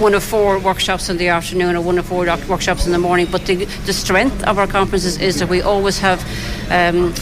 one 0.00 0.12
of 0.12 0.24
four 0.24 0.58
workshops 0.58 1.08
in 1.08 1.18
the 1.18 1.28
afternoon 1.28 1.76
or 1.76 1.82
one 1.82 1.98
of 1.98 2.06
four 2.06 2.26
workshops 2.48 2.84
in 2.84 2.90
the 2.90 2.98
morning. 2.98 3.28
But 3.30 3.46
the, 3.46 3.64
the 3.86 3.92
strength 3.92 4.42
of 4.42 4.58
our 4.58 4.66
conferences 4.66 5.20
is 5.20 5.38
that 5.38 5.48
we 5.48 5.62
always 5.62 6.00
have. 6.00 6.20
Um, 6.68 7.14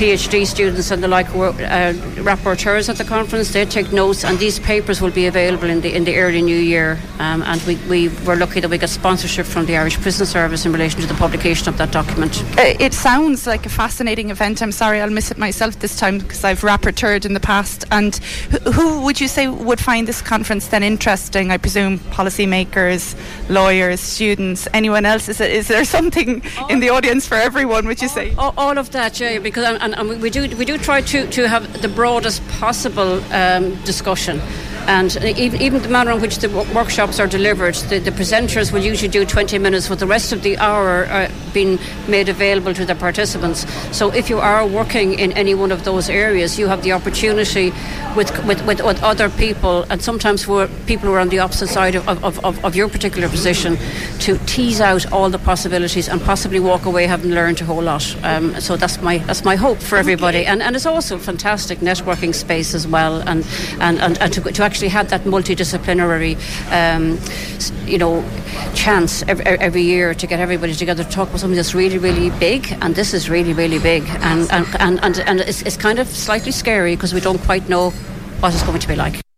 PhD 0.00 0.46
students 0.46 0.90
and 0.90 1.02
the 1.02 1.08
like 1.08 1.28
were 1.34 1.50
uh, 1.50 1.92
rapporteurs 2.24 2.88
at 2.88 2.96
the 2.96 3.04
conference. 3.04 3.52
They 3.52 3.66
take 3.66 3.92
notes, 3.92 4.24
and 4.24 4.38
these 4.38 4.58
papers 4.58 5.02
will 5.02 5.10
be 5.10 5.26
available 5.26 5.68
in 5.68 5.82
the 5.82 5.94
in 5.94 6.04
the 6.04 6.16
early 6.16 6.40
new 6.40 6.56
year. 6.56 6.98
Um, 7.18 7.42
and 7.42 7.60
we, 7.64 7.76
we 7.86 8.08
were 8.24 8.34
lucky 8.34 8.60
that 8.60 8.70
we 8.70 8.78
got 8.78 8.88
sponsorship 8.88 9.44
from 9.44 9.66
the 9.66 9.76
Irish 9.76 10.00
Prison 10.00 10.24
Service 10.24 10.64
in 10.64 10.72
relation 10.72 11.02
to 11.02 11.06
the 11.06 11.12
publication 11.12 11.68
of 11.68 11.76
that 11.76 11.92
document. 11.92 12.42
Uh, 12.56 12.74
it 12.80 12.94
sounds 12.94 13.46
like 13.46 13.66
a 13.66 13.68
fascinating 13.68 14.30
event. 14.30 14.62
I'm 14.62 14.72
sorry 14.72 15.02
I'll 15.02 15.10
miss 15.10 15.30
it 15.30 15.36
myself 15.36 15.78
this 15.80 15.98
time 15.98 16.16
because 16.16 16.44
I've 16.44 16.62
rapporteured 16.62 17.26
in 17.26 17.34
the 17.34 17.40
past. 17.40 17.84
And 17.90 18.16
who, 18.16 18.72
who 18.72 19.02
would 19.02 19.20
you 19.20 19.28
say 19.28 19.48
would 19.48 19.80
find 19.80 20.08
this 20.08 20.22
conference 20.22 20.68
then 20.68 20.82
interesting? 20.82 21.50
I 21.50 21.58
presume 21.58 21.98
policymakers, 21.98 23.14
lawyers, 23.50 24.00
students, 24.00 24.66
anyone 24.72 25.04
else. 25.04 25.28
Is, 25.28 25.42
it, 25.42 25.50
is 25.50 25.68
there 25.68 25.84
something 25.96 26.42
in 26.70 26.80
the 26.80 26.88
audience 26.88 27.26
for 27.26 27.34
everyone? 27.34 27.86
Would 27.86 28.00
you 28.00 28.08
say 28.08 28.34
all, 28.36 28.54
all 28.56 28.78
of 28.78 28.92
that? 28.92 29.20
Yeah, 29.20 29.38
because 29.40 29.78
and, 29.94 30.10
and, 30.10 30.22
we 30.22 30.30
do 30.30 30.56
we 30.56 30.64
do 30.64 30.78
try 30.78 31.00
to, 31.00 31.26
to 31.30 31.48
have 31.48 31.82
the 31.82 31.88
broadest 31.88 32.46
possible 32.48 33.22
um, 33.32 33.74
discussion. 33.84 34.40
And 34.86 35.16
even, 35.24 35.60
even 35.60 35.82
the 35.82 35.88
manner 35.88 36.12
in 36.12 36.20
which 36.20 36.38
the 36.38 36.48
workshops 36.74 37.20
are 37.20 37.26
delivered, 37.26 37.74
the, 37.74 37.98
the 37.98 38.10
presenters 38.10 38.72
will 38.72 38.82
usually 38.82 39.08
do 39.08 39.24
20 39.24 39.58
minutes, 39.58 39.88
with 39.88 40.00
the 40.00 40.06
rest 40.06 40.32
of 40.32 40.42
the 40.42 40.58
hour 40.58 41.06
uh, 41.06 41.30
being 41.52 41.78
made 42.08 42.28
available 42.28 42.74
to 42.74 42.84
the 42.84 42.94
participants. 42.94 43.66
So 43.96 44.12
if 44.12 44.28
you 44.28 44.38
are 44.38 44.66
working 44.66 45.18
in 45.18 45.32
any 45.32 45.54
one 45.54 45.72
of 45.72 45.84
those 45.84 46.08
areas, 46.08 46.58
you 46.58 46.68
have 46.68 46.82
the 46.82 46.92
opportunity 46.92 47.72
with, 48.16 48.30
with, 48.46 48.64
with, 48.66 48.82
with 48.82 49.02
other 49.02 49.28
people, 49.30 49.84
and 49.90 50.02
sometimes 50.02 50.44
for 50.44 50.68
people 50.86 51.08
who 51.08 51.14
are 51.14 51.20
on 51.20 51.28
the 51.28 51.38
opposite 51.38 51.68
side 51.68 51.94
of, 51.94 52.08
of, 52.08 52.44
of, 52.44 52.64
of 52.64 52.74
your 52.74 52.88
particular 52.88 53.28
position, 53.28 53.76
to 54.20 54.38
tease 54.46 54.80
out 54.80 55.10
all 55.12 55.30
the 55.30 55.38
possibilities 55.38 56.08
and 56.08 56.20
possibly 56.20 56.60
walk 56.60 56.84
away 56.84 57.06
having 57.06 57.30
learned 57.30 57.60
a 57.60 57.64
whole 57.64 57.82
lot. 57.82 58.16
Um, 58.24 58.60
so 58.60 58.76
that's 58.76 59.00
my 59.00 59.18
that's 59.18 59.44
my 59.44 59.56
hope 59.56 59.78
for 59.78 59.96
everybody, 59.96 60.44
and, 60.46 60.62
and 60.62 60.76
it's 60.76 60.86
also 60.86 61.16
a 61.16 61.18
fantastic 61.18 61.78
networking 61.78 62.34
space 62.34 62.74
as 62.74 62.86
well, 62.86 63.20
and 63.28 63.46
and, 63.80 63.98
and, 64.00 64.18
and 64.18 64.32
to, 64.32 64.40
to 64.40 64.64
actually 64.70 64.88
have 64.88 65.10
that 65.10 65.22
multidisciplinary, 65.24 66.36
um, 66.70 67.18
you 67.88 67.98
know, 67.98 68.24
chance 68.74 69.24
every, 69.26 69.44
every, 69.44 69.82
year 69.82 70.14
to 70.14 70.26
get 70.26 70.38
everybody 70.38 70.74
together 70.74 71.02
to 71.02 71.10
talk 71.10 71.28
about 71.28 71.40
something 71.40 71.56
that's 71.56 71.74
really 71.74 71.98
really 71.98 72.30
big, 72.38 72.62
and 72.80 72.94
this 72.94 73.12
is 73.12 73.28
really 73.28 73.52
really 73.52 73.80
big, 73.80 74.02
and 74.20 74.48
and 74.52 74.66
and 74.78 75.00
and, 75.02 75.18
and 75.20 75.40
it's, 75.40 75.62
it's 75.62 75.76
kind 75.76 75.98
of 75.98 76.06
slightly 76.06 76.52
scary 76.52 76.94
because 76.94 77.12
we 77.12 77.20
don't 77.20 77.42
quite 77.42 77.68
know 77.68 77.90
what 78.40 78.54
it's 78.54 78.62
going 78.62 78.78
to 78.78 78.88
be 78.88 78.94
like. 78.94 79.29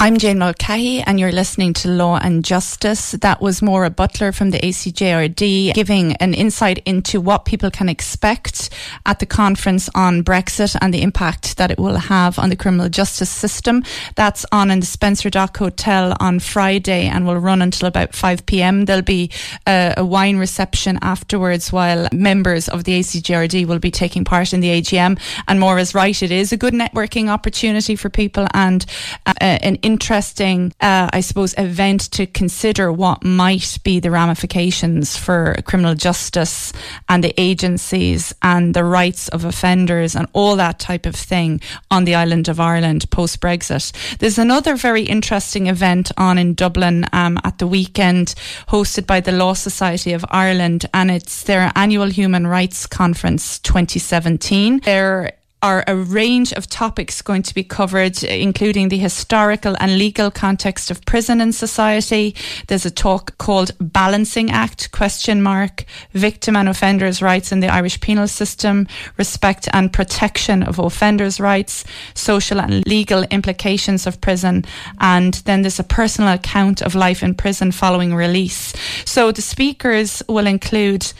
I'm 0.00 0.16
Jane 0.16 0.38
Mulcahy, 0.38 1.00
and 1.00 1.18
you're 1.18 1.32
listening 1.32 1.72
to 1.72 1.88
Law 1.88 2.20
and 2.22 2.44
Justice. 2.44 3.10
That 3.10 3.40
was 3.40 3.60
Maura 3.60 3.90
Butler 3.90 4.30
from 4.30 4.50
the 4.50 4.60
ACJRD 4.60 5.74
giving 5.74 6.14
an 6.18 6.34
insight 6.34 6.78
into 6.86 7.20
what 7.20 7.44
people 7.44 7.68
can 7.68 7.88
expect 7.88 8.70
at 9.06 9.18
the 9.18 9.26
conference 9.26 9.90
on 9.96 10.22
Brexit 10.22 10.76
and 10.80 10.94
the 10.94 11.02
impact 11.02 11.56
that 11.56 11.72
it 11.72 11.80
will 11.80 11.96
have 11.96 12.38
on 12.38 12.48
the 12.48 12.54
criminal 12.54 12.88
justice 12.88 13.28
system. 13.28 13.82
That's 14.14 14.46
on 14.52 14.70
in 14.70 14.78
the 14.78 14.86
Spencer 14.86 15.30
Dock 15.30 15.56
Hotel 15.56 16.16
on 16.20 16.38
Friday 16.38 17.08
and 17.08 17.26
will 17.26 17.34
run 17.34 17.60
until 17.60 17.88
about 17.88 18.14
5 18.14 18.46
pm. 18.46 18.84
There'll 18.84 19.02
be 19.02 19.32
a, 19.66 19.94
a 19.96 20.04
wine 20.04 20.36
reception 20.36 21.00
afterwards 21.02 21.72
while 21.72 22.06
members 22.12 22.68
of 22.68 22.84
the 22.84 23.00
ACJRD 23.00 23.66
will 23.66 23.80
be 23.80 23.90
taking 23.90 24.24
part 24.24 24.52
in 24.52 24.60
the 24.60 24.80
AGM. 24.80 25.18
And 25.48 25.58
Maura's 25.58 25.92
right, 25.92 26.22
it 26.22 26.30
is 26.30 26.52
a 26.52 26.56
good 26.56 26.72
networking 26.72 27.26
opportunity 27.26 27.96
for 27.96 28.08
people 28.08 28.46
and 28.54 28.86
uh, 29.26 29.34
an 29.40 29.76
interesting, 29.88 30.70
uh, 30.82 31.08
I 31.18 31.20
suppose, 31.20 31.54
event 31.56 32.12
to 32.12 32.26
consider 32.26 32.92
what 32.92 33.24
might 33.24 33.78
be 33.84 34.00
the 34.00 34.10
ramifications 34.10 35.16
for 35.16 35.56
criminal 35.64 35.94
justice 35.94 36.74
and 37.08 37.24
the 37.24 37.32
agencies 37.40 38.34
and 38.42 38.74
the 38.74 38.84
rights 38.84 39.28
of 39.28 39.46
offenders 39.46 40.14
and 40.14 40.26
all 40.34 40.56
that 40.56 40.78
type 40.78 41.06
of 41.06 41.16
thing 41.16 41.62
on 41.90 42.04
the 42.04 42.14
island 42.14 42.48
of 42.48 42.60
Ireland 42.60 43.10
post 43.10 43.40
Brexit. 43.40 44.18
There's 44.18 44.38
another 44.38 44.76
very 44.76 45.04
interesting 45.04 45.68
event 45.68 46.12
on 46.18 46.36
in 46.36 46.52
Dublin 46.52 47.06
um, 47.14 47.40
at 47.42 47.56
the 47.56 47.66
weekend, 47.66 48.34
hosted 48.68 49.06
by 49.06 49.20
the 49.20 49.32
Law 49.32 49.54
Society 49.54 50.12
of 50.12 50.22
Ireland, 50.28 50.84
and 50.92 51.10
it's 51.10 51.44
their 51.44 51.72
annual 51.74 52.10
Human 52.10 52.46
Rights 52.46 52.86
Conference 52.86 53.58
2017. 53.60 54.80
There 54.84 55.32
are 55.62 55.82
a 55.86 55.96
range 55.96 56.52
of 56.52 56.68
topics 56.68 57.20
going 57.20 57.42
to 57.42 57.54
be 57.54 57.64
covered, 57.64 58.22
including 58.22 58.88
the 58.88 58.98
historical 58.98 59.76
and 59.80 59.98
legal 59.98 60.30
context 60.30 60.90
of 60.90 61.04
prison 61.04 61.40
in 61.40 61.52
society. 61.52 62.34
There's 62.68 62.86
a 62.86 62.90
talk 62.90 63.36
called 63.38 63.72
Balancing 63.80 64.50
Act, 64.50 64.92
question 64.92 65.42
mark, 65.42 65.84
victim 66.12 66.54
and 66.54 66.68
offenders' 66.68 67.20
rights 67.20 67.50
in 67.50 67.60
the 67.60 67.68
Irish 67.68 68.00
penal 68.00 68.28
system, 68.28 68.86
respect 69.16 69.68
and 69.72 69.92
protection 69.92 70.62
of 70.62 70.78
offenders' 70.78 71.40
rights, 71.40 71.84
social 72.14 72.60
and 72.60 72.86
legal 72.86 73.24
implications 73.24 74.06
of 74.06 74.20
prison. 74.20 74.64
And 75.00 75.34
then 75.44 75.62
there's 75.62 75.80
a 75.80 75.84
personal 75.84 76.32
account 76.32 76.82
of 76.82 76.94
life 76.94 77.22
in 77.22 77.34
prison 77.34 77.72
following 77.72 78.14
release. 78.14 78.72
So 79.04 79.32
the 79.32 79.42
speakers 79.42 80.22
will 80.28 80.46
include 80.46 81.12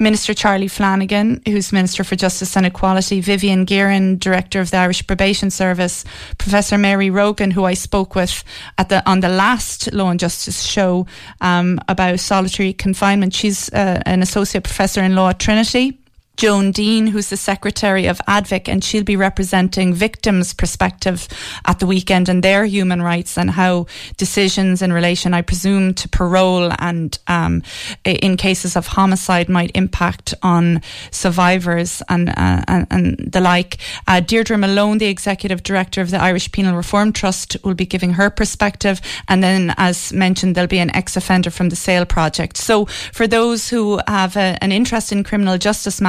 Minister 0.00 0.32
Charlie 0.32 0.66
Flanagan, 0.66 1.42
who's 1.46 1.72
Minister 1.72 2.02
for 2.02 2.16
Justice 2.16 2.56
and 2.56 2.64
Equality, 2.64 3.20
Vivian 3.20 3.66
Geiran, 3.66 4.18
Director 4.18 4.58
of 4.58 4.70
the 4.70 4.78
Irish 4.78 5.06
Probation 5.06 5.50
Service, 5.50 6.04
Professor 6.38 6.78
Mary 6.78 7.10
Rogan, 7.10 7.50
who 7.50 7.64
I 7.64 7.74
spoke 7.74 8.14
with 8.14 8.42
at 8.78 8.88
the 8.88 9.08
on 9.08 9.20
the 9.20 9.28
last 9.28 9.92
Law 9.92 10.08
and 10.08 10.18
Justice 10.18 10.62
show 10.62 11.06
um, 11.42 11.78
about 11.86 12.18
solitary 12.18 12.72
confinement. 12.72 13.34
She's 13.34 13.70
uh, 13.74 14.02
an 14.06 14.22
associate 14.22 14.64
professor 14.64 15.02
in 15.02 15.14
law 15.14 15.28
at 15.28 15.38
Trinity. 15.38 15.99
Joan 16.40 16.72
Deane, 16.72 17.08
who's 17.08 17.28
the 17.28 17.36
Secretary 17.36 18.06
of 18.06 18.18
ADVIC, 18.26 18.66
and 18.66 18.82
she'll 18.82 19.04
be 19.04 19.14
representing 19.14 19.92
victims' 19.92 20.54
perspective 20.54 21.28
at 21.66 21.80
the 21.80 21.86
weekend 21.86 22.30
and 22.30 22.42
their 22.42 22.64
human 22.64 23.02
rights 23.02 23.36
and 23.36 23.50
how 23.50 23.84
decisions 24.16 24.80
in 24.80 24.90
relation, 24.90 25.34
I 25.34 25.42
presume, 25.42 25.92
to 25.92 26.08
parole 26.08 26.72
and 26.78 27.18
um, 27.26 27.62
in 28.06 28.38
cases 28.38 28.74
of 28.74 28.86
homicide 28.86 29.50
might 29.50 29.70
impact 29.74 30.32
on 30.42 30.80
survivors 31.10 32.02
and, 32.08 32.30
uh, 32.30 32.64
and, 32.66 32.86
and, 32.90 33.18
the 33.18 33.42
like. 33.42 33.76
Uh, 34.08 34.20
Deirdre 34.20 34.56
Malone, 34.56 34.96
the 34.96 35.08
Executive 35.08 35.62
Director 35.62 36.00
of 36.00 36.10
the 36.10 36.22
Irish 36.22 36.50
Penal 36.52 36.74
Reform 36.74 37.12
Trust, 37.12 37.58
will 37.64 37.74
be 37.74 37.84
giving 37.84 38.14
her 38.14 38.30
perspective. 38.30 39.02
And 39.28 39.44
then, 39.44 39.74
as 39.76 40.10
mentioned, 40.10 40.54
there'll 40.54 40.68
be 40.68 40.78
an 40.78 40.96
ex 40.96 41.18
offender 41.18 41.50
from 41.50 41.68
the 41.68 41.76
SAIL 41.76 42.06
project. 42.06 42.56
So, 42.56 42.86
for 42.86 43.26
those 43.26 43.68
who 43.68 44.00
have 44.06 44.38
a, 44.38 44.56
an 44.62 44.72
interest 44.72 45.12
in 45.12 45.22
criminal 45.22 45.58
justice 45.58 46.00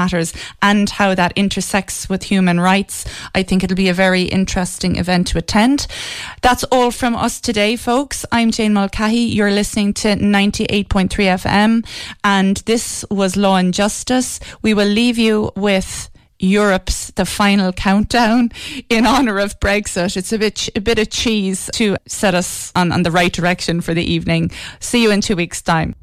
and 0.61 0.89
how 0.89 1.15
that 1.15 1.33
intersects 1.35 2.09
with 2.09 2.23
human 2.23 2.59
rights. 2.59 3.05
I 3.35 3.43
think 3.43 3.63
it'll 3.63 3.75
be 3.75 3.89
a 3.89 3.93
very 3.93 4.23
interesting 4.23 4.97
event 4.97 5.27
to 5.27 5.37
attend. 5.37 5.87
That's 6.41 6.63
all 6.65 6.91
from 6.91 7.15
us 7.15 7.39
today, 7.39 7.75
folks. 7.75 8.25
I'm 8.31 8.51
Jane 8.51 8.73
Mulcahy. 8.73 9.19
You're 9.35 9.51
listening 9.51 9.93
to 9.95 10.15
98.3 10.15 11.09
FM, 11.09 11.85
and 12.23 12.57
this 12.65 13.05
was 13.09 13.35
Law 13.35 13.57
and 13.57 13.73
Justice. 13.73 14.39
We 14.61 14.73
will 14.73 14.87
leave 14.87 15.17
you 15.17 15.51
with 15.55 16.09
Europe's 16.41 17.11
the 17.11 17.25
final 17.25 17.71
countdown 17.71 18.49
in 18.89 19.05
honor 19.05 19.39
of 19.39 19.59
Brexit. 19.59 20.17
It's 20.17 20.33
a 20.33 20.39
bit 20.39 20.69
a 20.75 20.81
bit 20.81 20.99
of 20.99 21.09
cheese 21.09 21.69
to 21.73 21.97
set 22.07 22.33
us 22.33 22.71
on, 22.75 22.91
on 22.91 23.03
the 23.03 23.11
right 23.11 23.31
direction 23.31 23.81
for 23.81 23.93
the 23.93 24.03
evening. 24.03 24.51
See 24.79 25.03
you 25.03 25.11
in 25.11 25.21
two 25.21 25.35
weeks' 25.35 25.61
time. 25.61 25.95